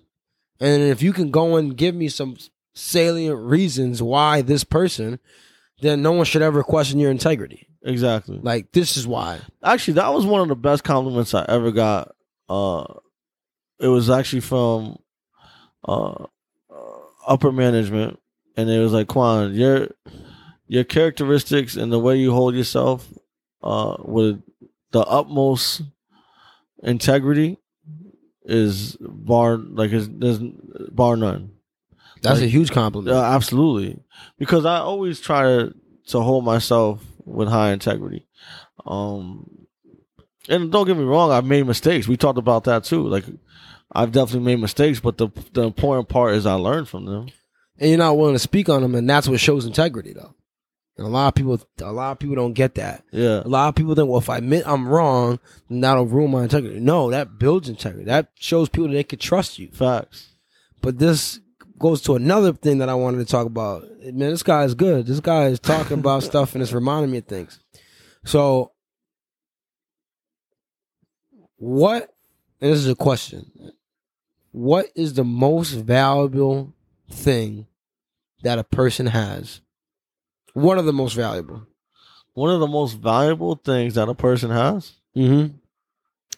and 0.60 0.82
if 0.84 1.01
you 1.01 1.14
can 1.14 1.32
go 1.32 1.55
and 1.57 1.76
give 1.78 1.95
me 1.95 2.07
some 2.10 2.36
salient 2.76 3.39
reasons 3.39 4.01
why 4.01 4.41
this 4.41 4.64
person, 4.64 5.20
then 5.82 6.01
no 6.01 6.12
one 6.14 6.26
should 6.26 6.41
ever 6.41 6.64
question 6.64 6.99
your 6.99 7.12
integrity. 7.12 7.68
exactly. 7.84 8.39
Like, 8.41 8.72
this 8.74 8.97
is 8.97 9.05
why. 9.07 9.39
Actually, 9.64 9.95
that 9.95 10.14
was 10.14 10.26
one 10.26 10.41
of 10.41 10.47
the 10.49 10.55
best 10.55 10.84
compliments 10.84 11.34
I 11.34 11.45
ever 11.47 11.72
got. 11.72 12.14
Uh, 12.49 12.83
it 13.79 13.87
was 13.87 14.09
actually 14.09 14.41
from 14.41 14.97
uh, 15.87 16.25
uh, 16.69 16.99
upper 17.27 17.51
management, 17.51 18.19
and 18.57 18.69
it 18.69 18.79
was 18.79 18.91
like, 18.91 19.07
Quan, 19.07 19.53
your 19.53 19.89
your 20.67 20.83
characteristics 20.83 21.75
and 21.75 21.91
the 21.91 21.99
way 21.99 22.17
you 22.17 22.31
hold 22.31 22.55
yourself 22.55 23.07
uh, 23.63 23.95
with 23.99 24.41
the 24.91 24.99
utmost 25.01 25.81
integrity 26.83 27.57
is 28.43 28.97
bar 28.99 29.57
like 29.57 29.91
is 29.91 30.09
there's 30.09 30.39
bar 30.91 31.15
none. 31.15 31.51
That's 32.21 32.39
Like- 32.39 32.47
a 32.47 32.51
huge 32.51 32.71
compliment. 32.71 33.15
Yeah, 33.15 33.23
absolutely. 33.35 33.99
Because 34.37 34.65
I 34.65 34.77
always 34.79 35.19
try 35.19 35.43
to 35.43 35.73
to 36.07 36.21
hold 36.21 36.43
myself 36.43 37.03
with 37.25 37.47
high 37.47 37.71
integrity. 37.71 38.25
Um 38.85 39.59
and 40.49 40.71
don't 40.71 40.85
get 40.87 40.97
me 40.97 41.03
wrong, 41.03 41.31
I've 41.31 41.45
made 41.45 41.65
mistakes. 41.65 42.07
We 42.07 42.17
talked 42.17 42.39
about 42.39 42.65
that 42.65 42.83
too. 42.83 43.07
Like 43.07 43.25
I've 43.91 44.11
definitely 44.11 44.45
made 44.45 44.61
mistakes, 44.61 44.99
but 44.99 45.17
the 45.17 45.29
the 45.53 45.63
important 45.63 46.09
part 46.09 46.35
is 46.35 46.45
I 46.45 46.53
learned 46.55 46.89
from 46.89 47.05
them. 47.05 47.27
and 47.77 47.89
you're 47.89 47.97
not 47.97 48.17
willing 48.17 48.35
to 48.35 48.39
speak 48.39 48.67
on 48.69 48.81
them, 48.81 48.95
and 48.95 49.09
that's 49.09 49.27
what 49.27 49.39
shows 49.39 49.65
integrity, 49.65 50.13
though. 50.13 50.35
And 50.97 51.07
a 51.07 51.09
lot 51.09 51.29
of 51.29 51.35
people, 51.35 51.61
a 51.81 51.93
lot 51.93 52.11
of 52.11 52.19
people 52.19 52.35
don't 52.35 52.51
get 52.51 52.75
that. 52.75 53.05
Yeah. 53.11 53.41
A 53.45 53.47
lot 53.47 53.69
of 53.69 53.75
people 53.75 53.95
think, 53.95 54.09
well, 54.09 54.19
if 54.19 54.29
I 54.29 54.37
admit 54.39 54.67
I'm 54.67 54.85
wrong, 54.85 55.39
then 55.69 55.79
that'll 55.79 56.05
ruin 56.05 56.29
my 56.29 56.43
integrity. 56.43 56.81
No, 56.81 57.09
that 57.09 57.39
builds 57.39 57.69
integrity. 57.69 58.03
That 58.03 58.31
shows 58.35 58.67
people 58.67 58.89
that 58.89 58.95
they 58.95 59.05
can 59.05 59.17
trust 59.17 59.57
you. 59.59 59.69
Facts. 59.71 60.27
But 60.81 60.99
this 60.99 61.39
goes 61.79 62.01
to 62.01 62.15
another 62.15 62.51
thing 62.51 62.79
that 62.79 62.89
I 62.89 62.95
wanted 62.95 63.19
to 63.19 63.31
talk 63.31 63.47
about. 63.47 63.83
Man, 64.03 64.31
this 64.31 64.43
guy 64.43 64.65
is 64.65 64.75
good. 64.75 65.05
This 65.07 65.21
guy 65.21 65.45
is 65.45 65.61
talking 65.61 65.99
about 65.99 66.23
stuff 66.31 66.53
and 66.53 66.61
it's 66.61 66.73
reminding 66.73 67.11
me 67.11 67.19
of 67.19 67.25
things. 67.27 67.61
So, 68.25 68.73
what, 71.60 72.14
and 72.60 72.72
this 72.72 72.80
is 72.80 72.88
a 72.89 72.95
question, 72.95 73.72
what 74.51 74.88
is 74.95 75.14
the 75.14 75.24
most 75.24 75.72
valuable 75.74 76.74
thing 77.12 77.68
that 78.43 78.57
a 78.60 78.64
person 78.64 79.05
has? 79.05 79.62
One 80.53 80.78
of 80.80 80.86
the 80.86 80.93
most 80.93 81.14
valuable. 81.14 81.68
One 82.34 82.49
of 82.53 82.60
the 82.60 82.68
most 82.68 82.93
valuable 82.93 83.55
things 83.55 83.95
that 83.95 84.10
a 84.10 84.16
person 84.16 84.49
has, 84.51 84.93
Mm-hmm. 85.16 85.55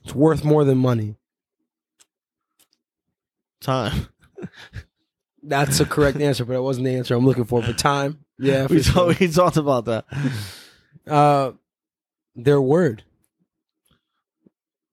It's 0.03 0.15
worth 0.15 0.43
more 0.43 0.63
than 0.63 0.77
money. 0.79 1.15
time. 3.59 4.07
That's 5.43 5.79
a 5.79 5.85
correct 5.85 6.19
answer, 6.19 6.45
but 6.45 6.55
it 6.55 6.61
wasn't 6.61 6.85
the 6.85 6.95
answer 6.95 7.13
I'm 7.15 7.25
looking 7.25 7.43
for. 7.45 7.61
But 7.61 7.77
time, 7.77 8.25
yeah, 8.39 8.65
we, 8.69 8.81
sure. 8.81 9.07
talked, 9.09 9.19
we 9.19 9.27
talked 9.27 9.57
about 9.57 9.85
that. 9.85 10.05
uh, 11.07 11.51
their 12.35 12.61
word, 12.61 13.03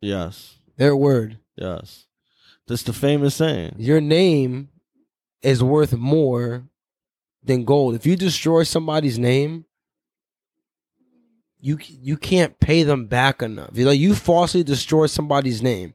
Yes. 0.01 0.57
their 0.77 0.95
word. 0.97 1.39
Yes. 1.57 2.07
That's 2.67 2.83
the 2.83 2.93
famous 2.93 3.35
saying. 3.35 3.75
Your 3.79 4.01
name 4.01 4.69
is 5.43 5.63
worth 5.63 5.95
more 5.95 6.65
than 7.43 7.65
gold. 7.65 7.95
If 7.95 8.05
you 8.07 8.15
destroy 8.17 8.63
somebody's 8.65 9.19
name, 9.19 9.65
you 11.61 11.79
you 11.89 12.17
can't 12.17 12.59
pay 12.61 12.83
them 12.85 13.07
back 13.07 13.43
enough. 13.43 13.71
You 13.75 13.87
like 13.87 13.99
you 13.99 14.15
falsely 14.15 14.63
destroy 14.63 15.07
somebody's 15.07 15.63
name. 15.63 15.95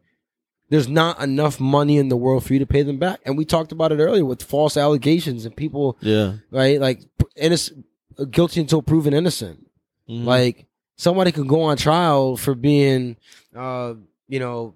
There's 0.69 0.87
not 0.89 1.21
enough 1.21 1.59
money 1.59 1.97
in 1.97 2.09
the 2.09 2.17
world 2.17 2.43
for 2.43 2.53
you 2.53 2.59
to 2.59 2.65
pay 2.65 2.81
them 2.81 2.97
back. 2.97 3.19
And 3.25 3.37
we 3.37 3.45
talked 3.45 3.71
about 3.71 3.91
it 3.91 3.99
earlier 3.99 4.25
with 4.25 4.41
false 4.41 4.75
allegations 4.75 5.45
and 5.45 5.55
people, 5.55 5.97
Yeah. 6.01 6.37
right? 6.51 6.81
Like 6.81 7.01
innocent, 7.35 7.85
guilty 8.31 8.59
until 8.61 8.81
proven 8.81 9.13
innocent. 9.13 9.67
Mhm. 10.09 10.25
Like 10.25 10.65
somebody 10.95 11.31
could 11.31 11.47
go 11.47 11.61
on 11.63 11.77
trial 11.77 12.37
for 12.37 12.55
being, 12.55 13.17
uh, 13.55 13.93
you 14.27 14.39
know, 14.39 14.75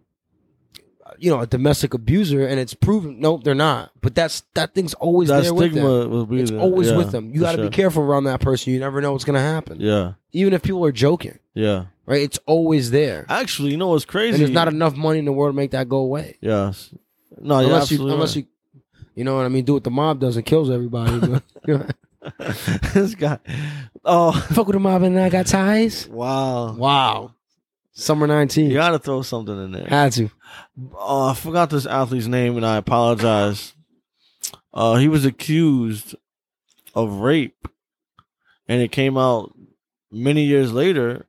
you 1.19 1.31
know, 1.31 1.39
a 1.39 1.47
domestic 1.47 1.93
abuser, 1.93 2.45
and 2.45 2.59
it's 2.59 2.73
proven. 2.73 3.19
Nope, 3.19 3.43
they're 3.43 3.55
not. 3.55 3.91
But 4.01 4.13
that's 4.13 4.43
that 4.55 4.75
thing's 4.75 4.93
always 4.95 5.29
that 5.29 5.43
there 5.43 5.53
with 5.53 5.73
them. 5.73 5.83
stigma 5.83 6.07
will 6.07 6.25
be 6.25 6.41
It's 6.41 6.51
there. 6.51 6.59
always 6.59 6.89
Yeah, 6.89 6.97
with 6.97 7.11
them. 7.11 7.31
You 7.33 7.39
got 7.41 7.53
to 7.53 7.57
sure. 7.59 7.69
be 7.69 7.75
careful 7.75 8.03
around 8.03 8.25
that 8.25 8.41
person. 8.41 8.73
You 8.73 8.79
never 8.79 8.99
know 9.01 9.13
what's 9.13 9.23
gonna 9.23 9.39
happen. 9.39 9.77
Yeah. 9.79 10.13
Even 10.33 10.53
if 10.53 10.61
people 10.63 10.83
are 10.85 10.91
joking, 10.91 11.39
Yeah. 11.55 11.85
right? 12.05 12.21
It's 12.21 12.37
always 12.45 12.91
there, 12.91 13.25
Actually, 13.29 13.71
you 13.71 13.77
know 13.77 13.87
what's 13.87 14.05
crazy? 14.05 14.33
and 14.35 14.41
there's 14.41 14.51
not 14.51 14.67
enough 14.67 14.95
money 14.95 15.17
in 15.19 15.25
the 15.25 15.31
world 15.31 15.53
to 15.53 15.55
make 15.55 15.71
that 15.71 15.87
go 15.89 15.97
away. 15.99 16.37
Yes. 16.41 16.93
No, 17.39 17.59
unless 17.59 17.89
you, 17.89 18.01
unless 18.07 18.35
right. 18.35 18.45
you, 18.73 18.81
you 19.15 19.23
know 19.23 19.35
what 19.37 19.45
I 19.45 19.49
mean. 19.49 19.63
Do 19.63 19.73
what 19.73 19.83
the 19.85 19.91
mob 19.91 20.19
does 20.19 20.35
and 20.35 20.45
kills 20.45 20.69
everybody. 20.69 21.19
But, 21.19 21.43
this 22.93 23.15
guy. 23.15 23.39
Oh, 24.03 24.31
fuck 24.53 24.67
with 24.67 24.73
the 24.75 24.79
mob, 24.79 25.03
and 25.03 25.19
I 25.19 25.29
got 25.29 25.47
ties. 25.47 26.07
wow. 26.07 26.73
Wow, 26.73 27.35
summer 27.91 28.27
nineteen. 28.27 28.69
You 28.69 28.75
got 28.75 28.89
to 28.91 28.99
throw 28.99 29.21
something 29.21 29.63
in 29.63 29.71
there. 29.71 29.87
Had 29.87 30.13
to. 30.13 30.29
Oh, 30.95 31.29
I 31.29 31.33
forgot 31.33 31.69
this 31.69 31.85
athlete's 31.85 32.27
name, 32.27 32.55
and 32.57 32.65
I 32.65 32.77
apologize. 32.77 33.73
Uh, 34.73 34.95
he 34.95 35.07
was 35.07 35.25
accused 35.25 36.15
of 36.93 37.19
rape, 37.19 37.67
and 38.67 38.81
it 38.81 38.91
came 38.91 39.17
out 39.17 39.53
many 40.11 40.43
years 40.43 40.71
later 40.71 41.25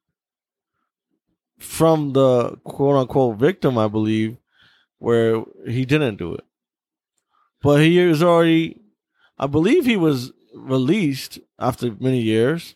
from 1.58 2.12
the 2.12 2.56
quote 2.64 2.96
unquote 2.96 3.36
victim, 3.38 3.76
I 3.78 3.88
believe, 3.88 4.36
where 4.98 5.42
he 5.66 5.84
didn't 5.84 6.16
do 6.16 6.34
it. 6.34 6.44
But 7.62 7.80
he 7.82 7.98
was 8.06 8.22
already, 8.22 8.80
I 9.38 9.46
believe 9.46 9.84
he 9.84 9.96
was 9.96 10.32
released 10.58 11.38
after 11.58 11.94
many 12.00 12.20
years, 12.20 12.74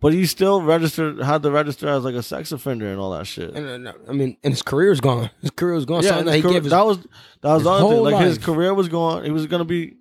but 0.00 0.12
he 0.12 0.26
still 0.26 0.62
registered, 0.62 1.18
had 1.20 1.42
to 1.42 1.50
register 1.50 1.88
as 1.88 2.04
like 2.04 2.14
a 2.14 2.22
sex 2.22 2.52
offender 2.52 2.86
and 2.90 3.00
all 3.00 3.10
that 3.12 3.26
shit. 3.26 3.54
And, 3.54 3.88
uh, 3.88 3.92
I 4.08 4.12
mean, 4.12 4.36
and 4.44 4.52
his 4.52 4.62
career's 4.62 5.00
gone. 5.00 5.30
His 5.40 5.50
career 5.50 5.74
was 5.74 5.84
gone. 5.84 6.02
Yeah, 6.02 6.10
Something 6.10 6.26
that 6.26 6.36
he 6.36 6.42
career- 6.42 6.52
gave 6.54 6.64
his, 6.64 6.70
that 6.72 6.86
was 6.86 6.98
that 6.98 7.08
was 7.42 7.56
his 7.62 7.64
the 7.64 7.70
other 7.70 7.88
thing. 7.94 8.02
Like 8.04 8.24
his 8.24 8.38
career 8.38 8.74
was 8.74 8.88
gone. 8.88 9.24
He 9.24 9.30
was 9.30 9.46
gonna 9.46 9.64
be 9.64 9.96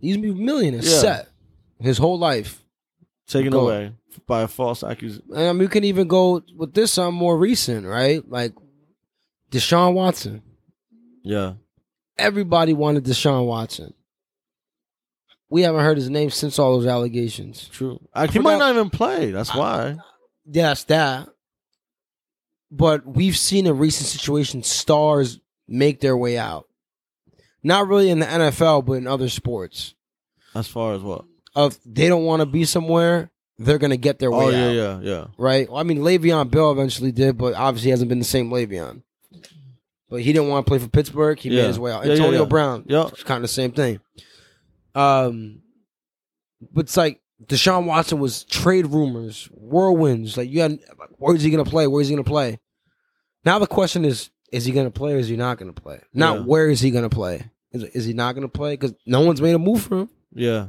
he's 0.00 0.16
gonna 0.16 0.32
be 0.32 0.40
a 0.40 0.44
millionaire 0.44 0.82
Yeah. 0.82 0.98
set 1.00 1.28
his 1.80 1.98
whole 1.98 2.18
life. 2.18 2.62
taken 3.26 3.50
Go. 3.52 3.60
away 3.68 3.92
by 4.26 4.42
a 4.42 4.48
false 4.48 4.84
accusation. 4.84 5.24
And 5.30 5.40
I 5.48 5.52
mean, 5.52 5.60
we 5.60 5.68
can 5.68 5.84
even 5.84 6.06
go 6.06 6.42
with 6.56 6.74
this 6.74 6.92
something 6.92 7.18
more 7.18 7.36
recent, 7.38 7.86
right? 7.86 8.22
Like 8.30 8.52
Deshaun 9.50 9.94
Watson. 9.94 10.42
Yeah, 11.24 11.54
Everybody 12.18 12.72
wanted 12.74 13.04
Deshaun 13.04 13.46
Watson. 13.46 13.94
We 15.52 15.62
haven't 15.62 15.82
heard 15.82 15.98
his 15.98 16.08
name 16.08 16.30
since 16.30 16.58
all 16.58 16.78
those 16.78 16.86
allegations. 16.86 17.68
true. 17.70 18.00
I, 18.14 18.22
he 18.22 18.28
forgot- 18.28 18.42
might 18.44 18.58
not 18.58 18.70
even 18.74 18.88
play. 18.90 19.30
That's 19.30 19.50
I- 19.50 19.58
why. 19.58 19.96
Yes, 20.50 20.84
that. 20.84 21.28
But 22.70 23.06
we've 23.06 23.36
seen 23.36 23.66
in 23.66 23.76
recent 23.78 24.08
situations 24.08 24.66
stars 24.66 25.40
make 25.68 26.00
their 26.00 26.16
way 26.16 26.38
out. 26.38 26.68
Not 27.62 27.86
really 27.86 28.08
in 28.08 28.18
the 28.18 28.26
NFL, 28.26 28.86
but 28.86 28.94
in 28.94 29.06
other 29.06 29.28
sports. 29.28 29.94
As 30.54 30.66
far 30.66 30.94
as 30.94 31.02
what? 31.02 31.26
Of 31.54 31.78
they 31.84 32.08
don't 32.08 32.24
want 32.24 32.40
to 32.40 32.46
be 32.46 32.64
somewhere, 32.64 33.30
they're 33.58 33.78
gonna 33.78 33.98
get 33.98 34.18
their 34.18 34.30
way 34.30 34.46
Oh 34.46 34.48
yeah, 34.48 34.66
out. 34.68 34.72
yeah, 34.74 35.00
yeah. 35.02 35.26
right? 35.36 35.68
Well, 35.68 35.78
I 35.78 35.82
mean, 35.82 35.98
Le'Veon 35.98 36.50
Bell 36.50 36.72
eventually 36.72 37.12
did, 37.12 37.36
but 37.36 37.54
obviously 37.54 37.90
hasn't 37.90 38.08
been 38.08 38.18
the 38.18 38.24
same 38.24 38.50
Le'Veon. 38.50 39.02
But 40.08 40.22
he 40.22 40.32
didn't 40.32 40.48
want 40.48 40.64
to 40.66 40.70
play 40.70 40.78
for 40.78 40.88
Pittsburgh. 40.88 41.38
He 41.38 41.50
Yeah. 41.50 41.62
made 41.62 41.68
his 41.68 41.78
way 41.78 41.92
out. 41.92 42.04
Yeah, 42.06 42.12
yeah, 42.14 42.18
Antonio 42.18 42.40
yeah. 42.40 42.48
Brown, 42.48 42.84
Yeah. 42.88 43.06
it's 43.08 43.22
kind 43.22 43.36
of 43.36 43.42
the 43.42 43.48
same 43.48 43.72
thing. 43.72 44.00
Um, 44.94 45.62
but 46.72 46.82
it's 46.86 46.96
like 46.96 47.20
Deshaun 47.46 47.86
Watson 47.86 48.20
was 48.20 48.44
trade 48.44 48.86
rumors, 48.86 49.48
whirlwinds. 49.52 50.36
Like 50.36 50.50
you 50.50 50.60
had, 50.60 50.72
like, 50.98 51.10
where's 51.18 51.42
he 51.42 51.50
gonna 51.50 51.64
play? 51.64 51.86
Where's 51.86 52.08
he 52.08 52.14
gonna 52.14 52.24
play? 52.24 52.58
Now 53.44 53.58
the 53.58 53.66
question 53.66 54.04
is: 54.04 54.30
Is 54.52 54.64
he 54.64 54.72
gonna 54.72 54.90
play 54.90 55.14
or 55.14 55.18
is 55.18 55.28
he 55.28 55.36
not 55.36 55.58
gonna 55.58 55.72
play? 55.72 56.00
Not 56.14 56.36
Yeah. 56.38 56.42
where 56.44 56.68
is 56.68 56.80
he 56.80 56.90
gonna 56.90 57.08
play? 57.10 57.44
Is, 57.72 57.82
is 57.84 58.04
he 58.04 58.12
not 58.12 58.34
gonna 58.34 58.48
play? 58.48 58.74
Because 58.74 58.94
no 59.06 59.20
one's 59.22 59.40
made 59.40 59.54
a 59.54 59.58
move 59.58 59.82
for 59.82 60.00
him. 60.00 60.08
Yeah, 60.34 60.68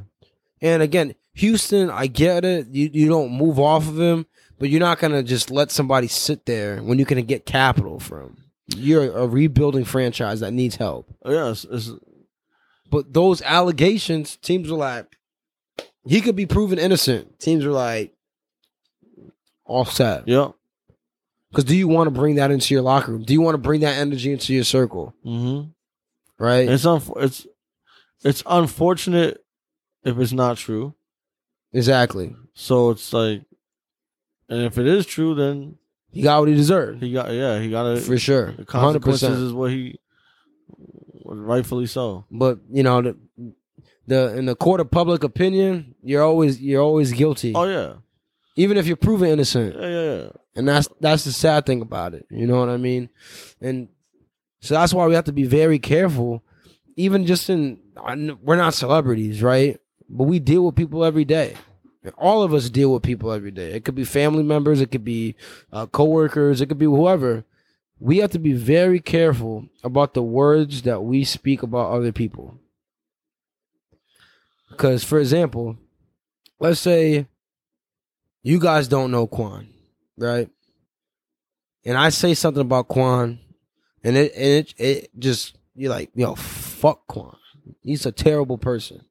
And 0.60 0.82
again, 0.82 1.14
Houston, 1.34 1.90
I 1.90 2.06
get 2.06 2.44
it. 2.44 2.68
You 2.68 2.90
you 2.92 3.08
don't 3.08 3.30
move 3.32 3.58
off 3.60 3.86
of 3.88 3.98
him, 4.00 4.26
but 4.58 4.68
you're 4.70 4.80
not 4.80 4.98
gonna 4.98 5.22
just 5.22 5.50
let 5.50 5.70
somebody 5.70 6.08
sit 6.08 6.46
there 6.46 6.82
when 6.82 6.98
you 6.98 7.04
can 7.06 7.22
get 7.24 7.46
capital 7.46 7.98
from. 8.00 8.38
You're 8.74 9.12
a 9.16 9.26
rebuilding 9.26 9.84
franchise 9.84 10.40
that 10.40 10.52
needs 10.52 10.76
help. 10.76 11.06
Oh, 11.22 11.30
yeah. 11.32 11.54
But 12.94 13.12
those 13.12 13.42
allegations, 13.42 14.36
teams 14.36 14.70
are 14.70 14.76
like, 14.76 15.16
he 16.06 16.20
could 16.20 16.36
be 16.36 16.46
proven 16.46 16.78
innocent. 16.78 17.40
Teams 17.40 17.64
are 17.64 17.72
like, 17.72 18.14
all 19.64 19.84
set. 19.84 20.28
yeah. 20.28 20.50
Because 21.50 21.64
do 21.64 21.74
you 21.76 21.88
want 21.88 22.06
to 22.06 22.10
bring 22.12 22.36
that 22.36 22.52
into 22.52 22.72
your 22.72 22.82
locker 22.82 23.10
room? 23.12 23.22
Do 23.24 23.32
you 23.32 23.40
want 23.40 23.54
to 23.54 23.58
bring 23.58 23.80
that 23.80 23.96
energy 23.98 24.30
into 24.32 24.54
your 24.54 24.62
circle? 24.62 25.12
Mm-hmm. 25.26 25.70
Right? 26.44 26.68
It's 26.68 26.84
unf- 26.84 27.20
it's 27.22 27.46
it's 28.24 28.42
unfortunate 28.46 29.44
if 30.04 30.16
it's 30.18 30.32
not 30.32 30.56
true. 30.56 30.94
exactly. 31.72 32.34
So 32.54 32.90
it's 32.90 33.12
like, 33.12 33.42
and 34.48 34.62
if 34.62 34.78
it 34.78 34.86
is 34.86 35.04
true, 35.06 35.34
then 35.34 35.78
He 36.12 36.22
got 36.22 36.38
what 36.40 36.48
he 36.48 36.54
deserved. 36.54 37.02
he 37.02 37.12
got 37.12 37.32
yeah 37.32 37.58
he 37.58 37.70
got 37.70 37.86
it. 37.86 38.00
For 38.02 38.18
sure. 38.18 38.52
The 38.52 38.62
100%. 38.64 38.66
consequences 38.66 39.40
is 39.40 39.52
what 39.52 39.70
he 39.72 39.98
rightfully 41.24 41.86
so. 41.86 42.24
But 42.30 42.58
you 42.70 42.82
know 42.82 43.02
the 43.02 43.16
the 44.06 44.36
in 44.36 44.46
the 44.46 44.54
court 44.56 44.80
of 44.80 44.90
public 44.90 45.24
opinion, 45.24 45.94
you're 46.02 46.22
always 46.22 46.60
you're 46.60 46.82
always 46.82 47.12
guilty, 47.12 47.52
Oh 47.54 47.64
yeah, 47.64 47.94
even 48.56 48.76
if 48.76 48.86
you're 48.86 48.96
proven 48.96 49.28
innocent. 49.30 49.74
yeah, 49.78 49.88
yeah. 49.88 50.14
yeah. 50.22 50.28
And 50.56 50.68
that's 50.68 50.88
that's 51.00 51.24
the 51.24 51.32
sad 51.32 51.66
thing 51.66 51.82
about 51.82 52.14
it. 52.14 52.26
You 52.30 52.46
know 52.46 52.58
what 52.60 52.68
I 52.68 52.76
mean? 52.76 53.08
And 53.60 53.88
so 54.60 54.74
that's 54.74 54.94
why 54.94 55.06
we 55.06 55.14
have 55.14 55.24
to 55.24 55.32
be 55.32 55.44
very 55.44 55.78
careful. 55.78 56.44
Even 56.96 57.26
just 57.26 57.50
in 57.50 57.80
we're 58.42 58.56
not 58.56 58.74
celebrities, 58.74 59.42
right? 59.42 59.80
But 60.08 60.24
we 60.24 60.38
deal 60.38 60.64
with 60.64 60.76
people 60.76 61.04
every 61.04 61.24
day. 61.24 61.56
All 62.18 62.42
of 62.42 62.52
us 62.52 62.68
deal 62.70 62.92
with 62.92 63.02
people 63.02 63.32
every 63.32 63.50
day. 63.50 63.72
It 63.72 63.84
could 63.84 63.94
be 63.94 64.04
family 64.04 64.42
members, 64.42 64.80
it 64.80 64.90
could 64.92 65.04
be 65.04 65.34
uh, 65.72 65.86
coworkers, 65.86 66.60
it 66.60 66.66
could 66.66 66.78
be 66.78 66.84
whoever. 66.84 67.44
We 68.04 68.18
have 68.18 68.32
to 68.32 68.38
be 68.38 68.52
very 68.52 69.00
careful 69.00 69.66
about 69.82 70.12
the 70.12 70.22
words 70.22 70.82
that 70.82 71.00
we 71.00 71.24
speak 71.24 71.62
about 71.62 71.90
other 71.90 72.12
people. 72.12 72.60
Because, 74.68 75.02
for 75.02 75.18
example, 75.18 75.78
let's 76.60 76.80
say 76.80 77.26
you 78.42 78.60
guys 78.60 78.88
don't 78.88 79.10
know 79.10 79.26
Quan, 79.26 79.68
right? 80.18 80.50
And 81.86 81.96
I 81.96 82.10
say 82.10 82.34
something 82.34 82.60
about 82.60 82.88
Quan, 82.88 83.38
and 84.02 84.18
it 84.18 84.32
and 84.34 84.44
it, 84.44 84.74
it 84.76 85.10
just 85.18 85.56
you're 85.74 85.90
like, 85.90 86.10
yo, 86.14 86.34
fuck 86.34 87.06
Quan. 87.06 87.38
He's 87.80 88.04
a 88.04 88.12
terrible 88.12 88.58
person. 88.58 89.02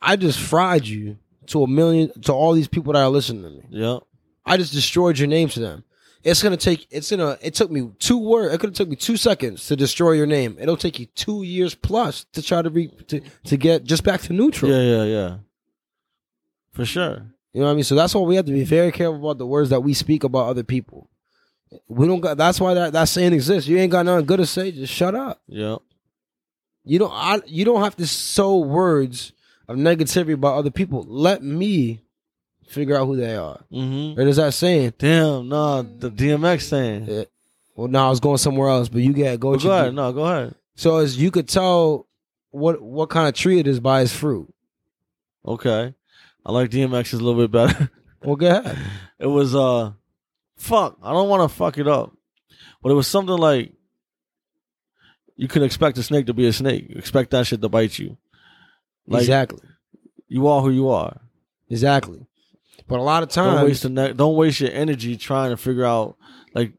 I 0.00 0.16
just 0.16 0.40
fried 0.40 0.86
you 0.86 1.18
to 1.48 1.64
a 1.64 1.68
million 1.68 2.18
to 2.22 2.32
all 2.32 2.54
these 2.54 2.68
people 2.68 2.94
that 2.94 3.00
are 3.00 3.10
listening 3.10 3.42
to 3.42 3.50
me. 3.50 3.64
Yeah. 3.68 3.98
I 4.46 4.56
just 4.56 4.72
destroyed 4.72 5.18
your 5.18 5.28
name 5.28 5.50
to 5.50 5.60
them. 5.60 5.84
It's 6.22 6.42
gonna 6.42 6.56
take. 6.56 6.86
It's 6.90 7.12
in 7.12 7.20
a. 7.20 7.38
It 7.40 7.54
took 7.54 7.70
me 7.70 7.90
two 7.98 8.18
words. 8.18 8.52
It 8.52 8.58
could 8.58 8.70
have 8.70 8.76
took 8.76 8.88
me 8.88 8.96
two 8.96 9.16
seconds 9.16 9.66
to 9.68 9.76
destroy 9.76 10.12
your 10.12 10.26
name. 10.26 10.56
It'll 10.60 10.76
take 10.76 10.98
you 10.98 11.06
two 11.06 11.42
years 11.42 11.74
plus 11.74 12.24
to 12.32 12.42
try 12.42 12.60
to 12.60 12.68
re 12.68 12.88
to, 13.08 13.20
to 13.44 13.56
get 13.56 13.84
just 13.84 14.04
back 14.04 14.20
to 14.22 14.32
neutral. 14.32 14.70
Yeah, 14.70 14.82
yeah, 14.82 15.04
yeah. 15.04 15.36
For 16.72 16.84
sure. 16.84 17.26
You 17.52 17.60
know 17.60 17.66
what 17.66 17.72
I 17.72 17.74
mean? 17.74 17.84
So 17.84 17.94
that's 17.94 18.14
why 18.14 18.20
we 18.20 18.36
have 18.36 18.44
to 18.46 18.52
be 18.52 18.64
very 18.64 18.92
careful 18.92 19.16
about 19.16 19.38
the 19.38 19.46
words 19.46 19.70
that 19.70 19.80
we 19.80 19.94
speak 19.94 20.22
about 20.22 20.48
other 20.48 20.62
people. 20.62 21.08
We 21.88 22.06
don't 22.06 22.20
got. 22.20 22.36
That's 22.36 22.60
why 22.60 22.74
that, 22.74 22.92
that 22.92 23.04
saying 23.04 23.32
exists. 23.32 23.68
You 23.68 23.78
ain't 23.78 23.92
got 23.92 24.04
nothing 24.04 24.26
good 24.26 24.38
to 24.38 24.46
say. 24.46 24.72
Just 24.72 24.92
shut 24.92 25.14
up. 25.14 25.40
Yeah. 25.46 25.76
You 26.84 26.98
don't. 26.98 27.12
I. 27.12 27.40
You 27.46 27.64
don't 27.64 27.82
have 27.82 27.96
to 27.96 28.06
sow 28.06 28.58
words 28.58 29.32
of 29.68 29.76
negativity 29.76 30.34
about 30.34 30.56
other 30.56 30.70
people. 30.70 31.04
Let 31.08 31.42
me 31.42 32.02
figure 32.70 32.96
out 32.96 33.06
who 33.06 33.16
they 33.16 33.34
are. 33.36 33.60
Mm-hmm. 33.72 34.18
Or 34.20 34.26
is 34.26 34.36
that 34.36 34.54
saying? 34.54 34.94
Damn, 34.98 35.48
no, 35.48 35.82
the 35.82 36.10
DMX 36.10 36.62
saying. 36.62 37.08
eh, 37.08 37.24
Well, 37.74 37.88
no, 37.88 38.06
I 38.06 38.08
was 38.10 38.20
going 38.20 38.38
somewhere 38.38 38.68
else. 38.68 38.88
But 38.88 39.02
you 39.02 39.12
get 39.12 39.38
go. 39.40 39.52
You 39.52 39.58
go 39.58 39.62
do. 39.62 39.70
ahead. 39.70 39.94
No, 39.94 40.12
go 40.12 40.24
ahead. 40.24 40.54
So 40.76 40.98
as 40.98 41.16
you 41.20 41.30
could 41.30 41.48
tell 41.48 42.06
what 42.50 42.80
what 42.80 43.10
kind 43.10 43.28
of 43.28 43.34
tree 43.34 43.58
it 43.58 43.66
is 43.66 43.80
by 43.80 44.00
its 44.02 44.12
fruit. 44.14 44.52
Okay. 45.46 45.94
I 46.44 46.52
like 46.52 46.70
DMX's 46.70 47.14
a 47.14 47.22
little 47.24 47.40
bit 47.46 47.50
better. 47.50 47.90
Well, 48.22 48.36
go 48.36 48.48
ahead. 48.48 48.76
it 49.18 49.26
was 49.26 49.54
uh 49.54 49.92
fuck. 50.58 50.98
I 51.02 51.12
don't 51.14 51.30
want 51.30 51.48
to 51.50 51.56
fuck 51.56 51.78
it 51.78 51.88
up. 51.88 52.12
But 52.82 52.92
it 52.92 52.94
was 52.94 53.06
something 53.06 53.34
like 53.36 53.72
you 55.36 55.48
can 55.48 55.62
expect 55.62 55.96
a 55.96 56.02
snake 56.02 56.26
to 56.26 56.34
be 56.34 56.46
a 56.46 56.52
snake. 56.52 56.86
You 56.90 56.96
expect 56.96 57.30
that 57.30 57.46
shit 57.46 57.62
to 57.62 57.68
bite 57.70 57.98
you. 57.98 58.18
Like 59.06 59.22
exactly. 59.22 59.62
you 60.28 60.46
are 60.48 60.60
who 60.60 60.68
you 60.70 60.90
are. 60.90 61.18
Exactly. 61.70 62.26
But 62.90 62.98
a 62.98 63.02
lot 63.02 63.22
of 63.22 63.30
Don't 63.30 63.64
waste 63.64 63.82
times, 63.82 63.94
ne- 63.94 64.12
don't 64.12 64.34
waste 64.36 64.60
your 64.60 64.72
energy 64.72 65.16
trying 65.16 65.50
to 65.50 65.56
figure 65.56 65.84
out 65.84 66.16
like, 66.54 66.72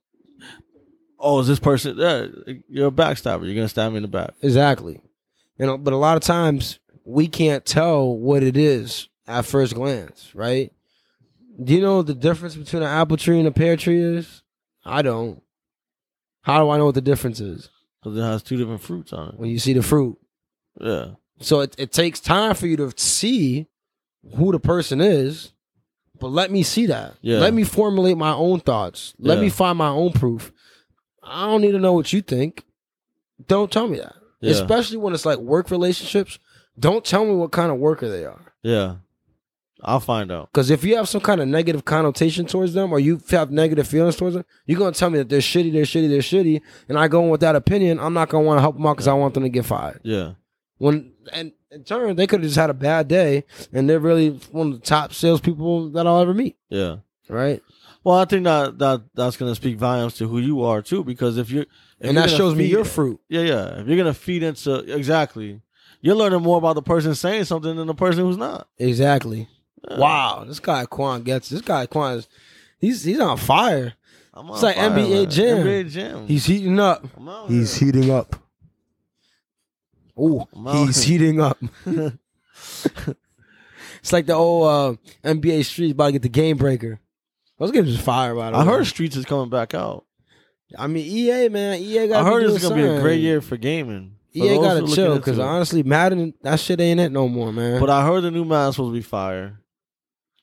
oh, 1.17 1.39
is 1.39 1.47
this 1.47 1.59
person? 1.59 1.97
Yeah, 1.97 2.27
you're 2.67 2.89
a 2.89 2.91
backstabber. 2.91 3.45
You're 3.45 3.55
gonna 3.55 3.69
stab 3.69 3.91
me 3.91 3.97
in 3.97 4.03
the 4.03 4.09
back. 4.09 4.33
exactly. 4.41 5.01
You 5.57 5.65
know, 5.67 5.77
but 5.77 5.93
a 5.93 5.97
lot 5.97 6.17
of 6.17 6.23
times 6.23 6.79
we 7.05 7.27
can't 7.27 7.65
tell 7.65 8.15
what 8.15 8.43
it 8.43 8.57
is 8.57 9.07
at 9.27 9.45
first 9.45 9.73
glance, 9.73 10.31
right? 10.35 10.71
Do 11.63 11.73
you 11.73 11.81
know 11.81 12.01
the 12.01 12.13
difference 12.15 12.55
between 12.55 12.81
an 12.83 12.89
apple 12.89 13.17
tree 13.17 13.39
and 13.39 13.47
a 13.47 13.51
pear 13.51 13.77
tree 13.77 13.99
is? 14.01 14.43
I 14.83 15.01
don't. 15.01 15.41
How 16.41 16.59
do 16.59 16.69
I 16.71 16.77
know 16.77 16.85
what 16.85 16.95
the 16.95 17.01
difference 17.01 17.39
is? 17.39 17.69
Because 18.01 18.17
it 18.17 18.21
has 18.21 18.41
two 18.43 18.57
different 18.57 18.81
fruits 18.81 19.13
on 19.13 19.29
it. 19.29 19.39
When 19.39 19.49
you 19.49 19.59
see 19.59 19.73
the 19.73 19.83
fruit. 19.83 20.17
Yeah, 20.79 21.11
So 21.39 21.59
it, 21.59 21.75
it 21.77 21.91
takes 21.91 22.19
time 22.19 22.55
for 22.55 22.65
you 22.65 22.77
to 22.77 22.91
see 22.97 23.67
who 24.35 24.51
the 24.51 24.59
person 24.59 24.99
is, 25.01 25.51
but 26.21 26.29
let 26.31 26.49
me 26.51 26.63
see 26.63 26.85
that. 26.85 27.15
Yeah. 27.21 27.39
Let 27.39 27.53
me 27.53 27.63
formulate 27.65 28.17
my 28.17 28.31
own 28.33 28.61
thoughts. 28.61 29.13
Let 29.19 29.35
Yeah. 29.39 29.41
me 29.43 29.49
find 29.49 29.77
my 29.77 29.89
own 29.89 30.13
proof. 30.13 30.53
I 31.21 31.47
don't 31.47 31.61
need 31.61 31.71
to 31.73 31.79
know 31.79 31.93
what 31.93 32.13
you 32.13 32.21
think. 32.21 32.63
Don't 33.47 33.69
tell 33.71 33.87
me 33.87 33.97
that. 33.97 34.15
Yeah. 34.39 34.51
Especially 34.51 34.97
when 34.97 35.13
it's 35.13 35.25
like 35.25 35.39
work 35.39 35.69
relationships. 35.71 36.39
Don't 36.79 37.03
tell 37.03 37.25
me 37.25 37.33
what 37.35 37.51
kind 37.51 37.71
of 37.71 37.77
worker 37.77 38.07
they 38.09 38.23
are. 38.25 38.53
yeah. 38.63 38.95
I'll 39.83 39.99
find 39.99 40.31
out. 40.31 40.49
Because 40.53 40.69
if 40.69 40.83
you 40.83 40.95
have 40.97 41.09
some 41.09 41.21
kind 41.21 41.41
of 41.41 41.47
negative 41.47 41.85
connotation 41.85 42.45
towards 42.45 42.73
them 42.75 42.93
or 42.93 42.99
you 42.99 43.19
have 43.31 43.49
negative 43.49 43.87
feelings 43.87 44.15
towards 44.15 44.35
them, 44.35 44.45
you're 44.67 44.77
going 44.77 44.93
to 44.93 44.99
tell 44.99 45.09
me 45.09 45.17
that 45.17 45.27
they're 45.29 45.39
shitty, 45.39 45.73
they're 45.73 45.85
shitty, 45.85 46.07
they're 46.07 46.19
shitty. 46.19 46.61
And 46.87 46.99
I 46.99 47.07
go 47.07 47.23
in 47.23 47.29
with 47.29 47.41
that 47.41 47.55
opinion, 47.55 47.99
I'm 47.99 48.13
not 48.13 48.29
going 48.29 48.43
to 48.43 48.47
want 48.47 48.57
to 48.59 48.61
help 48.61 48.75
them 48.75 48.85
out 48.85 48.93
because 48.97 49.07
I 49.07 49.13
want 49.13 49.33
them 49.33 49.41
to 49.41 49.49
get 49.49 49.65
fired. 49.65 49.99
Yeah, 50.03 50.33
When 50.77 51.13
and 51.33 51.53
in 51.71 51.83
turn, 51.83 52.15
they 52.15 52.27
could 52.27 52.39
have 52.41 52.47
just 52.49 52.57
had 52.59 52.69
a 52.69 52.73
bad 52.73 53.07
day, 53.07 53.45
and 53.71 53.89
they're 53.89 53.99
really 53.99 54.29
one 54.51 54.67
of 54.67 54.73
the 54.79 54.85
top 54.85 55.13
salespeople 55.13 55.89
that 55.91 56.05
I'll 56.07 56.19
ever 56.21 56.33
meet. 56.33 56.57
yeah. 56.69 56.97
Right, 57.29 57.61
Well, 58.03 58.17
I 58.17 58.25
think 58.25 58.43
that 58.43 58.77
that 58.79 59.03
that's 59.15 59.37
gonna 59.37 59.55
speak 59.55 59.77
volumes 59.77 60.15
to 60.15 60.27
who 60.27 60.39
you 60.39 60.63
are 60.63 60.81
too, 60.81 61.03
because 61.05 61.37
if 61.37 61.49
you're 61.49 61.63
if 61.63 61.69
and 62.01 62.13
you're 62.13 62.23
that 62.23 62.27
gonna 62.27 62.37
shows 62.37 62.55
me 62.55 62.65
your 62.65 62.83
fruit. 62.83 63.21
Yeah, 63.29 63.41
yeah. 63.41 63.79
If 63.79 63.87
you're 63.87 63.95
gonna 63.95 64.13
feed 64.13 64.43
into 64.43 64.79
exactly, 64.93 65.61
you're 66.01 66.15
learning 66.15 66.41
more 66.41 66.57
about 66.57 66.75
the 66.75 66.81
person 66.81 67.15
saying 67.15 67.45
something 67.45 67.73
than 67.77 67.87
the 67.87 67.93
person 67.93 68.25
who's 68.25 68.35
not. 68.37 68.67
Exactly. 68.77 69.47
Yeah. 69.89 69.97
Wow, 69.97 70.43
this 70.45 70.59
guy 70.59 70.85
Quan 70.85 71.23
gets 71.23 71.47
this 71.47 71.61
guy 71.61 71.85
Quan 71.85 72.17
is 72.17 72.27
he's 72.79 73.03
he's 73.05 73.19
on 73.21 73.37
fire. 73.37 73.93
I'm 74.33 74.49
It's 74.49 74.61
like 74.63 74.75
fire, 74.75 74.89
NBA 74.89 75.09
man. 75.09 75.29
Jam. 75.29 75.57
NBA 75.65 75.89
Jam. 75.89 76.27
He's 76.27 76.45
heating 76.45 76.79
up. 76.81 77.05
I'm 77.15 77.29
out 77.29 77.49
He's 77.49 77.77
here. 77.77 77.93
heating 77.93 78.11
up. 78.11 78.35
Oh, 80.17 80.47
he's 80.85 81.03
heating 81.03 81.41
up. 81.41 81.57
it's 81.85 82.13
like 84.13 84.25
the 84.25 84.33
old 84.33 84.67
uh, 84.67 84.95
NBA 85.29 85.65
Streets 85.65 85.93
about 85.93 86.07
to 86.07 86.11
get 86.13 86.21
the 86.21 86.29
game 86.29 86.57
breaker. 86.57 86.99
Those 87.59 87.71
games 87.71 87.89
is 87.89 87.99
fire, 87.99 88.33
by 88.35 88.51
the 88.51 88.57
I 88.57 88.61
way. 88.61 88.65
heard 88.67 88.87
Streets 88.87 89.15
is 89.15 89.25
coming 89.25 89.49
back 89.49 89.73
out. 89.73 90.05
I 90.77 90.87
mean, 90.87 91.05
EA 91.05 91.49
man, 91.49 91.79
EA 91.79 92.07
got. 92.07 92.25
I 92.25 92.29
heard 92.29 92.43
it's 92.43 92.61
gonna 92.63 92.75
be 92.75 92.83
a 92.87 93.01
great 93.01 93.21
year 93.21 93.41
for 93.41 93.57
gaming. 93.57 94.15
For 94.31 94.37
EA 94.39 94.47
those 94.49 94.57
gotta 94.65 94.79
looking 94.81 94.95
chill 94.95 95.05
into 95.11 95.19
because 95.19 95.37
it. 95.37 95.41
honestly, 95.43 95.83
Madden 95.83 96.33
that 96.43 96.59
shit 96.59 96.79
ain't 96.79 96.99
it 96.99 97.11
no 97.11 97.27
more, 97.27 97.51
man. 97.51 97.79
But 97.79 97.89
I 97.89 98.05
heard 98.05 98.23
the 98.23 98.31
new 98.31 98.45
Madden's 98.45 98.75
supposed 98.75 98.91
to 98.93 98.97
be 98.97 99.01
fire. 99.01 99.59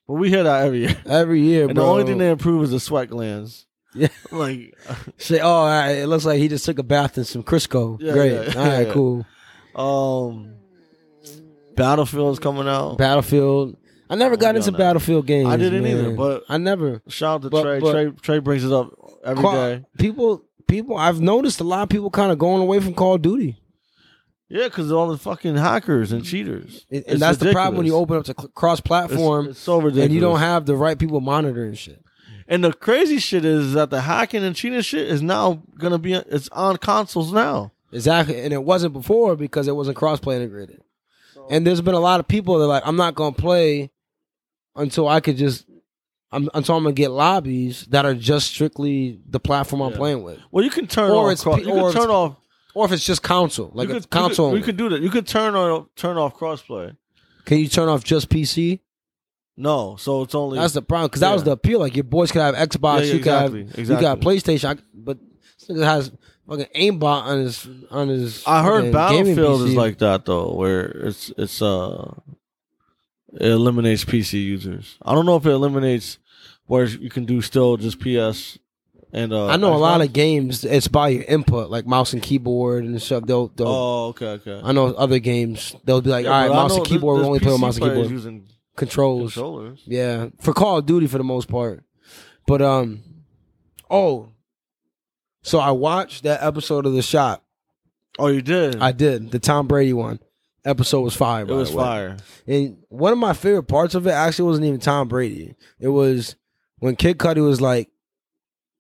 But 0.06 0.14
we 0.14 0.30
hear 0.30 0.42
that 0.42 0.64
every 0.64 0.80
year. 0.80 0.96
Every 1.06 1.40
year, 1.42 1.64
And 1.66 1.74
bro. 1.74 1.84
the 1.84 1.90
only 1.90 2.04
thing 2.04 2.18
they 2.18 2.30
improve 2.30 2.62
is 2.62 2.70
the 2.70 2.80
sweat 2.80 3.10
glands. 3.10 3.66
Yeah. 3.94 4.08
Like 4.32 4.74
say, 5.18 5.40
oh, 5.40 5.48
all 5.48 5.66
right, 5.66 5.90
it 5.92 6.06
looks 6.06 6.24
like 6.24 6.38
he 6.38 6.48
just 6.48 6.64
took 6.64 6.78
a 6.78 6.82
bath 6.82 7.18
in 7.18 7.24
some 7.24 7.42
Crisco. 7.42 7.98
Yeah, 8.00 8.12
Great. 8.12 8.32
yeah, 8.32 8.52
all 8.56 8.66
right, 8.68 8.86
yeah. 8.86 8.92
cool. 8.92 9.26
Um 9.78 10.54
Battlefield's 11.74 12.38
coming 12.38 12.66
out. 12.68 12.98
Battlefield. 12.98 13.76
I 14.10 14.16
never 14.16 14.36
got 14.36 14.56
into 14.56 14.70
that. 14.70 14.78
Battlefield 14.78 15.26
games. 15.26 15.48
I 15.48 15.56
didn't 15.56 15.82
man. 15.82 15.96
either, 15.98 16.10
but- 16.16 16.42
I 16.48 16.56
never. 16.58 17.02
Shout 17.08 17.36
out 17.36 17.42
to 17.42 17.50
But- 17.50 17.62
Trey. 17.62 17.80
but- 17.80 17.92
Trey. 17.92 18.10
Trey 18.22 18.38
brings 18.40 18.64
it 18.64 18.72
up 18.72 18.92
every 19.24 19.42
day. 19.42 19.48
Call- 19.82 19.90
People, 19.98 20.42
people. 20.66 20.96
I've 20.96 21.20
noticed 21.20 21.60
a 21.60 21.64
lot 21.64 21.82
of 21.82 21.88
people 21.88 22.10
kind 22.10 22.32
of 22.32 22.38
going 22.38 22.62
away 22.62 22.80
from 22.80 22.94
Call 22.94 23.14
of 23.14 23.22
Duty, 23.22 23.58
Yeah, 24.48 24.64
because 24.64 24.90
all 24.90 25.08
the 25.08 25.18
fucking 25.18 25.56
hackers 25.56 26.10
and 26.10 26.24
cheaters. 26.24 26.86
and, 26.90 27.04
and 27.06 27.20
that's 27.20 27.38
the 27.38 27.52
problem 27.52 27.76
when 27.76 27.86
you 27.86 27.94
open 27.94 28.16
up 28.16 28.24
to 28.24 28.34
cross 28.34 28.80
platform 28.80 29.52
so 29.52 29.76
ridiculous. 29.76 30.06
and 30.06 30.14
you 30.14 30.20
don't 30.20 30.38
have 30.40 30.64
the 30.66 30.74
right 30.74 30.98
people 30.98 31.20
monitoring 31.20 31.74
shit. 31.74 32.02
And 32.50 32.64
the 32.64 32.72
crazy 32.72 33.18
shit 33.18 33.44
is 33.44 33.74
that 33.74 33.90
the 33.90 34.00
hacking 34.00 34.42
and 34.42 34.56
cheating 34.56 34.80
shit 34.80 35.06
is 35.06 35.20
now 35.20 35.62
gonna 35.78 35.98
be 35.98 36.14
it's 36.14 36.48
on 36.48 36.78
consoles 36.78 37.30
now. 37.30 37.72
Exactly, 37.92 38.40
and 38.40 38.52
it 38.52 38.62
wasn't 38.62 38.92
before 38.92 39.34
because 39.36 39.66
it 39.68 39.74
wasn't 39.76 39.96
crossplay 39.96 40.36
integrated. 40.36 40.82
And 41.50 41.66
there's 41.66 41.80
been 41.80 41.94
a 41.94 42.00
lot 42.00 42.20
of 42.20 42.28
people 42.28 42.58
that 42.58 42.64
are 42.64 42.68
like, 42.68 42.82
I'm 42.86 42.96
not 42.96 43.14
gonna 43.14 43.32
play 43.34 43.90
until 44.76 45.08
I 45.08 45.20
could 45.20 45.36
just, 45.38 45.64
I'm, 46.30 46.50
until 46.52 46.76
I'm 46.76 46.82
gonna 46.82 46.92
get 46.92 47.10
lobbies 47.10 47.86
that 47.86 48.04
are 48.04 48.14
just 48.14 48.48
strictly 48.48 49.18
the 49.26 49.40
platform 49.40 49.80
I'm 49.80 49.92
Yeah. 49.92 49.96
playing 49.96 50.22
with, 50.22 50.38
Well, 50.50 50.62
you 50.64 50.70
can 50.70 50.86
turn 50.86 51.10
Or 51.10 51.26
off. 51.26 51.32
it's 51.32 51.42
cro- 51.42 51.56
you 51.56 51.70
or 51.70 51.74
can 51.74 51.78
it's- 51.88 51.94
turn 51.94 52.10
off. 52.10 52.36
or 52.74 52.84
if 52.84 52.92
it's 52.92 53.04
just 53.06 53.22
console, 53.22 53.70
like 53.72 53.88
you 53.88 53.94
could, 53.94 54.10
console. 54.10 54.54
you 54.56 54.62
could 54.62 54.76
do 54.76 54.90
that. 54.90 55.00
You 55.00 55.08
could 55.10 55.26
turn 55.26 55.54
on 55.54 55.86
turn 55.96 56.18
off 56.18 56.36
crossplay. 56.36 56.94
Can 57.46 57.58
you 57.58 57.68
turn 57.68 57.88
off 57.88 58.04
just 58.04 58.28
PC? 58.28 58.80
No, 59.56 59.96
so 59.98 60.22
it's 60.22 60.34
only 60.34 60.58
That's 60.58 60.74
the 60.74 60.82
problem 60.82 61.08
because 61.08 61.20
that 61.22 61.32
was 61.32 61.42
the 61.44 61.52
appeal. 61.52 61.80
Like 61.80 61.96
your 61.96 62.04
boys 62.04 62.30
could 62.30 62.42
have 62.42 62.54
Xbox, 62.54 62.98
Yeah, 63.00 63.04
yeah, 63.06 63.12
you 63.14 63.18
could 63.20 63.32
have 63.32 63.54
exactly, 63.54 63.82
you 63.82 63.88
got 64.00 64.18
exactly. 64.18 64.36
PlayStation, 64.56 64.76
I, 64.78 64.82
but 64.94 65.18
this 65.58 65.76
nigga 65.76 65.84
has 65.84 66.12
fucking 66.48 66.66
aimbot 66.74 67.22
on 67.24 67.38
his 67.40 67.68
on 67.90 68.08
his. 68.08 68.42
I 68.46 68.62
heard 68.62 68.92
Battlefield 68.92 69.62
is 69.62 69.74
like 69.74 69.98
that 69.98 70.24
though, 70.24 70.52
where 70.54 70.86
it's 70.86 71.30
it's 71.36 71.60
uh 71.62 72.14
it 73.34 73.50
eliminates 73.50 74.04
PC 74.04 74.42
users. 74.44 74.96
I 75.02 75.14
don't 75.14 75.26
know 75.26 75.36
if 75.36 75.46
it 75.46 75.50
eliminates 75.50 76.18
where 76.66 76.84
you 76.84 77.10
can 77.10 77.24
do 77.24 77.40
still 77.42 77.76
just 77.76 78.00
PS 78.00 78.58
and 79.12 79.32
uh 79.32 79.46
I 79.46 79.56
know 79.56 79.74
a 79.74 79.76
lot 79.76 80.00
of 80.00 80.12
games. 80.12 80.64
It's 80.64 80.88
by 80.88 81.08
your 81.10 81.24
input, 81.24 81.70
like 81.70 81.86
mouse 81.86 82.12
and 82.12 82.22
keyboard 82.22 82.84
and 82.84 83.00
stuff. 83.00 83.24
They'll, 83.26 83.48
they'll 83.48 83.68
Oh, 83.68 84.06
okay, 84.08 84.26
okay. 84.26 84.60
I 84.62 84.72
know 84.72 84.86
other 84.94 85.18
games. 85.18 85.74
They'll 85.84 86.00
be 86.00 86.10
like, 86.10 86.24
Yeah, 86.24 86.32
all 86.32 86.40
right, 86.48 86.54
mouse 86.54 86.76
and 86.76 86.86
keyboard. 86.86 87.16
there's- 87.18 87.24
We 87.24 87.28
only 87.28 87.40
play 87.40 87.52
with 87.52 87.60
mouse 87.60 87.76
and 87.76 87.86
keyboard. 87.86 88.10
using 88.10 88.46
Controls. 88.76 89.34
controllers. 89.34 89.82
Yeah, 89.86 90.28
for 90.40 90.52
Call 90.52 90.78
of 90.78 90.86
Duty 90.86 91.06
for 91.08 91.18
the 91.18 91.24
most 91.24 91.48
part. 91.48 91.84
But 92.46 92.62
um, 92.62 93.00
oh, 93.90 94.28
so 95.48 95.58
I 95.58 95.70
watched 95.72 96.22
that 96.24 96.42
episode 96.42 96.86
of 96.86 96.92
The 96.92 97.02
Shop. 97.02 97.44
Oh, 98.18 98.26
you 98.28 98.42
did. 98.42 98.80
I 98.80 98.92
did 98.92 99.30
the 99.30 99.38
Tom 99.38 99.66
Brady 99.68 99.92
one. 99.92 100.18
Episode 100.64 101.00
was 101.02 101.14
fire. 101.14 101.44
it 101.44 101.50
was 101.52 101.70
fire. 101.70 102.16
And 102.46 102.78
one 102.88 103.12
of 103.12 103.18
my 103.18 103.32
favorite 103.32 103.62
parts 103.64 103.94
of 103.94 104.06
it 104.06 104.10
actually 104.10 104.46
wasn't 104.48 104.66
even 104.66 104.80
Tom 104.80 105.08
Brady. 105.08 105.54
It 105.78 105.88
was 105.88 106.36
when 106.78 106.96
Kid 106.96 107.16
Cudi 107.18 107.42
was 107.42 107.60
like, 107.60 107.88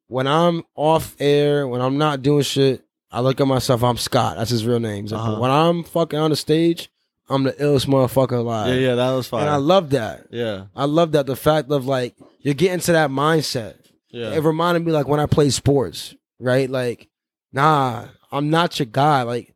"When 0.08 0.26
I'm 0.26 0.64
off 0.74 1.16
air, 1.18 1.66
when 1.66 1.80
I'm 1.80 1.96
not 1.96 2.22
doing 2.22 2.42
shit, 2.42 2.84
I 3.10 3.20
look 3.20 3.40
at 3.40 3.46
myself. 3.46 3.82
I'm 3.82 3.96
Scott. 3.96 4.36
That's 4.36 4.50
his 4.50 4.66
real 4.66 4.80
name. 4.80 5.06
Like, 5.06 5.14
Uh-huh. 5.20 5.40
When 5.40 5.50
I'm 5.50 5.82
fucking 5.84 6.18
on 6.18 6.30
the 6.30 6.36
stage, 6.36 6.90
I'm 7.28 7.44
the 7.44 7.52
illest 7.52 7.86
motherfucker 7.86 8.32
alive. 8.38 8.74
Yeah, 8.74 8.88
yeah, 8.88 8.94
that 8.96 9.10
was 9.12 9.26
fire. 9.28 9.42
And 9.42 9.50
I 9.50 9.56
love 9.56 9.90
that. 9.90 10.26
yeah, 10.30 10.64
I 10.76 10.84
love 10.84 11.12
that. 11.12 11.26
The 11.26 11.36
fact 11.36 11.70
of 11.70 11.86
like 11.86 12.16
you're 12.40 12.54
getting 12.54 12.80
to 12.80 12.92
that 12.92 13.08
mindset. 13.10 13.76
yeah. 14.10 14.32
It 14.32 14.42
reminded 14.42 14.84
me 14.84 14.92
like 14.92 15.08
when 15.08 15.20
I 15.20 15.26
played 15.26 15.52
sports, 15.54 16.14
right? 16.38 16.68
Like, 16.70 17.08
nah, 17.52 18.06
I'm 18.32 18.50
not 18.50 18.78
your 18.78 18.86
guy. 18.86 19.22
Like, 19.22 19.54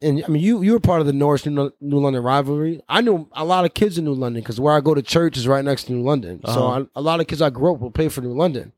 and 0.00 0.24
I 0.24 0.28
mean, 0.28 0.42
you 0.42 0.62
you 0.62 0.72
were 0.72 0.80
part 0.80 1.00
of 1.00 1.06
the 1.06 1.12
Norwich 1.12 1.44
New, 1.46 1.72
New 1.80 1.98
London 1.98 2.22
rivalry. 2.22 2.80
I 2.88 3.00
knew 3.00 3.28
a 3.32 3.44
lot 3.44 3.64
of 3.64 3.74
kids 3.74 3.98
in 3.98 4.04
New 4.04 4.14
London 4.14 4.42
because 4.42 4.60
where 4.60 4.74
I 4.74 4.80
go 4.80 4.94
to 4.94 5.02
church 5.02 5.36
is 5.36 5.48
right 5.48 5.64
next 5.64 5.84
to 5.84 5.92
New 5.92 6.02
London. 6.02 6.40
So 6.46 6.50
Uh-huh. 6.68 6.84
I, 6.94 6.98
a 6.98 7.02
lot 7.02 7.20
of 7.20 7.26
kids 7.26 7.42
I 7.42 7.50
grew 7.50 7.74
up 7.74 7.80
with 7.80 7.94
play 7.94 8.08
for 8.08 8.20
New 8.20 8.32
London. 8.34 8.72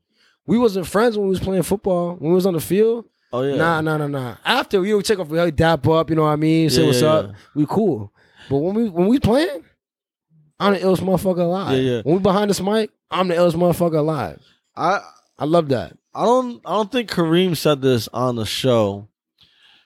We 0.47 0.57
wasn't 0.57 0.87
friends 0.87 1.17
when 1.17 1.25
we 1.27 1.29
was 1.29 1.39
playing 1.39 1.61
football. 1.63 2.15
When 2.15 2.31
we 2.31 2.35
was 2.35 2.47
on 2.47 2.53
the 2.55 2.59
field, 2.59 3.05
oh 3.31 3.43
yeah. 3.43 3.55
nah, 3.55 3.81
nah, 3.81 3.97
nah, 3.97 4.07
nah. 4.07 4.35
After 4.43 4.81
we 4.81 4.93
would 4.93 5.05
take 5.05 5.19
off, 5.19 5.27
we 5.27 5.37
would 5.37 5.55
dap 5.55 5.87
up. 5.87 6.09
You 6.09 6.15
know 6.15 6.23
what 6.23 6.29
I 6.29 6.35
mean? 6.37 6.69
Say 6.71 6.81
Yeah, 6.81 6.87
what's 6.87 7.01
yeah, 7.01 7.07
up. 7.09 7.25
yeah. 7.27 7.33
We 7.53 7.65
cool. 7.67 8.11
But 8.49 8.57
when 8.57 8.73
we 8.73 8.89
when 8.89 9.07
we 9.07 9.19
playing, 9.19 9.63
I'm 10.59 10.73
the 10.73 10.79
illest 10.79 11.01
motherfucker 11.01 11.39
alive. 11.39 11.77
Yeah, 11.77 11.91
yeah. 11.97 12.01
When 12.01 12.15
we 12.15 12.21
behind 12.21 12.49
this 12.49 12.59
mic, 12.61 12.89
I'm 13.11 13.27
the 13.27 13.35
illest 13.35 13.53
motherfucker 13.53 13.97
alive. 13.99 14.41
I 14.75 15.01
I 15.37 15.45
love 15.45 15.69
that. 15.69 15.95
I 16.13 16.25
don't 16.25 16.61
I 16.65 16.73
don't 16.73 16.91
think 16.91 17.09
Kareem 17.09 17.55
said 17.55 17.81
this 17.81 18.07
on 18.13 18.35
the 18.35 18.45
show. 18.45 19.07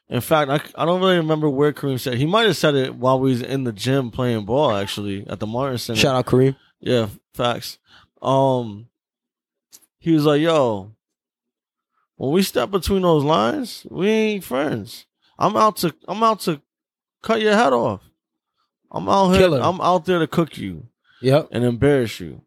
In 0.07 0.21
fact, 0.21 0.51
I, 0.51 0.81
I 0.81 0.85
don't 0.85 1.01
really 1.01 1.17
remember 1.17 1.49
where 1.49 1.73
Kareem 1.73 1.99
said. 1.99 2.15
He 2.15 2.25
might 2.27 2.45
have 2.45 2.57
said 2.57 2.75
it 2.75 2.95
while 2.95 3.19
we 3.19 3.31
was 3.31 3.41
in 3.41 3.63
the 3.63 3.71
gym 3.73 4.11
playing 4.11 4.45
ball. 4.45 4.75
Actually, 4.75 5.25
at 5.27 5.39
the 5.39 5.47
Martin 5.47 5.77
Center. 5.79 5.99
Shout 5.99 6.15
out 6.15 6.25
Kareem. 6.25 6.55
Yeah, 6.79 7.07
facts. 7.33 7.79
Um, 8.21 8.87
he 9.99 10.11
was 10.13 10.25
like, 10.25 10.41
"Yo, 10.41 10.91
when 12.17 12.31
we 12.31 12.43
step 12.43 12.69
between 12.71 13.01
those 13.01 13.23
lines, 13.23 13.85
we 13.89 14.09
ain't 14.09 14.43
friends. 14.43 15.05
I'm 15.39 15.55
out 15.57 15.77
to 15.77 15.93
I'm 16.07 16.21
out 16.23 16.41
to 16.41 16.61
cut 17.21 17.41
your 17.41 17.53
head 17.53 17.73
off. 17.73 18.01
I'm 18.91 19.09
out 19.09 19.31
here. 19.31 19.49
I'm 19.53 19.81
out 19.81 20.05
there 20.05 20.19
to 20.19 20.27
cook 20.27 20.57
you 20.57 20.87
Yep. 21.21 21.49
and 21.51 21.63
embarrass 21.63 22.19
you." 22.19 22.41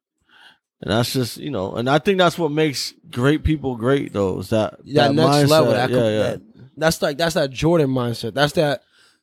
And 0.81 0.93
that's 0.93 1.13
just 1.13 1.39
you 1.39 1.51
know, 1.51 1.75
and 1.75 1.89
I 1.91 1.99
think 1.99 2.19
that's 2.19 2.39
what 2.39 2.53
makes 2.53 2.95
great 3.11 3.43
people 3.43 3.77
great, 3.77 4.13
though. 4.13 4.39
Is 4.39 4.51
that 4.51 4.79
That, 4.95 5.15
next 5.15 5.29
mindset. 5.31 5.49
level. 5.49 5.73
That, 5.73 5.91
yeah, 5.91 5.97
yeah, 5.97 6.19
that- 6.19 6.43
that's 6.77 7.03
like 7.03 7.19
that's 7.19 7.35
that 7.35 7.51
Jordan 7.51 7.91
mindset. 7.91 8.35
That's 8.35 8.53
that 8.53 8.83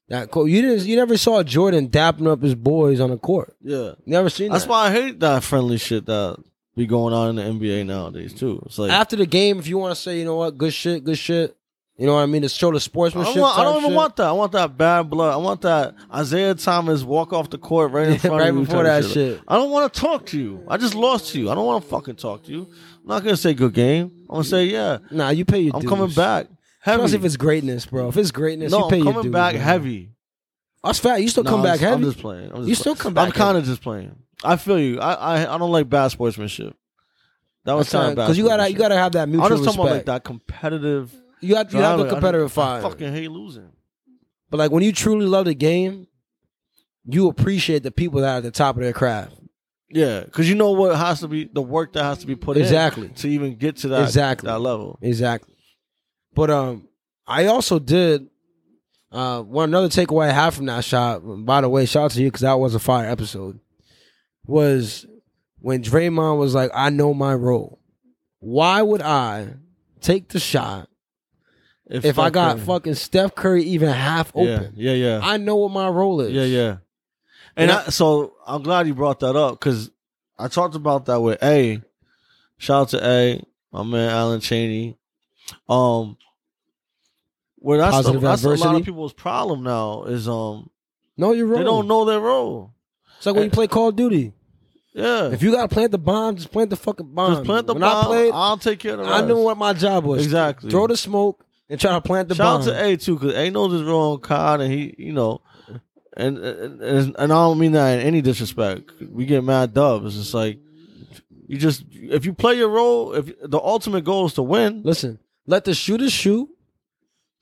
That 0.09 0.29
quote. 0.31 0.49
You 0.49 0.61
didn't. 0.61 0.85
You 0.85 0.97
never 0.97 1.15
saw 1.17 1.41
Jordan 1.43 1.87
dapping 1.89 2.27
up 2.27 2.41
his 2.43 2.53
boys 2.55 2.99
on 2.99 3.09
the 3.11 3.17
court. 3.17 3.55
Yeah, 3.63 3.93
Never 4.05 4.29
seen 4.29 4.51
that's 4.51 4.65
that. 4.65 4.69
why 4.69 4.87
I 4.87 4.91
hate 4.91 5.19
that 5.21 5.43
friendly 5.43 5.77
shit 5.77 6.05
that 6.07 6.37
be 6.75 6.85
going 6.85 7.13
on 7.13 7.29
in 7.29 7.35
the 7.59 7.67
NBA 7.67 7.85
nowadays 7.85 8.33
too. 8.33 8.61
It's 8.65 8.77
like 8.77 8.91
After 8.91 9.15
the 9.15 9.25
game, 9.25 9.57
if 9.57 9.67
you 9.67 9.77
want 9.77 9.95
to 9.95 9.99
say, 10.01 10.19
you 10.19 10.25
know 10.25 10.35
what, 10.35 10.57
good 10.57 10.73
shit, 10.73 11.05
good 11.05 11.17
shit. 11.17 11.55
You 11.97 12.05
know 12.05 12.15
what 12.15 12.19
I 12.23 12.25
mean? 12.25 12.41
To 12.41 12.49
show 12.49 12.71
the 12.71 12.75
I 12.75 12.79
sportsmanship. 12.79 13.35
don't, 13.35 13.41
want, 13.43 13.57
I 13.57 13.63
don't 13.63 13.77
even 13.77 13.89
shit. 13.91 13.95
want 13.95 14.15
that. 14.17 14.27
I 14.27 14.31
want 14.33 14.51
that 14.51 14.77
bad 14.77 15.03
blood. 15.09 15.33
I 15.33 15.37
want 15.37 15.61
that 15.61 15.95
Isiah 16.13 16.53
Thomas 16.55 17.03
walk 17.03 17.31
off 17.31 17.49
the 17.49 17.57
court 17.57 17.91
right 17.93 18.09
in 18.09 18.19
front 18.19 18.41
right 18.41 18.49
of 18.49 18.55
you. 18.55 18.65
before 18.65 18.83
that 18.83 19.05
of 19.05 19.11
shit. 19.11 19.39
I 19.47 19.55
don't 19.55 19.71
want 19.71 19.93
to 19.93 19.99
talk 20.01 20.25
to 20.27 20.37
you. 20.37 20.63
I 20.67 20.75
just 20.75 20.93
lost 20.93 21.31
to 21.31 21.39
you. 21.39 21.49
I 21.49 21.55
don't 21.55 21.65
want 21.65 21.83
to 21.83 21.89
fucking 21.89 22.15
talk 22.17 22.43
to 22.45 22.51
you. 22.51 22.63
I'm 23.03 23.07
not 23.07 23.23
gonna 23.23 23.37
say 23.37 23.53
good 23.53 23.73
game. 23.73 24.11
I'm 24.29 24.35
gonna 24.35 24.43
say 24.43 24.65
yeah. 24.65 24.97
Nah, 25.09 25.29
you 25.29 25.45
pay 25.45 25.59
your 25.59 25.73
I'm 25.75 25.81
dues. 25.81 25.89
coming 25.89 26.09
back 26.09 26.47
heavy. 26.81 27.01
Especially 27.03 27.19
if 27.19 27.25
it's 27.25 27.37
greatness, 27.37 27.85
bro. 27.85 28.09
If 28.09 28.17
it's 28.17 28.31
greatness, 28.31 28.71
no, 28.73 28.79
you 28.85 28.89
pay 28.89 28.97
I'm 28.97 29.03
your 29.03 29.13
coming 29.13 29.23
dues, 29.23 29.31
back 29.33 29.53
man. 29.53 29.63
heavy. 29.63 30.11
That's 30.83 30.99
fat. 30.99 31.21
You 31.21 31.29
still 31.29 31.43
No, 31.45 31.49
come 31.51 31.59
I'm 31.61 31.63
back 31.65 31.73
just- 31.79 31.83
heavy. 31.83 31.95
I'm 31.95 32.03
just 32.11 32.19
playing. 32.19 32.49
I'm 32.51 32.55
just 32.57 32.67
you 32.69 32.75
still 32.75 32.95
come 32.95 33.13
back. 33.13 33.27
I'm 33.27 33.31
kind 33.31 33.57
of 33.57 33.63
just 33.63 33.81
playing. 33.81 34.15
I 34.43 34.57
feel 34.57 34.79
you. 34.79 34.99
I, 34.99 35.13
I 35.13 35.55
I 35.55 35.57
don't 35.57 35.71
like 35.71 35.87
bad 35.87 36.09
sportsmanship. 36.09 36.75
That 37.63 37.73
was 37.73 37.89
kind 37.89 38.09
of 38.09 38.15
bad. 38.17 38.25
because 38.25 38.37
you 38.37 38.45
gotta 38.45 38.69
you 38.69 38.77
gotta 38.77 38.95
have 38.97 39.13
that 39.13 39.23
I'm 39.23 39.31
mutual 39.31 39.49
just 39.49 39.63
talking 39.63 39.79
about 39.79 39.83
like 39.83 39.91
respect. 39.93 40.05
that 40.07 40.23
competitive. 40.25 41.15
You 41.45 41.55
have 41.55 41.73
you 41.73 41.79
have. 41.79 41.99
I- 41.99 42.09
competitive 42.09 42.47
I 42.47 42.49
fire. 42.49 42.81
fucking 42.81 43.13
hate 43.13 43.31
losing. 43.31 43.69
But 44.49 44.57
like 44.57 44.71
when 44.71 44.83
you 44.83 44.91
truly 44.91 45.25
love 45.25 45.45
the 45.45 45.53
game, 45.55 46.07
you 47.05 47.27
appreciate 47.27 47.83
the 47.83 47.91
people 47.91 48.21
that 48.21 48.33
are 48.33 48.37
at 48.37 48.43
the 48.43 48.51
top 48.51 48.75
of 48.77 48.81
their 48.83 48.93
craft. 48.93 49.33
Yeah, 49.89 50.21
because 50.21 50.49
you 50.49 50.55
know 50.55 50.71
what 50.71 50.95
has 50.97 51.19
to 51.21 51.27
be 51.27 51.45
the 51.45 51.61
work 51.61 51.93
that 51.93 52.03
has 52.03 52.17
to 52.19 52.27
be 52.27 52.35
put 52.35 52.57
Exactly. 52.57 53.07
in 53.07 53.13
to 53.15 53.27
even 53.29 53.55
get 53.55 53.77
to 53.77 53.87
that 53.89 54.03
Exactly. 54.03 54.47
that 54.47 54.59
level. 54.59 54.97
Exactly. 55.01 55.53
But 56.33 56.49
um, 56.49 56.87
I 57.27 57.45
also 57.45 57.79
did 57.79 58.27
uh 59.11 59.41
one 59.43 59.69
another 59.69 59.87
takeaway 59.87 60.29
I 60.29 60.33
have 60.33 60.55
from 60.55 60.65
that 60.65 60.83
Shop. 60.83 61.21
By 61.23 61.61
the 61.61 61.69
way, 61.69 61.85
shout 61.85 62.05
out 62.05 62.11
to 62.11 62.21
you 62.21 62.27
because 62.27 62.41
that 62.41 62.59
was 62.59 62.75
a 62.75 62.79
fire 62.79 63.05
episode. 63.09 63.59
Was 64.45 65.05
when 65.59 65.81
Draymond 65.83 66.37
was 66.39 66.53
like, 66.53 66.71
"I 66.73 66.89
know 66.89 67.13
my 67.13 67.33
role." 67.33 67.79
Why 68.39 68.81
would 68.81 69.01
I 69.01 69.53
take 70.01 70.29
the 70.29 70.39
shot 70.39 70.89
if 71.87 72.17
I 72.19 72.29
got 72.29 72.57
Curry- 72.57 72.65
fucking 72.65 72.95
Steph 72.95 73.35
Curry 73.35 73.63
even 73.63 73.89
half 73.89 74.31
open? 74.35 74.73
yeah, 74.75 74.93
yeah, 74.93 75.19
I 75.23 75.37
know 75.37 75.55
what 75.57 75.71
my 75.71 75.87
role 75.87 76.21
is. 76.21 76.31
yeah, 76.33 76.43
yeah. 76.43 76.77
And 77.57 77.69
And 77.69 77.71
I, 77.71 77.83
so 77.89 78.33
I'm 78.45 78.63
glad 78.63 78.85
you 78.87 78.93
brought 78.93 79.19
that 79.21 79.35
up 79.35 79.59
because 79.59 79.89
I 80.37 80.47
talked 80.49 80.75
about 80.75 81.05
that 81.05 81.21
with 81.21 81.41
A. 81.43 81.81
Shout 82.57 82.81
out 82.81 82.89
to 82.89 83.05
A, 83.07 83.41
my 83.71 83.83
man 83.83 84.09
Alan 84.09 84.39
Cheney. 84.41 84.97
Um, 85.69 86.17
where 87.57 87.77
that's, 87.77 87.95
the, 87.97 88.03
Positive 88.03 88.21
that's 88.21 88.43
a 88.43 88.49
lot 88.49 88.75
of 88.75 88.83
people's 88.83 89.13
problem 89.13 89.63
now 89.63 90.03
is 90.03 90.27
um 90.27 90.69
Know 91.17 91.31
your 91.33 91.45
role. 91.47 91.57
they 91.59 91.63
don't 91.63 91.87
know 91.87 92.03
their 92.05 92.19
role. 92.19 92.73
It's 93.17 93.25
like 93.25 93.35
when 93.35 93.45
you 93.45 93.49
play 93.51 93.67
Call 93.67 93.89
of 93.89 93.95
Duty. 93.95 94.33
Yeah, 94.93 95.29
If 95.31 95.43
you 95.43 95.51
gotta 95.51 95.67
plant 95.67 95.91
the 95.91 95.97
bomb, 95.97 96.35
just 96.37 96.51
plant 96.51 96.69
the 96.69 96.75
fucking 96.77 97.13
bomb. 97.13 97.33
just 97.33 97.45
plant 97.45 97.67
the 97.67 97.73
when 97.73 97.81
bomb. 97.81 98.05
I 98.05 98.07
played, 98.07 98.31
I'll 98.33 98.57
take 98.57 98.79
care 98.79 98.93
of 98.93 98.99
the 98.99 99.05
I 99.05 99.21
knew 99.21 99.41
what 99.41 99.57
my 99.57 99.73
job 99.73 100.03
was. 100.05 100.23
Exactly. 100.23 100.69
Throw 100.71 100.87
the 100.87 100.95
smoke 100.97 101.44
and 101.69 101.79
try 101.79 101.93
to 101.93 102.01
plant 102.01 102.29
the 102.29 102.35
Shout 102.35 102.61
bomb. 102.61 102.69
out 102.69 102.73
to 102.79 102.85
A 102.85 102.97
too, 102.97 103.15
because 103.17 103.35
A 103.35 103.49
knows 103.49 103.71
his 103.73 103.83
role 103.83 104.13
on 104.13 104.19
COD, 104.19 104.61
and 104.61 104.71
he, 104.73 104.95
you 104.97 105.13
know, 105.13 105.41
and, 106.17 106.37
and 106.37 106.81
and 106.81 107.15
I 107.17 107.25
don't 107.27 107.59
mean 107.59 107.73
that 107.73 107.99
in 107.99 108.05
any 108.05 108.21
disrespect. 108.21 108.91
We 109.09 109.25
get 109.25 109.43
mad 109.43 109.73
dubs. 109.73 110.05
It's 110.07 110.15
just 110.15 110.33
like 110.33 110.59
you 111.47 111.57
just 111.57 111.83
if 111.91 112.25
you 112.25 112.33
play 112.33 112.55
your 112.55 112.69
role, 112.69 113.13
if 113.13 113.25
the 113.41 113.59
ultimate 113.59 114.03
goal 114.03 114.25
is 114.27 114.33
to 114.35 114.43
win, 114.43 114.81
Listen, 114.83 115.19
let 115.45 115.65
the 115.65 115.73
shooter 115.73 116.09
shoot. 116.09 116.49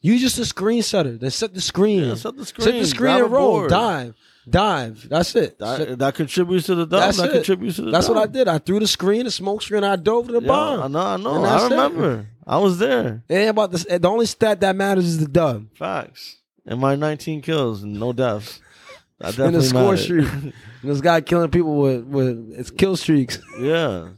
You 0.01 0.19
just 0.19 0.37
a 0.37 0.43
screen 0.45 0.81
setter. 0.83 1.15
Then 1.17 1.31
set 1.31 1.53
the 1.53 1.61
screen. 1.61 2.03
yeah, 2.03 2.15
set 2.15 2.35
the 2.35 2.45
screen, 2.45 2.65
set 2.65 2.73
the 2.73 2.85
screen 2.85 3.15
and 3.21 3.31
roll. 3.31 3.51
board. 3.59 3.69
Dive. 3.69 4.15
Dive. 4.49 5.07
That's 5.07 5.33
it. 5.37 5.57
That, 5.59 5.97
that 5.99 6.15
contributes 6.15 6.65
to 6.65 6.75
the 6.75 6.85
dub. 6.85 6.99
That's 6.99 7.17
that 7.17 7.29
it. 7.29 7.33
contributes 7.35 7.77
to 7.77 7.83
the 7.83 7.91
That's 7.91 8.07
dub. 8.07 8.17
what 8.17 8.23
I 8.27 8.29
did. 8.29 8.49
I 8.49 8.57
threw 8.57 8.81
the 8.81 8.87
screen, 8.87 9.23
the 9.23 9.31
smoke 9.31 9.61
screen. 9.61 9.85
And 9.85 9.93
I 9.93 9.95
dove 9.95 10.25
to 10.27 10.33
the 10.33 10.41
Yeah, 10.41 10.47
bomb. 10.47 10.81
I 10.81 10.87
know. 10.89 10.99
I 10.99 11.15
know. 11.15 11.45
I 11.45 11.69
that's 11.69 11.95
it. 12.03 12.25
I 12.45 12.57
was 12.57 12.77
there. 12.79 13.23
It 13.29 13.35
ain't 13.35 13.49
about 13.49 13.71
this. 13.71 13.85
The 13.85 14.07
only 14.09 14.25
stat 14.25 14.59
that 14.61 14.75
matters 14.75 15.05
is 15.05 15.19
the 15.19 15.27
dub 15.27 15.67
Facts. 15.75 16.37
And 16.65 16.79
my 16.79 16.95
19 16.95 17.41
kills 17.41 17.83
and 17.83 17.99
no 17.99 18.13
deaths. 18.13 18.59
That 19.19 19.37
and 19.39 19.55
the 19.55 19.63
score 19.63 19.95
streak. 19.97 20.27
and 20.33 20.53
this 20.83 21.01
guy 21.01 21.21
killing 21.21 21.49
people 21.51 21.77
with 21.77 22.03
with 22.03 22.53
it's 22.57 22.71
kill 22.71 22.97
streaks, 22.97 23.39
yeah, 23.57 24.09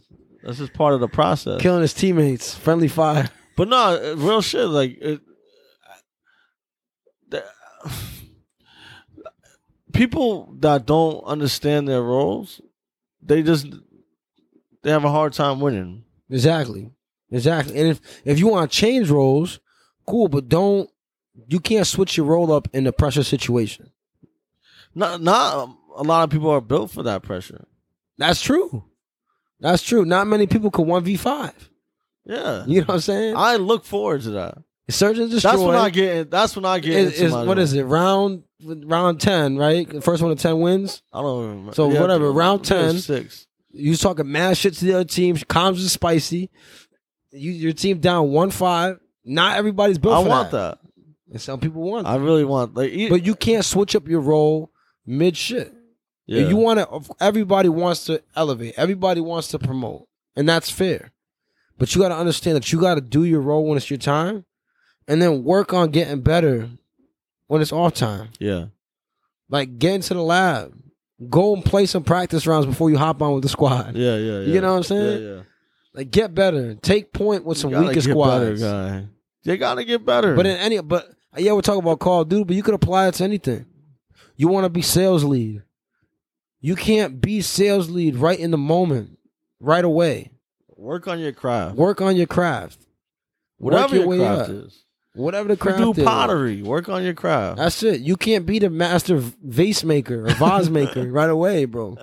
that's 0.41 0.57
just 0.57 0.73
part 0.73 0.93
of 0.95 0.99
the 0.99 1.07
process. 1.07 1.61
killing 1.61 1.81
his 1.81 1.93
teammates. 1.93 2.55
Friendly 2.55 2.87
fire. 2.87 3.29
But 3.55 3.67
no, 3.67 3.77
uh, 3.77 4.15
real 4.17 4.41
shit. 4.41 4.65
Like 4.67 4.97
it, 4.99 5.21
the- 7.29 7.45
people 9.93 10.53
that 10.59 10.85
don't 10.85 11.23
understand 11.23 11.87
their 11.87 12.01
roles, 12.01 12.61
they 13.21 13.43
just 13.43 13.67
they 14.83 14.91
have 14.91 15.05
a 15.05 15.11
hard 15.11 15.33
time 15.33 15.59
winning. 15.59 16.03
Exactly. 16.29 16.89
Exactly. 17.35 17.77
And 17.79 17.89
if 17.89 18.01
if 18.25 18.39
you 18.39 18.47
want 18.47 18.71
to 18.71 18.77
change 18.77 19.09
roles, 19.09 19.59
cool, 20.07 20.27
but 20.27 20.47
don't 20.49 20.89
you 21.47 21.59
can't 21.59 21.85
switch 21.85 22.15
your 22.17 22.25
role 22.25 22.51
up 22.51 22.67
in 22.73 22.87
a 22.87 22.91
pressure 22.91 23.23
situation. 23.23 23.91
Not 24.93 25.21
not 25.21 25.55
um, 25.55 25.77
a 25.97 26.03
lot 26.03 26.23
of 26.23 26.29
people 26.29 26.49
are 26.49 26.61
built 26.61 26.91
for 26.91 27.03
that 27.03 27.23
pressure. 27.23 27.65
That's 28.17 28.41
true. 28.41 28.85
That's 29.59 29.83
true. 29.83 30.05
Not 30.05 30.27
many 30.27 30.47
people 30.47 30.71
could 30.71 30.87
one 30.87 31.03
v 31.03 31.17
five. 31.17 31.69
Yeah, 32.25 32.65
You 32.65 32.79
know 32.81 32.87
what 32.87 32.93
I'm 32.95 32.99
saying? 33.01 33.35
I 33.37 33.57
look 33.57 33.85
forward 33.85 34.21
to 34.23 34.31
that. 34.31 34.57
Search 34.89 35.17
and 35.17 35.29
destroy. 35.29 35.51
That's 35.51 35.61
when 35.63 35.75
I 35.75 35.89
get. 35.89 36.31
That's 36.31 36.55
when 36.55 36.65
I 36.65 36.79
get. 36.79 36.93
is, 36.95 37.21
is- 37.21 37.31
what 37.33 37.59
is 37.59 37.73
it? 37.73 37.83
Round 37.83 38.43
round 38.63 39.19
ten, 39.19 39.57
right? 39.57 39.87
The 39.87 40.01
first 40.01 40.21
one 40.23 40.35
to 40.35 40.41
ten 40.41 40.59
wins. 40.59 41.01
I 41.13 41.21
don't 41.21 41.49
remember. 41.49 41.73
So 41.73 41.87
whatever, 41.87 42.31
round 42.31 42.63
10. 42.65 42.99
six. 42.99 43.47
You 43.71 43.89
was 43.89 43.99
talking 43.99 44.31
mad 44.31 44.57
shit 44.57 44.73
to 44.75 44.85
the 44.85 44.93
other 44.93 45.03
team. 45.03 45.35
Comms 45.35 45.77
is 45.77 45.91
spicy. 45.91 46.49
You 47.35 47.51
your 47.51 47.73
team 47.73 47.99
down 47.99 48.29
one 48.31 48.49
five. 48.51 48.99
Not 49.23 49.57
everybody's 49.57 49.97
built 49.97 50.13
for 50.15 50.19
it. 50.19 50.21
I 50.21 50.23
for 50.23 50.29
want 50.29 50.51
that. 50.51 50.79
that. 50.81 50.91
And 51.31 51.41
some 51.41 51.59
people 51.59 51.81
want. 51.81 52.05
I 52.07 52.15
really 52.17 52.45
want. 52.45 52.75
Like, 52.75 52.91
e- 52.91 53.09
but 53.09 53.25
you 53.25 53.35
can't 53.35 53.65
switch 53.65 53.95
up 53.95 54.07
your 54.07 54.21
role 54.21 54.71
mid 55.05 55.35
shit. 55.35 55.73
yeah. 56.27 56.47
You 56.47 56.55
want 56.57 56.79
to. 56.79 57.15
Everybody 57.19 57.69
wants 57.69 58.05
to 58.05 58.21
elevate. 58.35 58.75
Everybody 58.77 59.21
wants 59.21 59.47
to 59.49 59.59
promote, 59.59 60.07
and 60.35 60.47
that's 60.47 60.69
fair. 60.69 61.11
But 61.77 61.93
you 61.93 62.01
got 62.01 62.09
to 62.09 62.15
understand 62.15 62.55
that 62.55 62.71
you 62.71 62.79
got 62.79 62.95
to 62.95 63.01
do 63.01 63.23
your 63.25 63.41
role 63.41 63.65
when 63.67 63.75
it's 63.77 63.89
your 63.89 63.97
time, 63.97 64.45
and 65.07 65.21
then 65.21 65.43
work 65.43 65.73
on 65.73 65.89
getting 65.91 66.21
better 66.21 66.69
when 67.47 67.61
it's 67.61 67.73
off 67.73 67.93
time. 67.95 68.29
yeah. 68.39 68.65
Like 69.49 69.77
get 69.77 69.93
into 69.95 70.13
the 70.15 70.23
lab, 70.23 70.73
go 71.29 71.53
and 71.53 71.63
play 71.63 71.85
some 71.85 72.03
practice 72.03 72.47
rounds 72.47 72.65
before 72.65 72.89
you 72.89 72.97
hop 72.97 73.21
on 73.21 73.33
with 73.33 73.43
the 73.43 73.49
squad. 73.49 73.95
Yeah, 73.95 74.15
yeah, 74.17 74.39
yeah. 74.39 74.53
You 74.53 74.61
know 74.61 74.71
what 74.71 74.77
I'm 74.77 74.83
saying? 74.83 75.21
Yeah, 75.23 75.35
yeah. 75.35 75.41
Like 75.95 76.11
get 76.11 76.35
better, 76.35 76.75
take 76.75 77.13
point 77.13 77.45
with 77.45 77.57
some 77.57 77.71
weaker 77.71 78.01
squads. 78.01 78.61
Better. 78.61 79.09
They 79.45 79.57
gotta 79.57 79.85
get 79.85 80.05
better. 80.05 80.35
But 80.35 80.45
in 80.45 80.57
any, 80.57 80.81
but 80.81 81.09
yeah, 81.37 81.53
we're 81.53 81.61
talking 81.61 81.81
about 81.81 81.99
Call 81.99 82.21
of 82.21 82.29
Duty, 82.29 82.43
but 82.43 82.55
you 82.55 82.63
could 82.63 82.73
apply 82.73 83.07
it 83.07 83.13
to 83.15 83.23
anything. 83.23 83.65
You 84.35 84.49
want 84.49 84.65
to 84.65 84.69
be 84.69 84.81
sales 84.81 85.23
lead. 85.23 85.63
You 86.59 86.75
can't 86.75 87.21
be 87.21 87.41
sales 87.41 87.89
lead 87.89 88.17
right 88.17 88.37
in 88.37 88.51
the 88.51 88.57
moment, 88.57 89.17
right 89.61 89.85
away. 89.85 90.31
work 90.75 91.07
on 91.07 91.19
your 91.19 91.31
craft. 91.31 91.75
Work 91.75 92.01
on 92.01 92.17
your 92.17 92.27
craft. 92.27 92.85
Whatever 93.57 93.83
Work 93.83 93.91
your 93.91 93.99
your 94.01 94.07
way 94.09 94.17
craft 94.17 94.49
up. 94.49 94.49
is. 94.49 94.83
Whatever 95.15 95.47
the 95.47 95.53
You 95.53 95.57
craft 95.57 95.79
do 95.79 95.91
is. 95.93 96.03
pottery. 96.03 96.61
Work 96.61 96.89
on 96.89 97.03
your 97.03 97.13
craft. 97.13 97.57
That's 97.57 97.81
it. 97.83 98.01
You 98.01 98.17
can't 98.17 98.45
be 98.45 98.59
the 98.59 98.69
master 98.69 99.17
vase 99.17 99.83
maker 99.83 100.25
or 100.27 100.29
vase 100.33 100.69
maker 100.69 101.03
right 101.11 101.29
away, 101.29 101.65
bro. 101.65 101.97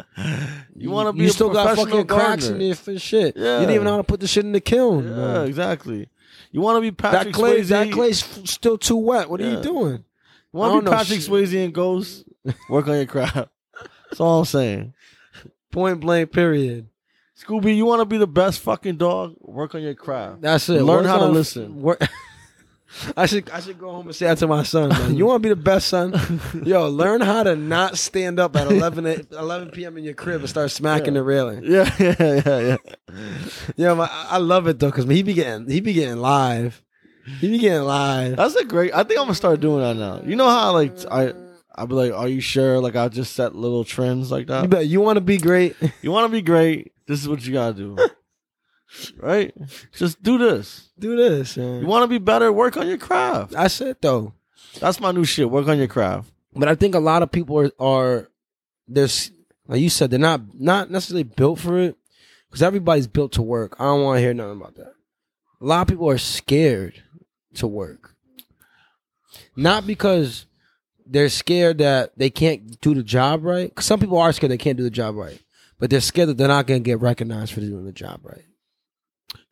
You 0.74 0.90
want 0.90 1.08
to 1.08 1.12
be 1.12 1.24
You 1.24 1.28
a 1.28 1.32
still 1.32 1.50
got 1.50 1.76
fucking 1.76 2.06
cracks 2.06 2.46
in 2.46 2.58
gardener. 2.58 2.64
your 2.64 2.96
f- 2.96 3.00
shit. 3.02 3.36
Yeah. 3.36 3.54
You 3.56 3.60
didn't 3.66 3.74
even 3.74 3.84
know 3.84 3.90
how 3.92 3.96
to 3.98 4.04
put 4.04 4.20
the 4.20 4.26
shit 4.26 4.44
in 4.44 4.52
the 4.52 4.60
kiln. 4.60 5.06
Yeah, 5.08 5.42
exactly. 5.42 6.08
You 6.50 6.60
want 6.62 6.76
to 6.76 6.80
be 6.80 6.90
That 6.90 6.98
Patrick 7.12 7.34
clay, 7.34 7.60
Swayze. 7.60 7.68
that 7.68 7.92
clay's 7.92 8.50
still 8.50 8.78
too 8.78 8.96
wet. 8.96 9.28
What 9.30 9.40
are 9.40 9.50
you 9.50 9.60
doing? 9.62 10.04
You 10.52 10.58
want 10.58 10.84
to 10.84 10.90
be 10.90 10.94
Patrick 10.96 11.20
shit. 11.20 11.30
Swayze 11.30 11.64
and 11.64 11.72
Ghost. 11.74 12.24
Work 12.68 12.88
on 12.88 12.96
your 12.96 13.06
craft. 13.06 13.48
That's 14.10 14.20
all 14.20 14.40
I'm 14.40 14.44
saying. 14.44 14.94
Point 15.70 16.00
blank. 16.00 16.32
Period. 16.32 16.88
Scooby, 17.38 17.74
you 17.76 17.84
want 17.86 18.00
to 18.00 18.04
be 18.04 18.18
the 18.18 18.26
best 18.26 18.60
fucking 18.60 18.96
dog? 18.96 19.34
Work 19.40 19.74
on 19.74 19.82
your 19.82 19.94
craft. 19.94 20.42
That's 20.42 20.68
it. 20.68 20.82
Learn 20.82 20.98
Work 20.98 21.06
how 21.06 21.18
to 21.18 21.26
listen. 21.26 21.80
Work. 21.82 22.00
I 23.16 23.26
should 23.26 23.48
I 23.50 23.60
should 23.60 23.78
go 23.78 23.90
home 23.90 24.06
and 24.06 24.14
say 24.14 24.26
that 24.26 24.38
to 24.38 24.46
my 24.46 24.62
son. 24.64 24.90
Man. 24.90 25.16
You 25.16 25.26
want 25.26 25.42
to 25.42 25.48
be 25.48 25.54
the 25.54 25.56
best 25.60 25.88
son? 25.88 26.12
Yo, 26.64 26.88
learn 26.88 27.20
how 27.20 27.42
to 27.42 27.56
not 27.56 27.96
stand 27.98 28.38
up 28.38 28.54
at 28.56 28.66
11, 28.70 29.06
a- 29.06 29.24
11 29.38 29.70
p.m. 29.70 29.96
in 29.96 30.04
your 30.04 30.14
crib 30.14 30.40
and 30.40 30.48
start 30.48 30.70
smacking 30.70 31.14
the 31.14 31.22
railing. 31.22 31.62
Yeah, 31.72 31.90
yeah, 31.98 32.14
yeah, 32.18 32.58
yeah. 32.60 32.76
Yeah, 33.76 33.94
my, 33.94 34.04
I 34.04 34.26
I 34.32 34.36
love 34.38 34.66
it 34.68 34.78
though 34.78 34.90
because 34.90 35.06
he 35.06 35.22
be 35.22 35.32
getting 35.34 35.68
he 35.68 35.80
be 35.80 35.92
getting 35.92 36.18
live. 36.18 36.82
He 37.40 37.48
be 37.50 37.58
getting 37.58 37.82
live. 37.82 38.36
That's 38.36 38.56
a 38.56 38.64
great. 38.64 38.92
I 38.94 39.04
think 39.04 39.18
I'm 39.20 39.26
gonna 39.26 39.34
start 39.36 39.60
doing 39.60 39.80
that 39.82 39.96
now. 39.96 40.20
You 40.28 40.36
know 40.36 40.48
how 40.48 40.72
like 40.72 40.92
I, 41.10 41.32
I'll 41.74 41.86
be 41.86 41.94
like, 41.94 42.12
"Are 42.12 42.28
you 42.28 42.40
sure?" 42.40 42.78
Like 42.80 42.96
I'll 42.96 43.08
just 43.08 43.34
set 43.34 43.54
little 43.54 43.84
trends 43.84 44.30
like 44.30 44.40
You 44.42 44.46
that. 44.54 44.70
bet 44.70 44.86
you 44.86 45.00
want 45.00 45.16
to 45.16 45.20
be 45.20 45.38
great. 45.38 45.76
You 46.02 46.10
want 46.10 46.24
to 46.26 46.32
be 46.32 46.42
great? 46.42 46.92
This 47.06 47.20
is 47.22 47.28
what 47.28 47.44
you 47.46 47.52
gotta 47.52 47.74
do, 47.74 47.96
right? 49.16 49.54
Just 49.92 50.22
do 50.22 50.38
this. 50.38 50.90
Do 50.98 51.16
this. 51.16 51.56
You 51.56 51.86
want 51.86 52.02
to 52.04 52.08
be 52.08 52.18
better? 52.18 52.52
Work 52.52 52.76
on 52.76 52.86
your 52.86 52.98
craft. 52.98 53.52
That's 53.52 53.80
it 53.80 54.00
though. 54.02 54.34
That's 54.80 55.00
my 55.00 55.12
new 55.12 55.24
shit. 55.24 55.50
Work 55.50 55.68
on 55.68 55.78
your 55.78 55.88
craft. 55.88 56.30
but 56.54 56.68
I 56.68 56.74
think 56.74 56.94
a 56.94 56.98
lot 57.00 57.22
of 57.22 57.30
people 57.30 57.58
are 57.58 57.70
are 57.78 58.28
there's 58.88 59.30
like 59.66 59.80
you 59.80 59.88
said 59.90 60.10
they're 60.10 60.18
not 60.18 60.40
not 60.58 60.90
necessarily 60.90 61.22
built 61.24 61.58
for 61.60 61.78
it 61.78 61.96
because 62.48 62.62
everybody's 62.62 63.06
built 63.06 63.32
to 63.32 63.42
work. 63.42 63.76
I 63.78 63.84
don't 63.84 64.02
want 64.02 64.16
to 64.18 64.20
hear 64.20 64.34
nothing 64.34 64.60
about 64.60 64.76
that. 64.76 64.92
A 65.60 65.64
lot 65.64 65.82
of 65.82 65.88
people 65.88 66.08
are 66.10 66.18
scared 66.18 67.02
to 67.54 67.66
work, 67.66 68.14
not 69.56 69.86
because 69.86 70.46
they're 71.06 71.28
scared 71.28 71.78
that 71.78 72.12
they 72.16 72.30
can't 72.30 72.80
do 72.80 72.94
the 72.94 73.02
job 73.02 73.44
right. 73.44 73.74
'Cause 73.74 73.84
some 73.86 74.00
people 74.00 74.18
are 74.18 74.32
scared 74.32 74.50
they 74.50 74.58
can't 74.58 74.76
do 74.76 74.82
the 74.84 74.90
job 74.90 75.14
right, 75.16 75.40
but 75.78 75.90
they're 75.90 76.00
scared 76.00 76.28
that 76.30 76.36
they're 76.38 76.48
not 76.48 76.66
going 76.66 76.82
to 76.82 76.84
get 76.84 77.00
recognized 77.00 77.52
for 77.52 77.60
doing 77.60 77.84
the 77.84 77.92
job 77.92 78.20
right. 78.24 78.44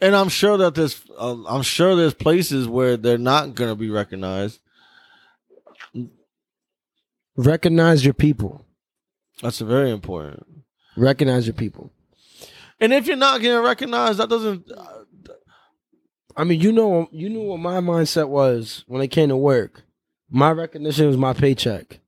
And 0.01 0.17
I'm 0.17 0.29
sure 0.29 0.57
that 0.59 0.75
there's, 0.75 1.03
uh, 1.19 1.37
I'm 1.47 1.63
sure 1.63 1.95
there's 1.95 2.15
places 2.15 2.67
where 2.67 2.97
they're 2.97 3.19
not 3.19 3.55
gonna 3.55 3.77
be 3.77 3.91
recognized. 3.91 4.61
Recognize 7.37 8.05
your 8.05 8.15
people. 8.15 8.65
That's 9.43 9.61
very 9.61 9.91
important. 9.91 10.47
Recognize 10.97 11.47
your 11.47 11.55
people. 11.55 11.93
And 12.81 12.93
if 12.93 13.07
you're 13.07 13.17
not 13.17 13.41
getting 13.41 13.63
recognized, 13.63 14.19
that 14.19 14.29
doesn't. 14.29 14.71
uh, 14.71 14.85
I 16.37 16.45
mean, 16.45 16.61
you 16.61 16.73
know, 16.73 17.09
you 17.13 17.29
knew 17.29 17.43
what 17.43 17.59
my 17.61 17.81
mindset 17.81 18.29
was 18.29 18.85
when 18.87 19.03
it 19.03 19.09
came 19.09 19.29
to 19.29 19.37
work. 19.37 19.83
My 20.31 20.51
recognition 20.53 21.07
was 21.07 21.17
my 21.17 21.33
paycheck. 21.33 22.01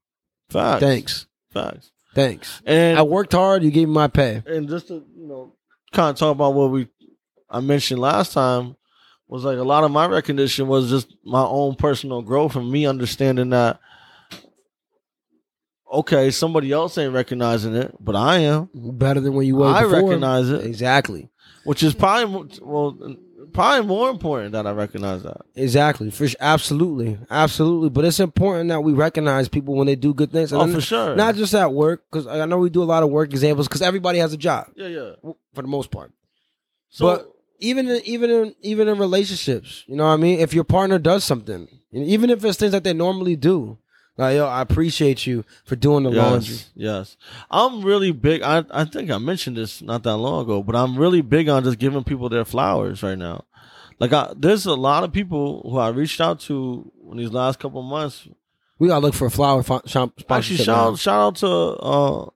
Facts. 0.49 0.81
Thanks, 0.81 1.27
Facts. 1.53 1.91
thanks. 2.15 2.63
And 2.65 2.99
I 2.99 3.03
worked 3.03 3.33
hard. 3.33 3.63
You 3.63 3.71
gave 3.71 3.89
me 3.89 3.95
my 3.95 4.09
pay. 4.09 4.43
and 4.47 4.69
just 4.69 4.89
to 4.89 5.05
you 5.17 5.27
know, 5.27 5.55
kind 5.93 6.11
of 6.11 6.17
talk 6.17 6.33
about 6.33 6.55
what 6.55 6.71
we 6.71 6.89
I 7.53 7.61
mentioned 7.61 8.01
last 8.01 8.33
time 8.33 8.77
was 9.29 9.45
like 9.45 9.59
a 9.59 9.63
lot 9.63 9.85
of 9.85 9.91
my 9.91 10.07
recognition 10.07 10.67
was 10.67 10.91
just 10.91 11.15
my 11.25 11.43
own 11.43 11.75
personal 11.77 12.23
growth 12.23 12.57
and 12.57 12.71
me 12.71 12.87
understanding 12.87 13.51
that. 13.51 13.79
Okay, 15.93 16.31
somebody 16.31 16.73
else 16.73 16.97
ain't 16.97 17.13
recognizing 17.13 17.75
it, 17.75 17.95
but 18.01 18.17
I 18.17 18.39
am. 18.39 18.71
Better 18.75 19.21
than 19.21 19.35
when 19.35 19.47
you 19.47 19.57
were. 19.57 19.67
I 19.67 19.83
before. 19.83 20.03
recognize 20.03 20.49
it, 20.49 20.65
Exactly. 20.65 21.29
which 21.65 21.83
is 21.83 21.93
probably 21.93 22.49
well, 22.63 23.17
probably 23.53 23.87
more 23.87 24.09
important 24.09 24.53
that 24.53 24.67
I 24.67 24.73
recognize 24.73 25.23
that. 25.25 25.43
Exactly. 25.55 26.11
For 26.11 26.27
absolutely, 26.41 27.19
absolutely. 27.31 27.91
But 27.91 28.07
it's 28.07 28.21
important 28.21 28.71
that 28.71 28.81
we 28.81 28.95
recognize 28.95 29.49
people 29.49 29.75
when 29.75 29.87
they 29.87 29.97
do 29.97 30.15
good 30.15 30.33
things. 30.33 30.53
And 30.53 30.63
Oh, 30.63 30.75
for 30.75 30.81
sure. 30.81 31.15
Not 31.15 31.35
just 31.35 31.55
at 31.55 31.73
work, 31.73 32.05
because 32.11 32.27
I 32.27 32.47
know 32.47 32.57
we 32.59 32.71
do 32.71 32.83
a 32.83 32.85
lot 32.85 33.03
of 33.03 33.11
work 33.11 33.31
examples. 33.31 33.69
Because 33.69 33.83
everybody 33.83 34.19
has 34.19 34.33
a 34.33 34.39
job 34.39 34.69
yeah, 34.75 34.87
yeah. 34.89 35.11
for 35.55 35.63
the 35.63 35.69
most 35.69 35.91
part. 35.91 36.13
So, 36.89 37.05
but 37.07 37.32
even 37.63 37.89
in, 37.89 38.01
even 38.05 38.31
in 38.31 38.55
even 38.61 38.89
in 38.89 38.99
relationships, 38.99 39.85
you 39.87 39.97
know 39.97 40.05
what 40.05 40.15
I 40.15 40.17
mean. 40.17 40.41
If 40.41 40.53
your 40.53 40.65
partner 40.65 40.99
does 40.99 41.25
something, 41.25 41.69
even 41.93 42.31
if 42.31 42.45
it's 42.45 42.59
things 42.59 42.73
that 42.73 42.85
they 42.85 42.93
normally 42.93 43.37
do, 43.37 43.79
like 44.19 44.37
yo, 44.37 44.47
I 44.47 44.61
appreciate 44.61 45.27
you 45.27 45.45
for 45.65 45.77
doing 45.77 46.05
the 46.05 46.11
laundry. 46.11 46.55
Yes, 46.55 46.71
yes. 46.75 47.17
I'm 47.51 47.83
really 47.83 48.13
big. 48.13 48.43
I 48.43 48.65
I 48.71 48.85
think 48.85 49.11
I 49.11 49.19
mentioned 49.19 49.57
this 49.57 49.81
not 49.81 50.03
that 50.03 50.17
long 50.17 50.45
ago, 50.45 50.63
but 50.63 50.77
I'm 50.77 50.99
really 50.99 51.23
big 51.23 51.49
on 51.49 51.65
just 51.65 51.79
giving 51.79 52.05
people 52.05 52.29
their 52.29 52.45
flowers 52.45 53.03
right 53.03 53.19
now. 53.19 53.45
Like, 53.99 54.13
I, 54.13 54.33
there's 54.37 54.67
a 54.67 54.75
lot 54.75 55.05
of 55.05 55.13
people 55.13 55.63
who 55.71 55.79
I 55.79 55.91
reached 55.91 56.21
out 56.21 56.41
to 56.41 56.91
in 57.13 57.19
these 57.19 57.31
last 57.31 57.61
couple 57.61 57.83
months. 57.83 58.27
We 58.79 58.89
gotta 58.89 59.01
look 59.07 59.15
for 59.15 59.27
a 59.27 59.31
flower 59.31 59.63
fo- 59.63 59.83
shop 59.87 60.13
Actually, 60.29 60.57
shout 60.57 60.91
now. 60.93 60.97
shout 60.97 61.21
out 61.21 61.37
to 61.37 61.47
uh, 61.47 62.31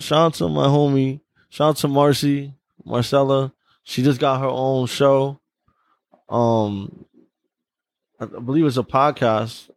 shout 0.00 0.26
out 0.26 0.34
to 0.34 0.48
my 0.48 0.66
homie. 0.66 1.20
Shout 1.50 1.68
out 1.68 1.76
to 1.78 1.88
Marcy 1.88 2.52
Marcella. 2.84 3.52
She 3.84 4.02
just 4.02 4.18
got 4.18 4.40
her 4.40 4.48
own 4.48 4.86
show. 4.86 5.40
Um, 6.28 7.04
I 8.18 8.26
believe 8.26 8.64
it's 8.64 8.76
a 8.78 8.82
podcast. 8.82 9.70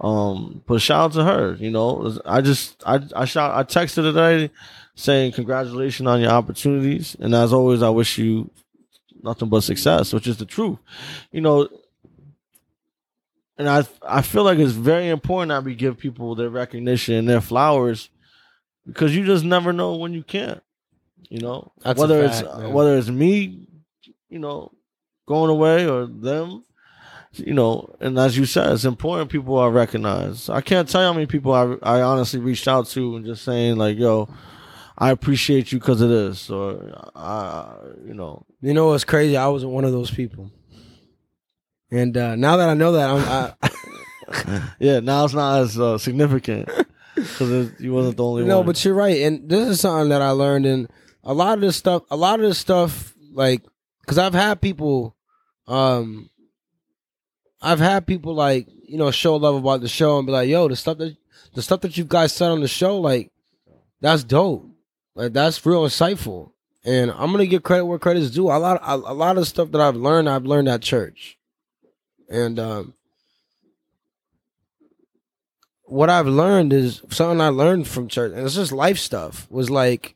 Um, 0.00 0.62
but 0.66 0.80
shout 0.80 1.06
out 1.06 1.12
to 1.14 1.24
her. 1.24 1.56
You 1.58 1.70
know, 1.70 2.18
I 2.24 2.40
just 2.40 2.82
I 2.86 3.00
I 3.14 3.24
shout 3.24 3.54
I 3.54 3.64
texted 3.64 4.04
her 4.04 4.12
today 4.12 4.50
saying 4.94 5.32
congratulations 5.32 6.06
on 6.06 6.20
your 6.20 6.30
opportunities, 6.30 7.16
and 7.18 7.34
as 7.34 7.52
always, 7.52 7.82
I 7.82 7.90
wish 7.90 8.16
you 8.18 8.50
nothing 9.22 9.48
but 9.48 9.62
success, 9.62 10.12
which 10.12 10.28
is 10.28 10.36
the 10.36 10.46
truth. 10.46 10.78
You 11.32 11.40
know, 11.40 11.68
and 13.56 13.68
I 13.68 13.84
I 14.02 14.22
feel 14.22 14.44
like 14.44 14.58
it's 14.58 14.72
very 14.72 15.08
important 15.08 15.48
that 15.48 15.64
we 15.64 15.74
give 15.74 15.98
people 15.98 16.36
their 16.36 16.50
recognition 16.50 17.16
and 17.16 17.28
their 17.28 17.40
flowers 17.40 18.08
because 18.86 19.16
you 19.16 19.26
just 19.26 19.44
never 19.44 19.72
know 19.72 19.96
when 19.96 20.12
you 20.14 20.22
can't. 20.22 20.62
You 21.28 21.40
know, 21.40 21.72
That's 21.82 21.98
whether 22.00 22.26
fact, 22.28 22.42
it's 22.44 22.56
man. 22.58 22.72
whether 22.72 22.96
it's 22.96 23.08
me, 23.10 23.66
you 24.28 24.38
know, 24.38 24.72
going 25.26 25.50
away 25.50 25.86
or 25.86 26.06
them. 26.06 26.64
You 27.34 27.52
know, 27.52 27.94
and 28.00 28.18
as 28.18 28.38
you 28.38 28.46
said, 28.46 28.72
it's 28.72 28.86
important 28.86 29.30
people 29.30 29.58
are 29.58 29.70
recognized. 29.70 30.48
I 30.48 30.62
can't 30.62 30.88
tell 30.88 31.02
you 31.02 31.06
how 31.08 31.12
many 31.12 31.26
people 31.26 31.52
I 31.52 31.76
I 31.82 32.00
honestly 32.00 32.40
reached 32.40 32.66
out 32.66 32.86
to 32.88 33.16
and 33.16 33.24
just 33.26 33.44
saying 33.44 33.76
like, 33.76 33.98
"Yo, 33.98 34.28
I 34.96 35.10
appreciate 35.10 35.70
you 35.70 35.78
because 35.78 36.00
of 36.00 36.08
this," 36.08 36.48
or 36.48 36.80
I, 37.14 37.74
you 38.06 38.14
know, 38.14 38.46
You 38.62 38.72
know 38.72 38.86
what's 38.88 39.04
crazy? 39.04 39.36
I 39.36 39.46
was 39.48 39.64
one 39.64 39.84
of 39.84 39.92
those 39.92 40.10
people, 40.10 40.50
and 41.90 42.16
uh, 42.16 42.34
now 42.34 42.56
that 42.56 42.70
I 42.70 42.74
know 42.74 42.92
that, 42.92 43.10
I'm. 43.10 43.52
I, 43.62 44.62
yeah. 44.80 45.00
Now 45.00 45.26
it's 45.26 45.34
not 45.34 45.60
as 45.60 45.78
uh, 45.78 45.98
significant 45.98 46.68
because 47.14 47.78
you 47.78 47.92
wasn't 47.92 48.16
the 48.16 48.24
only 48.24 48.44
no, 48.44 48.58
one. 48.58 48.66
but 48.66 48.82
you're 48.84 48.94
right, 48.94 49.18
and 49.20 49.48
this 49.48 49.68
is 49.68 49.80
something 49.80 50.08
that 50.08 50.22
I 50.22 50.30
learned, 50.30 50.64
and 50.66 50.88
a 51.28 51.34
lot 51.34 51.58
of 51.58 51.60
this 51.60 51.76
stuff, 51.76 52.04
a 52.10 52.16
lot 52.16 52.40
of 52.40 52.46
this 52.46 52.58
stuff, 52.58 53.14
like, 53.34 53.62
because 54.00 54.16
I've 54.16 54.32
had 54.32 54.62
people, 54.62 55.14
um, 55.66 56.30
I've 57.60 57.80
had 57.80 58.06
people 58.06 58.34
like 58.34 58.66
you 58.86 58.96
know 58.96 59.10
show 59.10 59.36
love 59.36 59.56
about 59.56 59.82
the 59.82 59.88
show 59.88 60.16
and 60.16 60.26
be 60.26 60.32
like, 60.32 60.48
"Yo, 60.48 60.66
the 60.68 60.76
stuff 60.76 60.96
that 60.98 61.16
the 61.54 61.60
stuff 61.60 61.82
that 61.82 61.98
you 61.98 62.04
guys 62.04 62.32
said 62.32 62.48
on 62.48 62.60
the 62.60 62.68
show, 62.68 62.98
like, 62.98 63.30
that's 64.00 64.24
dope, 64.24 64.66
like 65.14 65.34
that's 65.34 65.64
real 65.66 65.84
insightful." 65.84 66.52
And 66.84 67.10
I'm 67.10 67.30
gonna 67.30 67.46
give 67.46 67.62
credit 67.62 67.84
where 67.84 67.98
credit's 67.98 68.30
due. 68.30 68.46
A 68.46 68.56
lot, 68.56 68.80
a, 68.82 68.94
a 68.94 69.12
lot 69.12 69.36
of 69.36 69.46
stuff 69.46 69.70
that 69.72 69.80
I've 69.82 69.96
learned, 69.96 70.30
I've 70.30 70.46
learned 70.46 70.68
at 70.68 70.80
church, 70.80 71.36
and 72.30 72.58
um, 72.58 72.94
what 75.84 76.08
I've 76.08 76.28
learned 76.28 76.72
is 76.72 77.02
something 77.10 77.42
I 77.42 77.48
learned 77.48 77.86
from 77.86 78.08
church, 78.08 78.32
and 78.32 78.46
it's 78.46 78.54
just 78.54 78.72
life 78.72 78.98
stuff. 78.98 79.46
Was 79.50 79.68
like, 79.68 80.14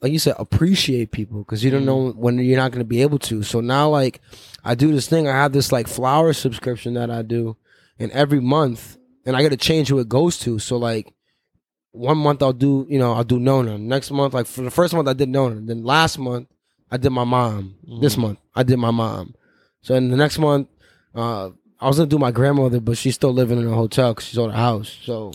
like 0.00 0.12
you 0.12 0.18
said, 0.18 0.36
appreciate 0.38 1.10
people 1.10 1.40
because 1.40 1.64
you 1.64 1.70
don't 1.70 1.84
know 1.84 2.10
when 2.10 2.38
you're 2.38 2.56
not 2.56 2.70
going 2.70 2.80
to 2.80 2.88
be 2.88 3.02
able 3.02 3.18
to. 3.20 3.42
So 3.42 3.60
now, 3.60 3.88
like, 3.88 4.20
I 4.64 4.74
do 4.74 4.92
this 4.92 5.08
thing. 5.08 5.28
I 5.28 5.32
have 5.32 5.52
this 5.52 5.72
like 5.72 5.88
flower 5.88 6.32
subscription 6.32 6.94
that 6.94 7.10
I 7.10 7.22
do, 7.22 7.56
and 7.98 8.12
every 8.12 8.40
month, 8.40 8.96
and 9.26 9.36
I 9.36 9.42
got 9.42 9.50
to 9.50 9.56
change 9.56 9.88
who 9.88 9.98
it 9.98 10.08
goes 10.08 10.38
to. 10.40 10.58
So 10.58 10.76
like, 10.76 11.12
one 11.92 12.18
month 12.18 12.42
I'll 12.42 12.52
do, 12.52 12.86
you 12.88 12.98
know, 12.98 13.12
I'll 13.12 13.24
do 13.24 13.40
Nona. 13.40 13.76
Next 13.78 14.10
month, 14.10 14.34
like 14.34 14.46
for 14.46 14.62
the 14.62 14.70
first 14.70 14.94
month 14.94 15.08
I 15.08 15.14
did 15.14 15.28
Nona. 15.28 15.60
Then 15.60 15.84
last 15.84 16.18
month 16.18 16.48
I 16.90 16.96
did 16.96 17.10
my 17.10 17.24
mom. 17.24 17.76
This 18.00 18.16
month 18.16 18.38
I 18.54 18.62
did 18.62 18.78
my 18.78 18.90
mom. 18.90 19.34
So 19.82 19.94
in 19.94 20.10
the 20.10 20.16
next 20.16 20.38
month, 20.38 20.68
uh, 21.14 21.50
I 21.80 21.86
was 21.86 21.96
gonna 21.96 22.08
do 22.08 22.18
my 22.18 22.30
grandmother, 22.30 22.80
but 22.80 22.98
she's 22.98 23.14
still 23.14 23.32
living 23.32 23.58
in 23.58 23.66
a 23.66 23.74
hotel 23.74 24.12
because 24.12 24.28
she's 24.28 24.38
on 24.38 24.50
a 24.50 24.56
house. 24.56 24.98
So, 25.02 25.32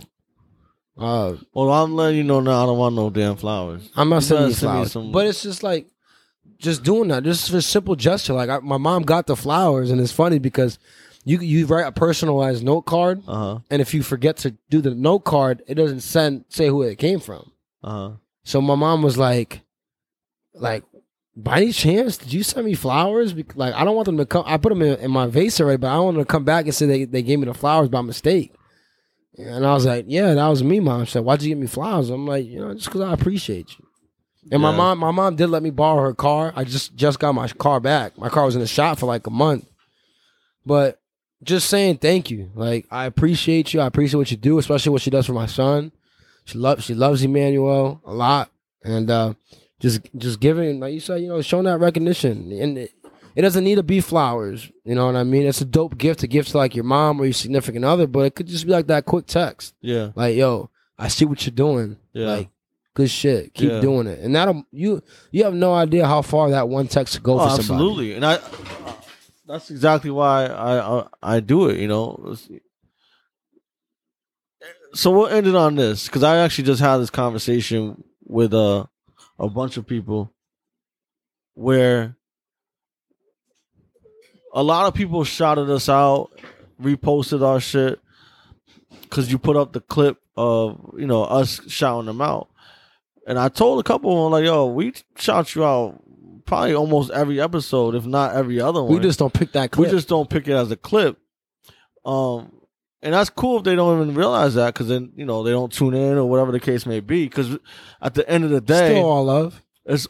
uh, 0.98 1.36
well, 1.54 1.72
I'm 1.72 1.96
letting 1.96 2.18
you 2.18 2.24
know 2.24 2.40
now. 2.40 2.64
I 2.64 2.66
don't 2.66 2.78
want 2.78 2.96
no 2.96 3.10
damn 3.10 3.36
flowers. 3.36 3.90
I'm 3.96 4.10
not 4.10 4.18
You 4.18 4.22
sending 4.22 4.44
better 4.46 4.50
you 4.50 4.56
send 4.56 4.72
me 4.72 4.76
flowers, 4.76 4.92
some- 4.92 5.12
but 5.12 5.28
it's 5.28 5.42
just 5.44 5.64
like 5.64 5.88
just 6.58 6.84
doing 6.84 7.10
that, 7.10 7.24
just 7.24 7.50
for 7.52 7.58
a 7.58 7.62
simple 7.62 7.96
gesture. 7.96 8.34
Like 8.34 8.50
I, 8.50 8.60
my 8.60 8.78
mom 8.78 9.04
got 9.04 9.28
the 9.28 9.36
flowers, 9.36 9.92
and 9.92 10.00
it's 10.00 10.12
funny 10.12 10.40
because 10.40 10.78
you 11.26 11.40
you 11.40 11.66
write 11.66 11.88
a 11.88 11.92
personalized 11.92 12.64
note 12.64 12.84
card, 12.84 13.24
Uh 13.28 13.34
huh. 13.56 13.60
and 13.72 13.82
if 13.82 13.94
you 13.94 14.04
forget 14.04 14.38
to 14.38 14.52
do 14.70 14.82
the 14.82 14.94
note 14.94 15.24
card, 15.26 15.64
it 15.68 15.76
doesn't 15.76 16.02
send 16.02 16.46
say 16.50 16.68
who 16.68 16.82
it 16.84 16.98
came 16.98 17.20
from. 17.20 17.52
Uh 17.84 17.90
huh. 17.92 18.12
So 18.46 18.62
my 18.62 18.76
mom 18.76 19.02
was 19.02 19.18
like, 19.18 19.62
like, 20.54 20.84
by 21.36 21.58
any 21.62 21.72
chance, 21.72 22.18
did 22.18 22.32
you 22.34 22.44
send 22.44 22.66
me 22.66 22.74
flowers? 22.76 23.34
Bec- 23.34 23.56
Like, 23.56 23.74
I 23.74 23.84
don't 23.86 23.96
want 23.96 24.06
them 24.06 24.18
to 24.18 24.26
come. 24.26 24.44
I 24.46 24.58
put 24.58 24.70
them 24.70 24.82
in, 24.82 25.00
in 25.00 25.12
my 25.12 25.28
vase 25.28 25.60
already, 25.62 25.78
but 25.78 25.88
I 25.88 25.96
don't 25.96 26.06
want 26.06 26.18
them 26.18 26.26
to 26.26 26.32
come 26.32 26.44
back 26.44 26.66
and 26.66 26.76
say 26.76 26.86
they, 26.86 27.06
they 27.06 27.24
gave 27.24 27.40
me 27.40 27.46
the 27.46 27.54
flowers 27.54 27.90
by 27.90 28.02
mistake. 28.02 28.54
And 29.38 29.66
I 29.66 29.74
was 29.74 29.86
like, 29.86 30.06
yeah, 30.08 30.34
that 30.34 30.48
was 30.48 30.64
me, 30.64 30.80
mom. 30.80 31.06
She 31.06 31.14
said, 31.14 31.24
why'd 31.24 31.42
you 31.42 31.50
give 31.50 31.58
me 31.58 31.68
flowers? 31.68 32.10
I'm 32.10 32.28
like, 32.28 32.46
you 32.46 32.60
know, 32.60 32.74
just 32.74 32.86
because 32.86 33.02
I 33.02 33.14
appreciate 33.14 33.78
you. 33.78 33.88
And 34.52 34.62
my 34.62 34.76
mom, 34.76 35.00
my 35.00 35.12
mom 35.12 35.36
did 35.36 35.48
let 35.48 35.64
me 35.64 35.70
borrow 35.70 36.02
her 36.02 36.14
car. 36.14 36.52
I 36.56 36.66
just 36.66 36.96
just 36.96 37.20
got 37.20 37.34
my 37.34 37.48
car 37.48 37.80
back. 37.80 38.18
My 38.18 38.30
car 38.30 38.46
was 38.46 38.56
in 38.56 38.62
the 38.62 38.68
shop 38.68 39.00
for 39.00 39.06
like 39.06 39.26
a 39.26 39.32
month. 39.32 39.66
But 40.66 41.00
just 41.44 41.70
saying 41.70 41.98
thank 41.98 42.30
you. 42.30 42.52
Like 42.54 42.86
I 42.92 43.06
appreciate 43.06 43.74
you. 43.74 43.80
I 43.80 43.86
appreciate 43.86 44.18
what 44.18 44.32
you 44.32 44.38
do, 44.38 44.58
especially 44.58 44.92
what 44.92 45.02
she 45.02 45.10
does 45.10 45.26
for 45.26 45.34
my 45.34 45.46
son. 45.46 45.92
She 46.46 46.58
loves 46.58 46.84
she 46.84 46.94
loves 46.94 47.24
Emmanuel 47.24 48.02
a 48.06 48.14
lot, 48.14 48.52
and 48.84 49.10
uh, 49.10 49.34
just 49.80 50.02
just 50.18 50.40
giving 50.40 50.80
like 50.80 50.94
you 50.94 51.00
said, 51.00 51.22
you 51.22 51.30
know, 51.30 51.42
showing 51.42 51.66
that 51.66 51.80
recognition. 51.80 52.52
And 52.52 52.90
it, 53.36 53.42
doesn't 53.42 53.64
need 53.64 53.76
to 53.76 53.84
be 53.84 54.00
flowers. 54.02 54.72
You 54.86 54.96
know 54.96 55.06
what 55.06 55.16
I 55.16 55.24
mean? 55.24 55.46
It's 55.48 55.62
a 55.62 55.66
dope 55.66 55.98
gift 55.98 56.20
to 56.22 56.28
give 56.28 56.48
to 56.48 56.58
like 56.58 56.76
your 56.76 56.84
mom 56.86 57.20
or 57.20 57.26
your 57.26 57.34
significant 57.34 57.84
other, 57.86 58.08
but 58.08 58.22
it 58.22 58.36
could 58.36 58.48
just 58.48 58.66
be 58.66 58.72
like 58.72 58.88
that 58.88 59.06
quick 59.06 59.26
text, 59.28 59.74
Yeah. 59.82 60.12
like 60.16 60.36
"Yo, 60.36 60.70
I 60.98 61.08
see 61.08 61.26
what 61.26 61.46
you're 61.46 61.52
doing. 61.56 61.98
Yeah. 62.14 62.28
Like 62.28 62.50
good 62.94 63.10
shit. 63.10 63.54
Keep 63.54 63.70
Yeah. 63.72 63.80
doing 63.82 64.08
it." 64.08 64.20
And 64.20 64.36
that'll 64.36 64.64
you 64.72 65.02
you 65.32 65.44
have 65.44 65.54
no 65.54 65.74
idea 65.74 66.06
how 66.08 66.22
far 66.22 66.50
that 66.52 66.70
one 66.70 66.88
text 66.88 67.16
could 67.16 67.24
go 67.24 67.40
Oh, 67.40 67.44
for 67.56 67.62
somebody. 67.62 67.74
absolutely, 67.74 68.14
and 68.14 68.26
I. 68.26 68.40
That's 69.46 69.70
exactly 69.70 70.10
why 70.10 70.46
I 70.46 71.00
I, 71.00 71.08
I 71.22 71.40
do 71.42 71.68
it. 71.70 71.80
You 71.80 71.88
know, 71.90 72.36
so 74.94 75.12
we'll 75.12 75.28
end 75.28 75.48
it 75.48 75.56
on 75.56 75.76
this 75.76 76.06
because 76.08 76.24
I 76.24 76.38
actually 76.38 76.66
just 76.66 76.82
had 76.82 76.98
this 76.98 77.10
conversation 77.10 78.04
with 78.24 78.54
uh, 78.54 78.86
a 79.40 79.50
bunch 79.50 79.78
of 79.78 79.88
people 79.88 80.32
where 81.56 82.16
a 84.54 84.64
lot 84.64 84.86
of 84.86 84.94
people 84.94 85.24
shouted 85.24 85.70
us 85.70 85.90
out, 85.90 86.30
reposted 86.82 87.44
our 87.44 87.60
shit 87.60 88.00
because 89.02 89.32
you 89.32 89.38
put 89.38 89.58
up 89.58 89.74
the 89.74 89.82
clip 89.82 90.22
of 90.38 90.94
you 90.98 91.08
know 91.08 91.24
us 91.24 91.60
shouting 91.68 92.06
them 92.06 92.22
out, 92.22 92.50
and 93.28 93.38
I 93.38 93.50
told 93.50 93.80
a 93.80 93.84
couple 93.84 94.12
of 94.12 94.24
them 94.26 94.32
like, 94.32 94.46
"Yo, 94.46 94.68
we 94.68 94.94
shout 95.18 95.56
you 95.56 95.66
out 95.66 96.00
probably 96.46 96.74
almost 96.74 97.12
every 97.12 97.42
episode, 97.42 97.96
if 97.96 98.06
not 98.06 98.36
every 98.36 98.60
other 98.62 98.84
one. 98.84 98.94
We 98.94 99.00
just 99.00 99.20
don't 99.20 99.34
pick 99.34 99.52
that 99.54 99.72
clip. 99.72 99.88
we 99.88 99.92
just 99.92 100.08
don't 100.08 100.30
pick 100.30 100.48
it 100.48 100.54
as 100.54 100.72
a 100.72 100.78
clip." 100.78 101.18
Um, 102.06 102.52
and 103.02 103.14
that's 103.14 103.30
cool 103.30 103.58
if 103.58 103.64
they 103.64 103.76
don't 103.76 104.02
even 104.02 104.16
realize 104.16 104.56
that 104.56 104.74
because 104.74 104.88
then 104.88 105.12
you 105.16 105.26
know 105.26 105.44
they 105.44 105.52
don't 105.52 105.72
tune 105.72 105.94
in 105.94 106.18
or 106.18 106.26
whatever 106.30 106.52
the 106.52 106.60
case 106.60 106.86
may 106.86 107.00
be. 107.00 107.26
Because 107.26 107.58
at 108.02 108.14
the 108.14 108.28
end 108.30 108.44
of 108.44 108.50
the 108.50 108.62
day, 108.62 108.92
still 108.92 109.06
all 109.06 109.26
love. 109.26 109.62
it's 109.86 110.08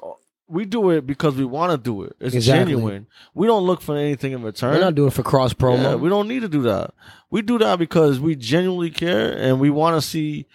we 0.53 0.65
do 0.65 0.91
it 0.91 1.05
because 1.07 1.35
we 1.35 1.45
want 1.45 1.71
to 1.71 1.77
do 1.77 2.03
it. 2.03 2.15
It's 2.19 2.35
Exactly. 2.35 2.73
genuine. 2.73 3.07
We 3.33 3.47
don't 3.47 3.65
look 3.65 3.81
for 3.81 3.95
anything 3.97 4.31
in 4.33 4.41
return. 4.43 4.73
We're 4.75 4.81
not 4.81 4.95
doing 4.95 5.07
it 5.09 5.13
for 5.13 5.23
cross 5.23 5.53
promo. 5.53 5.81
Yeah, 5.83 5.95
we 5.95 6.09
don't 6.09 6.27
need 6.27 6.41
to 6.41 6.47
do 6.49 6.61
that. 6.63 6.93
We 7.31 7.41
do 7.41 7.57
that 7.59 7.79
because 7.79 8.19
we 8.19 8.35
genuinely 8.35 8.91
care 8.91 9.31
and 9.35 9.59
we 9.59 9.69
want 9.69 9.95
to 10.01 10.07
see 10.07 10.45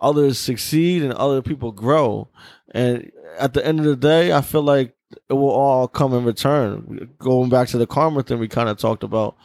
others 0.00 0.38
succeed 0.38 1.02
and 1.02 1.12
other 1.14 1.42
people 1.42 1.72
grow. 1.72 2.28
And 2.72 3.10
at 3.38 3.54
the 3.54 3.64
end 3.66 3.78
of 3.80 3.86
the 3.86 3.96
day, 3.96 4.32
I 4.32 4.42
feel 4.42 4.62
like 4.62 4.94
it 5.30 5.32
will 5.34 5.50
all 5.50 5.88
come 5.88 6.12
in 6.14 6.24
return. 6.24 7.10
Going 7.18 7.48
back 7.48 7.68
to 7.68 7.78
the 7.78 7.86
karma 7.86 8.22
thing 8.22 8.38
we 8.38 8.48
kind 8.48 8.68
of 8.68 8.76
talked 8.78 9.02
about 9.02 9.36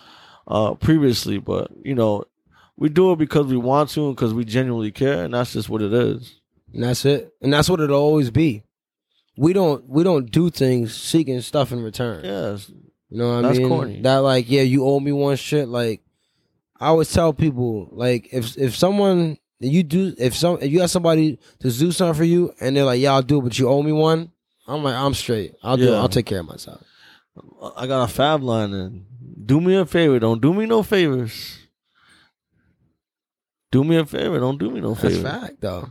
uh, 0.47 0.73
previously, 0.73 1.37
but 1.37 1.71
you 1.83 1.95
know, 1.95 2.25
we 2.75 2.89
do 2.89 3.11
it 3.11 3.17
because 3.19 3.45
we 3.45 3.57
want 3.57 3.89
to 3.91 4.07
and 4.07 4.15
because 4.15 4.33
we 4.33 4.43
genuinely 4.43 4.91
care, 4.91 5.23
and 5.23 5.33
that's 5.33 5.53
just 5.53 5.69
what 5.69 5.81
it 5.81 5.93
is. 5.93 6.39
and 6.73 6.83
that's 6.83 7.05
it. 7.05 7.33
And 7.41 7.53
that's 7.53 7.69
what 7.69 7.79
it'll 7.79 7.99
always 7.99 8.31
be. 8.31 8.63
We 9.37 9.53
don't 9.53 9.87
we 9.87 10.03
don't 10.03 10.29
do 10.29 10.49
things 10.49 10.93
seeking 10.95 11.41
stuff 11.41 11.71
in 11.71 11.81
return. 11.81 12.23
Yes, 12.25 12.69
You 13.09 13.17
know 13.17 13.29
what 13.35 13.45
I 13.45 13.47
That's 13.47 13.59
mean? 13.59 13.67
corny. 13.69 14.01
That 14.01 14.17
like, 14.17 14.49
yeah, 14.49 14.61
you 14.61 14.85
owe 14.85 14.99
me 14.99 15.11
one 15.11 15.35
shit. 15.37 15.67
Like, 15.67 16.01
I 16.79 16.87
always 16.87 17.11
tell 17.11 17.33
people, 17.33 17.89
like, 17.91 18.29
if 18.33 18.57
if 18.57 18.75
someone 18.75 19.37
you 19.59 19.83
do, 19.83 20.13
if 20.17 20.35
some 20.35 20.57
if 20.61 20.71
you 20.71 20.79
got 20.79 20.89
somebody 20.89 21.37
to 21.59 21.71
do 21.71 21.91
something 21.91 22.17
for 22.17 22.23
you, 22.23 22.53
and 22.59 22.75
they're 22.75 22.83
like, 22.85 22.99
yeah, 22.99 23.13
I'll 23.13 23.21
do 23.21 23.39
it, 23.39 23.43
but 23.43 23.57
you 23.59 23.69
owe 23.69 23.81
me 23.81 23.91
one. 23.91 24.31
I'm 24.67 24.83
like, 24.83 24.95
I'm 24.95 25.13
straight. 25.13 25.53
I'll 25.63 25.77
do. 25.77 25.83
it. 25.83 25.91
Yeah. 25.91 25.97
I'll 26.01 26.09
take 26.09 26.25
care 26.25 26.39
of 26.39 26.45
myself. 26.47 26.81
I 27.77 27.87
got 27.87 28.03
a 28.03 28.07
fab 28.11 28.43
line 28.43 28.73
and 28.73 29.05
do 29.45 29.61
me 29.61 29.75
a 29.75 29.85
favor. 29.85 30.19
Don't 30.19 30.41
do 30.41 30.53
me 30.53 30.65
no 30.65 30.83
favors. 30.83 31.57
Do 33.71 33.83
me 33.83 33.95
a 33.97 34.05
favor. 34.05 34.39
Don't 34.39 34.57
do 34.59 34.69
me 34.69 34.81
no 34.81 34.95
favors. 34.95 35.23
That's 35.23 35.39
fact, 35.45 35.61
though. 35.61 35.89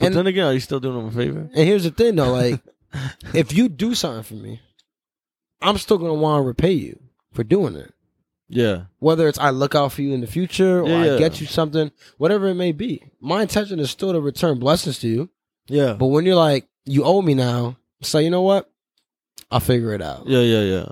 But 0.00 0.06
And- 0.06 0.14
then 0.16 0.26
again, 0.26 0.46
are 0.46 0.52
you 0.52 0.60
still 0.60 0.80
doing 0.80 0.96
them 0.96 1.06
a 1.06 1.10
favor? 1.12 1.40
And 1.54 1.68
here's 1.68 1.84
the 1.84 1.90
thing, 1.90 2.16
though, 2.16 2.32
like, 2.32 2.60
if 3.34 3.52
you 3.52 3.68
do 3.68 3.94
something 3.94 4.22
for 4.24 4.34
me, 4.42 4.60
I'm 5.62 5.78
still 5.78 5.98
gonna 5.98 6.14
want 6.14 6.40
to 6.42 6.46
repay 6.46 6.72
you 6.72 6.98
for 7.32 7.44
doing 7.44 7.76
it. 7.76 7.92
Yeah. 8.48 8.84
Whether 8.98 9.28
it's 9.28 9.38
I 9.38 9.50
look 9.50 9.74
out 9.76 9.92
for 9.92 10.02
you 10.02 10.12
in 10.12 10.20
the 10.22 10.26
future 10.26 10.80
or 10.82 10.88
Yeah, 10.88 10.96
I 11.02 11.06
yeah. 11.12 11.18
get 11.18 11.40
you 11.40 11.46
something, 11.46 11.92
whatever 12.18 12.48
it 12.48 12.54
may 12.54 12.72
be. 12.72 13.04
My 13.20 13.42
intention 13.42 13.78
is 13.78 13.90
still 13.90 14.12
to 14.12 14.20
return 14.20 14.58
blessings 14.58 14.98
to 15.00 15.08
you. 15.08 15.30
Yeah. 15.68 15.92
But 15.92 16.06
when 16.06 16.24
you're 16.26 16.34
like, 16.34 16.66
you 16.86 17.04
owe 17.04 17.22
me 17.22 17.34
now, 17.34 17.76
so 18.02 18.18
you 18.18 18.30
know 18.30 18.42
what? 18.42 18.68
I'll 19.52 19.60
figure 19.60 19.92
it 19.94 20.02
out. 20.02 20.26
Yeah, 20.26 20.40
yeah, 20.40 20.62
yeah. 20.62 20.86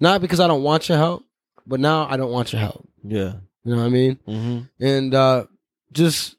Not 0.00 0.20
because 0.20 0.40
I 0.40 0.46
don't 0.48 0.62
want 0.62 0.88
your 0.88 0.98
help, 0.98 1.24
but 1.66 1.80
now 1.80 2.06
I 2.10 2.16
don't 2.16 2.32
want 2.32 2.52
your 2.52 2.60
help. 2.60 2.86
Yeah. 3.04 3.34
You 3.64 3.72
know 3.74 3.76
what 3.76 3.86
I 3.86 3.90
mean? 3.90 4.18
Mm-hmm. 4.26 4.84
And 4.84 5.14
uh 5.14 5.44
just 5.92 6.36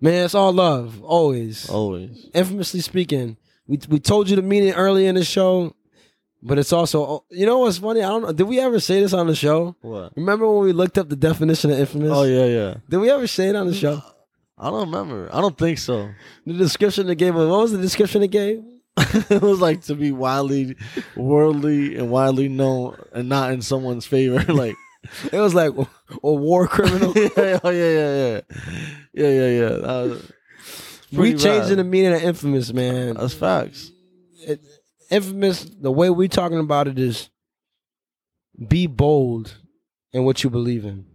man, 0.00 0.24
it's 0.24 0.34
all 0.34 0.52
love, 0.52 1.02
always. 1.02 1.68
Always. 1.68 2.28
Infamously 2.34 2.80
speaking, 2.80 3.36
we 3.66 3.78
we 3.88 4.00
told 4.00 4.28
you 4.28 4.36
to 4.36 4.42
mean 4.42 4.64
it 4.64 4.72
early 4.76 5.06
in 5.06 5.14
the 5.14 5.24
show, 5.24 5.74
but 6.42 6.58
it's 6.58 6.72
also 6.72 7.02
oh, 7.04 7.24
you 7.30 7.46
know 7.46 7.58
what's 7.58 7.78
funny? 7.78 8.02
I 8.02 8.08
don't 8.08 8.22
know. 8.22 8.32
Did 8.32 8.44
we 8.48 8.60
ever 8.60 8.80
say 8.80 9.00
this 9.00 9.12
on 9.12 9.26
the 9.26 9.34
show? 9.34 9.76
What? 9.80 10.16
Remember 10.16 10.50
when 10.50 10.64
we 10.64 10.72
looked 10.72 10.98
up 10.98 11.08
the 11.08 11.16
definition 11.16 11.70
of 11.70 11.78
infamous? 11.78 12.12
Oh 12.12 12.24
yeah, 12.24 12.46
yeah. 12.46 12.74
Did 12.88 12.98
we 12.98 13.10
ever 13.10 13.26
say 13.26 13.48
it 13.48 13.56
on 13.56 13.66
the 13.66 13.74
show? 13.74 14.02
I 14.58 14.70
don't 14.70 14.90
remember. 14.90 15.28
I 15.32 15.40
don't 15.40 15.56
think 15.56 15.78
so. 15.78 16.10
The 16.44 16.52
description 16.52 17.06
they 17.06 17.14
gave. 17.14 17.34
What 17.34 17.48
was 17.48 17.72
the 17.72 17.78
description 17.78 18.20
they 18.20 18.28
gave? 18.28 18.62
it 19.30 19.40
was 19.40 19.60
like 19.60 19.82
to 19.82 19.94
be 19.94 20.12
widely 20.12 20.76
worldly 21.16 21.96
and 21.96 22.10
widely 22.10 22.48
known 22.48 22.98
and 23.12 23.28
not 23.28 23.52
in 23.52 23.62
someone's 23.62 24.04
favor. 24.06 24.40
like 24.52 24.76
It 25.32 25.38
was 25.38 25.54
like 25.54 25.72
a 25.76 26.32
war 26.32 26.66
criminal. 26.68 27.12
yeah, 27.16 27.30
oh, 27.64 27.70
yeah, 27.70 27.92
yeah, 27.92 28.26
yeah. 28.28 28.40
Yeah, 29.12 29.28
yeah, 29.28 29.48
yeah. 29.48 30.14
We 31.12 31.34
changing 31.34 31.76
the 31.78 31.84
meaning 31.84 32.12
of 32.12 32.22
infamous, 32.22 32.72
man. 32.72 33.14
That's 33.16 33.34
facts. 33.34 33.90
It, 34.46 34.60
infamous. 35.10 35.64
The 35.64 35.90
way 35.90 36.08
we 36.08 36.28
talking 36.28 36.60
about 36.60 36.86
it 36.86 37.00
is 37.00 37.30
be 38.68 38.86
bold 38.86 39.56
in 40.12 40.22
what 40.24 40.44
you 40.44 40.50
believe 40.50 40.84
in, 40.84 41.06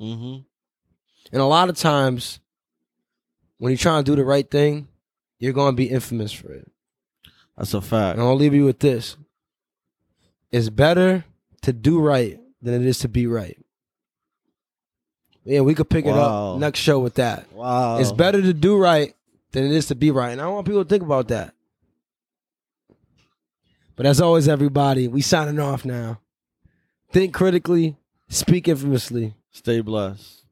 Mm-hmm. 0.00 0.40
and 1.32 1.42
a 1.42 1.44
lot 1.44 1.68
of 1.68 1.76
times 1.76 2.40
when 3.58 3.70
you're 3.72 3.78
trying 3.78 4.02
to 4.04 4.10
do 4.10 4.16
the 4.16 4.24
right 4.24 4.48
thing, 4.48 4.88
you're 5.38 5.52
going 5.52 5.72
to 5.72 5.76
be 5.76 5.88
infamous 5.90 6.32
for 6.32 6.52
it. 6.52 6.70
That's 7.56 7.74
a 7.74 7.80
fact. 7.80 8.18
And 8.18 8.26
I'll 8.26 8.34
leave 8.36 8.54
you 8.54 8.64
with 8.64 8.78
this: 8.80 9.16
it's 10.50 10.68
better 10.68 11.24
to 11.62 11.72
do 11.72 12.00
right 12.00 12.40
than 12.62 12.74
it 12.74 12.86
is 12.86 12.98
to 13.00 13.08
be 13.08 13.26
right. 13.28 13.56
Yeah, 15.48 15.60
we 15.62 15.74
could 15.74 15.88
pick 15.88 16.04
it 16.04 16.10
Wow. 16.10 16.54
up 16.54 16.60
next 16.60 16.80
show 16.80 16.98
with 16.98 17.14
that. 17.14 17.50
Wow. 17.54 17.96
It's 17.98 18.12
better 18.12 18.42
to 18.42 18.52
do 18.52 18.76
right 18.76 19.14
than 19.52 19.64
it 19.64 19.72
is 19.72 19.86
to 19.86 19.94
be 19.94 20.10
right. 20.10 20.30
And 20.30 20.42
I 20.42 20.46
want 20.48 20.66
people 20.66 20.84
to 20.84 20.88
think 20.88 21.02
about 21.02 21.28
that. 21.28 21.54
But 23.96 24.04
as 24.04 24.20
always, 24.20 24.46
everybody, 24.46 25.08
we 25.08 25.22
signing 25.22 25.58
off 25.58 25.86
now. 25.86 26.20
Think 27.12 27.32
critically, 27.32 27.96
speak 28.28 28.68
infamously. 28.68 29.34
Stay 29.50 29.80
blessed. 29.80 30.44